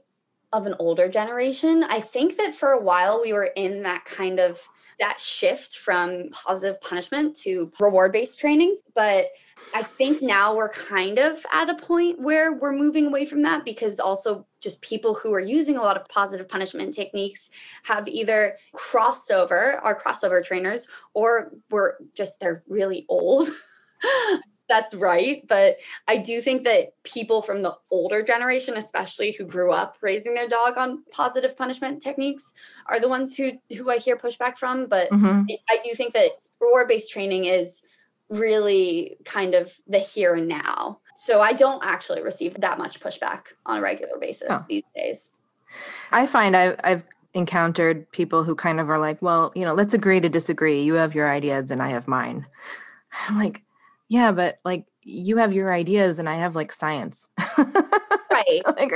of 0.54 0.66
an 0.66 0.76
older 0.80 1.10
generation. 1.10 1.84
I 1.84 2.00
think 2.00 2.38
that 2.38 2.54
for 2.54 2.70
a 2.72 2.82
while 2.82 3.22
we 3.22 3.34
were 3.34 3.52
in 3.56 3.84
that 3.84 4.06
kind 4.06 4.39
of 4.39 4.60
that 5.00 5.20
shift 5.20 5.78
from 5.78 6.30
positive 6.32 6.80
punishment 6.82 7.36
to 7.36 7.72
reward 7.80 8.12
based 8.12 8.39
training. 8.39 8.78
But 8.93 9.28
I 9.74 9.84
think 9.84 10.22
now 10.22 10.56
we're 10.56 10.70
kind 10.70 11.20
of 11.20 11.46
at 11.52 11.70
a 11.70 11.76
point 11.76 12.20
where 12.20 12.54
we're 12.54 12.72
moving 12.72 13.08
away 13.08 13.26
from 13.26 13.41
that 13.43 13.66
because 13.66 14.00
also 14.00 14.46
just 14.62 14.82
people 14.82 15.14
who 15.14 15.34
are 15.34 15.41
using 15.41 15.78
a 15.78 15.82
lot 15.82 15.98
of 15.98 16.08
positive 16.08 16.48
punishment 16.48 16.93
techniques 16.93 17.50
have 17.84 18.08
either 18.08 18.58
crossed 18.74 19.32
over, 19.32 19.82
crossover 19.84 20.43
trainers, 20.43 20.88
or 21.14 21.52
we're 21.70 21.96
just 22.16 22.39
they're 22.39 22.64
really 22.68 23.06
old. 23.10 23.50
that's 24.68 24.93
right. 24.93 25.45
But 25.47 25.78
I 26.07 26.18
do 26.18 26.41
think 26.41 26.63
that 26.63 26.93
people 27.03 27.41
from 27.41 27.61
the 27.61 27.76
older 27.91 28.24
generation, 28.24 28.78
especially 28.78 29.32
who 29.32 29.45
grew 29.45 29.72
up 29.72 29.97
raising 30.01 30.34
their 30.34 30.47
dog 30.47 30.78
on 30.78 31.03
positive 31.11 31.55
punishment 31.55 32.01
techniques, 32.01 32.53
are 32.88 32.99
the 32.99 33.09
ones 33.09 33.36
who 33.36 33.51
who 33.78 33.89
I 33.89 33.97
hear 33.97 34.18
pushback 34.18 34.57
from. 34.57 34.88
But 34.88 35.09
mm-hmm. 35.09 35.43
I 35.70 35.80
do 35.84 35.93
think 35.95 36.13
that 36.13 36.32
reward 36.59 36.88
based 36.88 37.11
training 37.11 37.45
is 37.45 37.82
really 38.30 39.18
kind 39.26 39.53
of 39.53 39.78
the 39.88 39.99
here 39.99 40.34
and 40.34 40.47
now. 40.47 40.99
So 41.16 41.41
I 41.41 41.53
don't 41.53 41.84
actually 41.86 42.24
receive 42.24 42.55
that 42.55 42.78
much 42.78 42.99
pushback 42.99 43.43
on 43.66 43.78
a 43.78 43.82
regular 43.82 44.18
basis 44.20 44.47
oh. 44.49 44.66
these 44.68 44.84
days. 44.95 45.30
I 46.11 46.26
find 46.26 46.55
I've, 46.55 46.76
I've 46.84 47.03
encountered 47.34 48.09
people 48.11 48.43
who 48.43 48.55
kind 48.55 48.80
of 48.80 48.89
are 48.89 48.97
like, 48.97 49.22
well, 49.22 49.51
you 49.55 49.63
know, 49.63 49.74
let's 49.74 49.93
agree 49.93 50.20
to 50.20 50.30
disagree. 50.30 50.82
You 50.82 50.95
have 50.95 51.13
your 51.13 51.30
ideas 51.30 51.70
and 51.70 51.82
I 51.82 51.89
have 51.89 52.07
mine. 52.07 52.45
I'm 53.28 53.38
like, 53.38 53.61
yeah, 54.10 54.32
but 54.32 54.60
like 54.64 54.86
you 55.01 55.38
have 55.38 55.53
your 55.53 55.74
ideas 55.74 56.20
and 56.20 56.28
I 56.30 56.36
have 56.36 56.56
like 56.56 56.72
science. 56.72 57.30
Right. 57.58 58.62
like, 58.78 58.91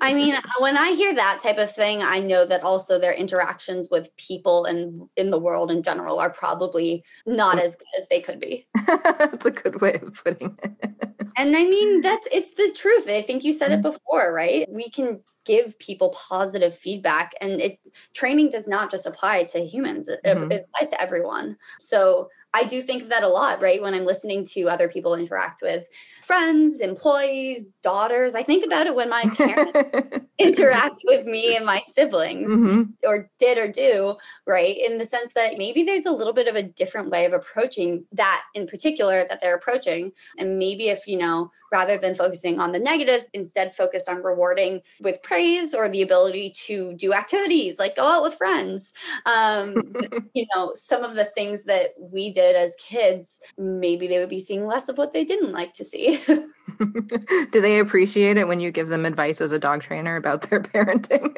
I 0.00 0.14
mean, 0.14 0.34
when 0.60 0.76
I 0.76 0.92
hear 0.92 1.14
that 1.14 1.40
type 1.42 1.58
of 1.58 1.72
thing, 1.72 2.02
I 2.02 2.20
know 2.20 2.44
that 2.46 2.62
also 2.62 2.98
their 2.98 3.12
interactions 3.12 3.88
with 3.90 4.14
people 4.16 4.64
and 4.64 5.08
in 5.16 5.30
the 5.30 5.38
world 5.38 5.70
in 5.70 5.82
general 5.82 6.18
are 6.18 6.30
probably 6.30 7.04
not 7.26 7.58
as 7.58 7.76
good 7.76 7.86
as 7.96 8.06
they 8.08 8.20
could 8.20 8.40
be. 8.40 8.66
that's 8.86 9.46
a 9.46 9.50
good 9.50 9.80
way 9.80 9.94
of 10.02 10.22
putting 10.22 10.56
it. 10.62 10.92
and 11.36 11.56
I 11.56 11.64
mean, 11.64 12.00
that's 12.00 12.28
it's 12.32 12.52
the 12.54 12.72
truth. 12.76 13.08
I 13.08 13.22
think 13.22 13.44
you 13.44 13.52
said 13.52 13.72
it 13.72 13.76
mm-hmm. 13.76 13.90
before, 13.90 14.32
right? 14.32 14.68
We 14.70 14.90
can 14.90 15.20
give 15.48 15.78
people 15.78 16.10
positive 16.10 16.74
feedback 16.74 17.32
and 17.40 17.58
it 17.58 17.78
training 18.12 18.50
does 18.50 18.68
not 18.68 18.90
just 18.90 19.06
apply 19.06 19.44
to 19.44 19.64
humans 19.64 20.06
it, 20.06 20.20
mm-hmm. 20.22 20.52
it 20.52 20.68
applies 20.68 20.90
to 20.90 21.00
everyone 21.00 21.56
so 21.80 22.28
I 22.54 22.64
do 22.64 22.80
think 22.80 23.02
of 23.02 23.08
that 23.10 23.22
a 23.22 23.28
lot, 23.28 23.62
right? 23.62 23.80
When 23.80 23.92
I'm 23.92 24.06
listening 24.06 24.44
to 24.52 24.68
other 24.68 24.88
people 24.88 25.14
interact 25.14 25.60
with 25.60 25.86
friends, 26.22 26.80
employees, 26.80 27.66
daughters. 27.82 28.34
I 28.34 28.42
think 28.42 28.64
about 28.64 28.86
it 28.86 28.94
when 28.94 29.10
my 29.10 29.24
parents 29.36 30.26
interact 30.38 31.02
with 31.04 31.26
me 31.26 31.56
and 31.56 31.66
my 31.66 31.82
siblings, 31.86 32.50
mm-hmm. 32.50 32.82
or 33.04 33.30
did 33.38 33.58
or 33.58 33.70
do, 33.70 34.16
right? 34.46 34.76
In 34.78 34.98
the 34.98 35.04
sense 35.04 35.32
that 35.34 35.58
maybe 35.58 35.82
there's 35.82 36.06
a 36.06 36.12
little 36.12 36.32
bit 36.32 36.48
of 36.48 36.56
a 36.56 36.62
different 36.62 37.10
way 37.10 37.26
of 37.26 37.32
approaching 37.32 38.04
that 38.12 38.44
in 38.54 38.66
particular 38.66 39.26
that 39.28 39.40
they're 39.40 39.56
approaching. 39.56 40.12
And 40.38 40.58
maybe 40.58 40.88
if, 40.88 41.06
you 41.06 41.18
know, 41.18 41.50
rather 41.70 41.98
than 41.98 42.14
focusing 42.14 42.60
on 42.60 42.72
the 42.72 42.78
negatives, 42.78 43.28
instead 43.34 43.74
focused 43.74 44.08
on 44.08 44.22
rewarding 44.22 44.80
with 45.00 45.22
praise 45.22 45.74
or 45.74 45.88
the 45.88 46.02
ability 46.02 46.50
to 46.66 46.94
do 46.94 47.12
activities 47.12 47.78
like 47.78 47.96
go 47.96 48.04
out 48.04 48.22
with 48.22 48.34
friends. 48.34 48.92
Um, 49.26 49.94
you 50.34 50.46
know, 50.54 50.72
some 50.74 51.04
of 51.04 51.14
the 51.14 51.26
things 51.26 51.64
that 51.64 51.90
we 51.98 52.30
did 52.38 52.54
as 52.54 52.76
kids, 52.78 53.40
maybe 53.58 54.06
they 54.06 54.20
would 54.20 54.28
be 54.28 54.38
seeing 54.38 54.64
less 54.64 54.88
of 54.88 54.96
what 54.96 55.12
they 55.12 55.24
didn't 55.24 55.50
like 55.50 55.74
to 55.74 55.84
see. 55.84 56.20
Do 57.50 57.60
they 57.60 57.80
appreciate 57.80 58.36
it 58.36 58.46
when 58.46 58.60
you 58.60 58.70
give 58.70 58.86
them 58.88 59.04
advice 59.04 59.40
as 59.40 59.50
a 59.50 59.58
dog 59.58 59.82
trainer 59.82 60.14
about 60.14 60.42
their 60.42 60.60
parenting? 60.62 61.36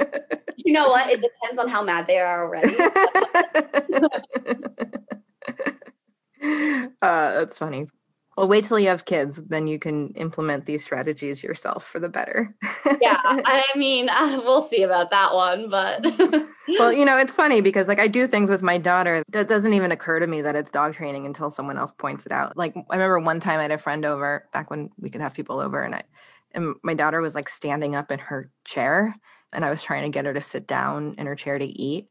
you 0.57 0.75
know 0.75 0.89
what? 0.89 1.09
It 1.09 1.23
depends 1.23 1.59
on 1.59 1.69
how 1.69 1.83
mad 1.83 2.07
they 2.07 2.19
are 2.19 2.45
already. 2.45 2.77
uh, 7.01 7.33
that's 7.33 7.57
funny. 7.57 7.87
Well, 8.37 8.49
wait 8.49 8.65
till 8.65 8.79
you 8.79 8.89
have 8.89 9.05
kids, 9.05 9.43
then 9.43 9.67
you 9.67 9.79
can 9.79 10.09
implement 10.15 10.65
these 10.65 10.85
strategies 10.85 11.43
yourself 11.43 11.85
for 11.85 11.99
the 11.99 12.09
better. 12.09 12.55
yeah, 13.01 13.19
I 13.25 13.65
mean, 13.77 14.09
uh, 14.09 14.41
we'll 14.43 14.67
see 14.67 14.83
about 14.83 15.11
that 15.11 15.35
one, 15.35 15.69
but 15.69 16.07
well, 16.79 16.93
you 16.93 17.05
know, 17.07 17.19
it's 17.19 17.35
funny 17.35 17.61
because 17.61 17.89
like 17.89 17.99
I 17.99 18.07
do 18.07 18.27
things 18.27 18.49
with 18.49 18.63
my 18.63 18.79
daughter 18.79 19.25
that 19.33 19.49
doesn't 19.49 19.75
even 19.75 19.93
occur 19.93 20.21
to 20.21 20.27
me 20.27 20.41
that 20.43 20.57
it's 20.57 20.71
dog 20.71 20.95
training 20.95 21.27
until 21.27 21.51
someone 21.51 21.77
else 21.77 21.93
points 21.93 22.25
it 22.25 22.33
out. 22.33 22.57
Like 22.57 22.75
I 22.77 22.95
remember 22.95 23.19
one 23.19 23.41
time 23.41 23.59
I 23.59 23.63
had 23.63 23.73
a 23.73 23.79
friend 23.79 24.05
over 24.05 24.49
back 24.53 24.71
when 24.71 24.91
we 24.99 25.11
could 25.11 25.21
have 25.21 25.35
people 25.35 25.61
over, 25.61 25.83
and 25.83 25.95
I 25.95 26.03
and 26.53 26.77
my 26.83 26.95
daughter 26.95 27.21
was 27.21 27.35
like 27.35 27.49
standing 27.49 27.95
up 27.95 28.13
in 28.13 28.21
her 28.21 28.51
chair, 28.65 29.15
and 29.53 29.65
I 29.65 29.71
was 29.71 29.83
trying 29.83 30.05
to 30.05 30.17
get 30.17 30.25
her 30.25 30.35
to 30.35 30.41
sit 30.41 30.67
down 30.67 31.17
in 31.19 31.27
her 31.27 31.37
chair 31.37 31.59
to 31.59 31.67
eat, 31.67 32.09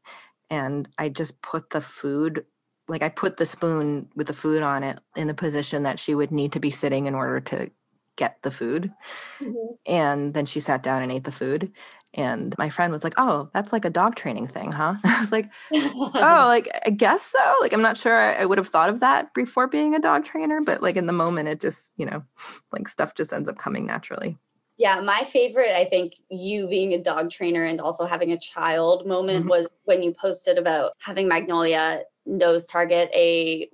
and 0.50 0.88
I 0.98 1.08
just 1.08 1.40
put 1.40 1.70
the 1.70 1.80
food 1.80 2.44
like 2.90 3.02
I 3.02 3.08
put 3.08 3.36
the 3.36 3.46
spoon 3.46 4.08
with 4.16 4.26
the 4.26 4.34
food 4.34 4.62
on 4.62 4.82
it 4.82 4.98
in 5.16 5.28
the 5.28 5.34
position 5.34 5.84
that 5.84 6.00
she 6.00 6.14
would 6.14 6.32
need 6.32 6.52
to 6.52 6.60
be 6.60 6.70
sitting 6.70 7.06
in 7.06 7.14
order 7.14 7.40
to 7.40 7.70
get 8.16 8.42
the 8.42 8.50
food. 8.50 8.92
Mm-hmm. 9.40 9.74
And 9.86 10.34
then 10.34 10.44
she 10.44 10.60
sat 10.60 10.82
down 10.82 11.02
and 11.02 11.12
ate 11.12 11.24
the 11.24 11.32
food. 11.32 11.72
And 12.14 12.56
my 12.58 12.68
friend 12.68 12.92
was 12.92 13.04
like, 13.04 13.14
"Oh, 13.16 13.48
that's 13.54 13.72
like 13.72 13.84
a 13.84 13.90
dog 13.90 14.16
training 14.16 14.48
thing, 14.48 14.72
huh?" 14.72 14.96
I 15.04 15.20
was 15.20 15.30
like, 15.30 15.48
"Oh, 15.72 16.10
like 16.48 16.68
I 16.84 16.90
guess 16.90 17.22
so. 17.22 17.54
Like 17.60 17.72
I'm 17.72 17.82
not 17.82 17.96
sure 17.96 18.20
I, 18.20 18.42
I 18.42 18.44
would 18.46 18.58
have 18.58 18.66
thought 18.66 18.88
of 18.88 18.98
that 18.98 19.32
before 19.32 19.68
being 19.68 19.94
a 19.94 20.00
dog 20.00 20.24
trainer, 20.24 20.60
but 20.60 20.82
like 20.82 20.96
in 20.96 21.06
the 21.06 21.12
moment, 21.12 21.48
it 21.48 21.60
just 21.60 21.94
you 21.96 22.06
know, 22.06 22.24
like 22.72 22.88
stuff 22.88 23.14
just 23.14 23.32
ends 23.32 23.48
up 23.48 23.58
coming 23.58 23.86
naturally." 23.86 24.36
Yeah, 24.76 25.02
my 25.02 25.24
favorite, 25.24 25.76
I 25.76 25.84
think, 25.84 26.14
you 26.30 26.66
being 26.66 26.94
a 26.94 27.02
dog 27.02 27.30
trainer 27.30 27.64
and 27.64 27.82
also 27.82 28.06
having 28.06 28.32
a 28.32 28.38
child 28.38 29.06
moment 29.06 29.40
mm-hmm. 29.40 29.50
was 29.50 29.68
when 29.84 30.02
you 30.02 30.14
posted 30.14 30.56
about 30.56 30.92
having 31.00 31.28
Magnolia 31.28 32.04
nose 32.26 32.66
target 32.66 33.10
a 33.14 33.68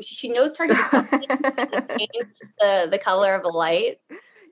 she 0.00 0.28
nose 0.28 0.56
target 0.56 0.76
the 0.92 2.88
the 2.90 2.98
color 3.02 3.34
of 3.34 3.44
a 3.44 3.48
light 3.48 3.98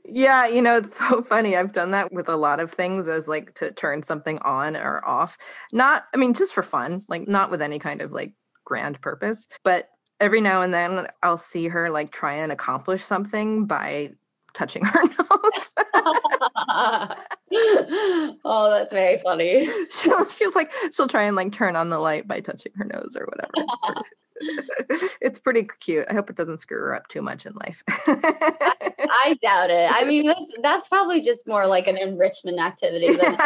yeah 0.05 0.47
you 0.47 0.61
know 0.61 0.77
it's 0.77 0.97
so 0.97 1.23
funny 1.23 1.57
i've 1.57 1.73
done 1.73 1.91
that 1.91 2.13
with 2.13 2.29
a 2.29 2.37
lot 2.37 2.61
of 2.61 2.71
things 2.71 3.07
as 3.07 3.29
like 3.29 3.55
to 3.55 3.71
turn 3.73 4.03
something 4.03 4.39
on 4.41 4.77
or 4.77 5.07
off 5.07 5.37
not 5.73 6.05
i 6.15 6.17
mean 6.17 6.35
just 6.35 6.53
for 6.53 6.63
fun 6.63 7.03
like 7.09 7.29
not 7.29 7.51
with 7.51 7.63
any 7.63 7.79
kind 7.79 8.03
of 8.03 8.13
like 8.13 8.33
grand 8.65 9.01
purpose 9.01 9.47
but 9.63 9.89
every 10.21 10.41
now 10.41 10.63
and 10.63 10.73
then 10.73 11.07
i'll 11.23 11.39
see 11.39 11.69
her 11.69 11.91
like 11.91 12.11
try 12.11 12.35
and 12.35 12.51
accomplish 12.53 13.05
something 13.05 13.67
by 13.67 14.11
touching 14.55 14.85
her 14.85 15.03
nose. 15.03 15.71
oh, 18.45 18.69
that's 18.71 18.93
very 18.93 19.21
funny. 19.23 19.69
She'll, 20.03 20.29
she'll 20.29 20.53
like 20.55 20.73
she'll 20.93 21.07
try 21.07 21.23
and 21.23 21.37
like 21.37 21.53
turn 21.53 21.77
on 21.77 21.91
the 21.91 21.99
light 21.99 22.27
by 22.27 22.41
touching 22.41 22.73
her 22.77 22.85
nose 22.85 23.17
or 23.19 23.27
whatever. 23.27 24.03
it's 25.21 25.39
pretty 25.39 25.69
cute. 25.79 26.07
I 26.11 26.15
hope 26.15 26.29
it 26.29 26.37
doesn't 26.37 26.59
screw 26.59 26.81
her 26.81 26.95
up 26.95 27.07
too 27.07 27.23
much 27.23 27.47
in 27.47 27.55
life. 27.55 27.85
I, 27.89 28.93
I, 29.09 29.39
doubt 29.41 29.71
it. 29.71 29.91
I 29.93 30.05
mean, 30.05 30.27
that's, 30.27 30.41
that's, 30.63 30.89
probably 30.89 31.21
just 31.21 31.47
more 31.47 31.67
like 31.67 31.87
an 31.87 31.97
enrichment 31.97 32.59
activity. 32.59 33.15
Than 33.15 33.37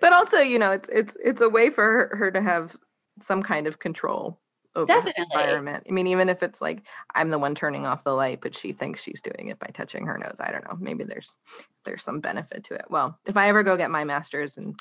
but 0.00 0.12
also, 0.12 0.38
you 0.38 0.58
know, 0.58 0.72
it's 0.72 0.88
it's 0.92 1.16
it's 1.22 1.40
a 1.40 1.48
way 1.48 1.70
for 1.70 1.84
her, 1.84 2.16
her 2.16 2.30
to 2.32 2.42
have 2.42 2.76
some 3.20 3.42
kind 3.42 3.68
of 3.68 3.78
control 3.78 4.40
Definitely. 4.86 5.24
environment. 5.32 5.84
I 5.88 5.92
mean, 5.92 6.06
even 6.06 6.28
if 6.28 6.42
it's 6.42 6.60
like 6.60 6.86
I'm 7.14 7.30
the 7.30 7.38
one 7.38 7.54
turning 7.54 7.86
off 7.86 8.04
the 8.04 8.14
light, 8.14 8.40
but 8.40 8.54
she 8.54 8.72
thinks 8.72 9.02
she's 9.02 9.20
doing 9.20 9.48
it 9.48 9.58
by 9.58 9.68
touching 9.72 10.06
her 10.06 10.18
nose. 10.18 10.36
I 10.40 10.50
don't 10.50 10.64
know. 10.64 10.76
Maybe 10.78 11.04
there's 11.04 11.36
there's 11.84 12.02
some 12.02 12.20
benefit 12.20 12.64
to 12.64 12.74
it. 12.74 12.86
Well, 12.90 13.18
if 13.26 13.36
I 13.36 13.48
ever 13.48 13.62
go 13.62 13.76
get 13.76 13.90
my 13.90 14.04
master's 14.04 14.56
in 14.56 14.76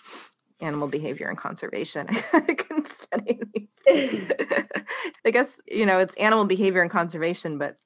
animal 0.60 0.88
behavior 0.88 1.28
and 1.30 1.38
conservation, 1.38 2.08
I 2.34 2.54
can 2.54 2.86
study 2.86 3.39
these. 3.86 4.32
I 5.26 5.32
guess 5.32 5.58
you 5.68 5.86
know 5.86 6.00
it's 6.00 6.16
animal 6.16 6.45
behavior 6.45 6.82
and 6.82 6.91
conservation, 6.91 7.58
but 7.58 7.78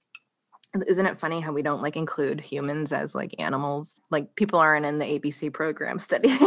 isn't 0.87 1.05
it 1.05 1.17
funny 1.17 1.41
how 1.41 1.51
we 1.51 1.61
don't 1.61 1.81
like 1.81 1.97
include 1.97 2.39
humans 2.39 2.93
as 2.93 3.13
like 3.13 3.35
animals? 3.39 3.99
Like 4.09 4.35
people 4.35 4.59
aren't 4.59 4.85
in 4.85 4.99
the 4.99 5.05
abc 5.19 5.51
program 5.53 5.99
studying 6.11 6.37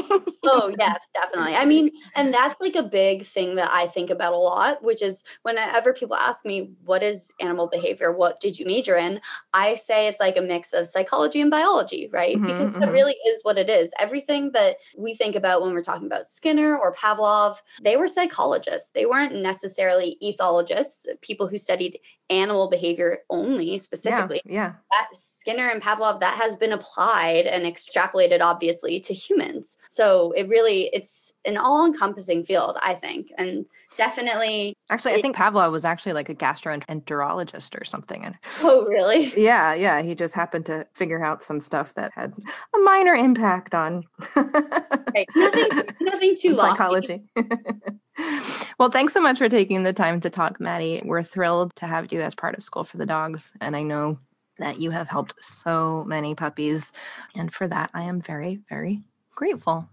oh 0.44 0.74
yes 0.78 1.08
definitely. 1.12 1.54
I 1.54 1.64
mean 1.64 1.90
and 2.14 2.32
that's 2.32 2.60
like 2.60 2.74
a 2.74 2.82
big 2.82 3.24
thing 3.24 3.54
that 3.56 3.70
i 3.70 3.86
think 3.86 4.10
about 4.10 4.32
a 4.32 4.38
lot 4.38 4.82
which 4.82 5.02
is 5.02 5.24
whenever 5.42 5.92
people 5.92 6.16
ask 6.16 6.44
me 6.44 6.70
what 6.84 7.02
is 7.02 7.32
animal 7.40 7.66
behavior? 7.66 8.12
What 8.12 8.40
did 8.40 8.58
you 8.58 8.66
major 8.66 8.96
in? 8.96 9.20
I 9.52 9.74
say 9.76 10.08
it's 10.08 10.20
like 10.20 10.36
a 10.36 10.42
mix 10.42 10.72
of 10.72 10.86
psychology 10.86 11.40
and 11.40 11.50
biology 11.50 12.08
right? 12.12 12.36
Mm-hmm, 12.36 12.46
because 12.46 12.68
mm-hmm. 12.68 12.82
it 12.82 12.90
really 12.90 13.16
is 13.26 13.40
what 13.42 13.58
it 13.58 13.68
is. 13.68 13.92
Everything 13.98 14.52
that 14.52 14.76
we 14.96 15.14
think 15.14 15.34
about 15.36 15.62
when 15.62 15.74
we're 15.74 15.82
talking 15.82 16.06
about 16.06 16.26
skinner 16.26 16.76
or 16.76 16.94
pavlov 16.94 17.56
they 17.82 17.96
were 17.96 18.08
psychologists. 18.08 18.90
They 18.90 19.06
weren't 19.06 19.34
necessarily 19.34 20.16
ethologists 20.22 21.06
people 21.20 21.46
who 21.46 21.58
studied 21.58 21.98
animal 22.30 22.68
behavior 22.68 23.18
only 23.28 23.76
specifically. 23.78 24.40
Yeah, 24.44 24.52
yeah. 24.52 24.72
That 24.92 25.08
Skinner 25.12 25.68
and 25.68 25.82
Pavlov 25.82 26.20
that 26.20 26.40
has 26.42 26.56
been 26.56 26.72
applied 26.72 27.46
and 27.46 27.64
extrapolated 27.64 28.40
obviously 28.40 29.00
to 29.00 29.12
humans. 29.12 29.76
So 29.90 30.32
it 30.32 30.48
really 30.48 30.90
it's 30.92 31.34
an 31.44 31.56
all-encompassing 31.56 32.44
field, 32.44 32.78
I 32.82 32.94
think. 32.94 33.32
And 33.36 33.66
definitely 33.96 34.76
Actually, 34.90 35.14
I 35.14 35.22
think 35.22 35.34
Pavlov 35.34 35.72
was 35.72 35.84
actually 35.86 36.12
like 36.12 36.28
a 36.28 36.34
gastroenterologist 36.34 37.80
or 37.80 37.84
something. 37.84 38.22
And 38.22 38.36
Oh, 38.60 38.84
really? 38.86 39.32
Yeah, 39.34 39.72
yeah, 39.72 40.02
he 40.02 40.14
just 40.14 40.34
happened 40.34 40.66
to 40.66 40.86
figure 40.92 41.24
out 41.24 41.42
some 41.42 41.58
stuff 41.58 41.94
that 41.94 42.12
had 42.14 42.34
a 42.74 42.78
minor 42.80 43.14
impact 43.14 43.74
on 43.74 44.04
right. 44.36 45.26
nothing 45.34 45.68
nothing 46.02 46.36
too 46.40 46.54
psychology. 46.54 47.22
well, 48.78 48.90
thanks 48.90 49.14
so 49.14 49.20
much 49.20 49.38
for 49.38 49.48
taking 49.48 49.84
the 49.84 49.92
time 49.92 50.20
to 50.20 50.28
talk, 50.28 50.60
Maddie. 50.60 51.00
We're 51.04 51.22
thrilled 51.22 51.74
to 51.76 51.86
have 51.86 52.12
you 52.12 52.20
as 52.20 52.34
part 52.34 52.54
of 52.54 52.62
School 52.62 52.84
for 52.84 52.98
the 52.98 53.06
Dogs. 53.06 53.54
And 53.62 53.74
I 53.74 53.82
know 53.82 54.18
that 54.58 54.78
you 54.78 54.90
have 54.90 55.08
helped 55.08 55.34
so 55.40 56.04
many 56.06 56.34
puppies. 56.34 56.92
And 57.34 57.52
for 57.52 57.66
that, 57.68 57.90
I 57.94 58.02
am 58.02 58.20
very, 58.20 58.60
very 58.68 59.02
grateful. 59.34 59.88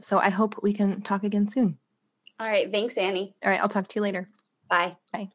So 0.00 0.18
I 0.18 0.28
hope 0.28 0.62
we 0.62 0.72
can 0.72 1.02
talk 1.02 1.24
again 1.24 1.48
soon. 1.48 1.78
All 2.40 2.48
right. 2.48 2.70
Thanks, 2.70 2.96
Annie. 2.98 3.34
All 3.44 3.50
right. 3.50 3.60
I'll 3.60 3.68
talk 3.68 3.88
to 3.88 3.94
you 3.96 4.02
later. 4.02 4.28
Bye. 4.68 4.96
Bye. 5.12 5.30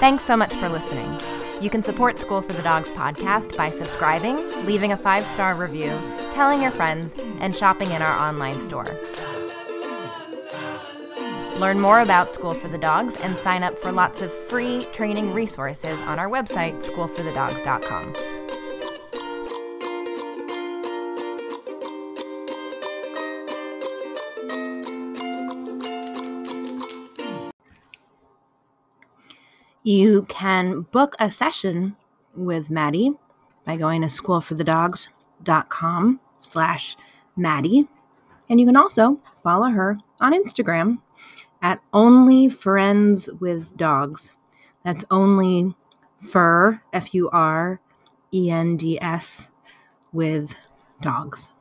Thanks 0.00 0.24
so 0.24 0.36
much 0.36 0.52
for 0.54 0.68
listening. 0.68 1.08
You 1.62 1.70
can 1.70 1.82
support 1.82 2.18
School 2.18 2.42
for 2.42 2.52
the 2.52 2.62
Dogs 2.62 2.90
podcast 2.90 3.56
by 3.56 3.70
subscribing, 3.70 4.36
leaving 4.66 4.92
a 4.92 4.96
five 4.96 5.26
star 5.28 5.54
review, 5.54 5.98
telling 6.34 6.60
your 6.60 6.72
friends, 6.72 7.14
and 7.40 7.56
shopping 7.56 7.90
in 7.90 8.02
our 8.02 8.28
online 8.28 8.60
store. 8.60 8.86
Learn 11.58 11.80
more 11.80 12.00
about 12.00 12.34
School 12.34 12.52
for 12.52 12.68
the 12.68 12.76
Dogs 12.76 13.16
and 13.16 13.36
sign 13.38 13.62
up 13.62 13.78
for 13.78 13.92
lots 13.92 14.20
of 14.20 14.32
free 14.48 14.86
training 14.92 15.32
resources 15.32 15.98
on 16.02 16.18
our 16.18 16.28
website, 16.28 16.82
schoolforthedogs.com. 16.82 18.33
You 29.86 30.22
can 30.30 30.86
book 30.92 31.14
a 31.20 31.30
session 31.30 31.96
with 32.34 32.70
Maddie 32.70 33.12
by 33.66 33.76
going 33.76 34.00
to 34.00 34.06
schoolforthedogs.com 34.06 36.20
slash 36.40 36.96
Maddie. 37.36 37.86
And 38.48 38.58
you 38.58 38.64
can 38.64 38.76
also 38.76 39.20
follow 39.42 39.68
her 39.68 39.98
on 40.22 40.32
Instagram 40.32 41.02
at 41.60 41.82
Only 41.92 42.48
Furends 42.48 43.28
with 43.40 43.76
Dogs. 43.76 44.30
That's 44.86 45.04
only 45.10 45.74
fur, 46.16 46.80
F 46.94 47.12
U 47.12 47.28
R 47.28 47.78
E 48.32 48.50
N 48.50 48.78
D 48.78 48.98
S, 49.02 49.50
with 50.14 50.56
dogs. 51.02 51.52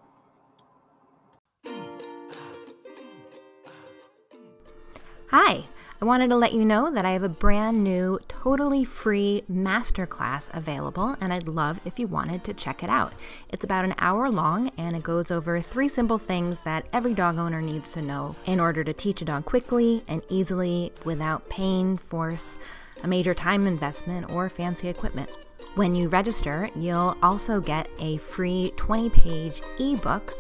Hi. 5.28 5.66
I 6.04 6.06
wanted 6.06 6.32
to 6.32 6.36
let 6.36 6.52
you 6.52 6.66
know 6.66 6.92
that 6.92 7.06
I 7.06 7.12
have 7.12 7.24
a 7.24 7.30
brand 7.30 7.82
new, 7.82 8.20
totally 8.28 8.84
free 8.84 9.46
masterclass 9.50 10.54
available, 10.54 11.16
and 11.22 11.32
I'd 11.32 11.48
love 11.48 11.80
if 11.86 11.98
you 11.98 12.08
wanted 12.08 12.44
to 12.44 12.54
check 12.54 12.84
it 12.84 12.90
out. 12.90 13.14
It's 13.48 13.64
about 13.64 13.86
an 13.86 13.96
hour 14.00 14.30
long, 14.30 14.70
and 14.78 14.98
it 14.98 15.04
goes 15.04 15.32
over 15.32 15.62
three 15.62 15.88
simple 15.88 16.18
things 16.18 16.60
that 16.66 16.88
every 16.92 17.14
dog 17.14 17.38
owner 17.38 17.62
needs 17.62 17.94
to 17.94 18.02
know 18.02 18.36
in 18.46 18.60
order 18.60 18.84
to 18.84 18.92
teach 18.92 19.22
a 19.22 19.26
dog 19.26 19.46
quickly 19.46 20.04
and 20.10 20.22
easily 20.28 20.92
without 21.06 21.48
pain, 21.48 21.96
force, 21.96 22.58
a 23.02 23.08
major 23.08 23.34
time 23.34 23.66
investment, 23.66 24.30
or 24.30 24.50
fancy 24.50 24.90
equipment. 24.90 25.30
When 25.76 25.96
you 25.96 26.10
register, 26.10 26.68
you'll 26.76 27.16
also 27.24 27.62
get 27.62 27.88
a 28.02 28.18
free 28.18 28.74
20 28.76 29.10
page 29.10 29.62
ebook 29.80 30.34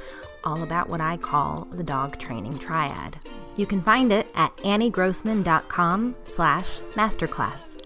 all 0.43 0.61
about 0.61 0.89
what 0.89 0.99
I 0.99 1.15
call 1.15 1.69
the 1.71 1.85
dog 1.85 2.19
training 2.19 2.57
triad. 2.57 3.15
You 3.55 3.65
can 3.65 3.81
find 3.81 4.11
it 4.11 4.27
at 4.35 4.55
anniegrossman.com 4.57 6.15
slash 6.27 6.79
masterclass. 6.95 7.82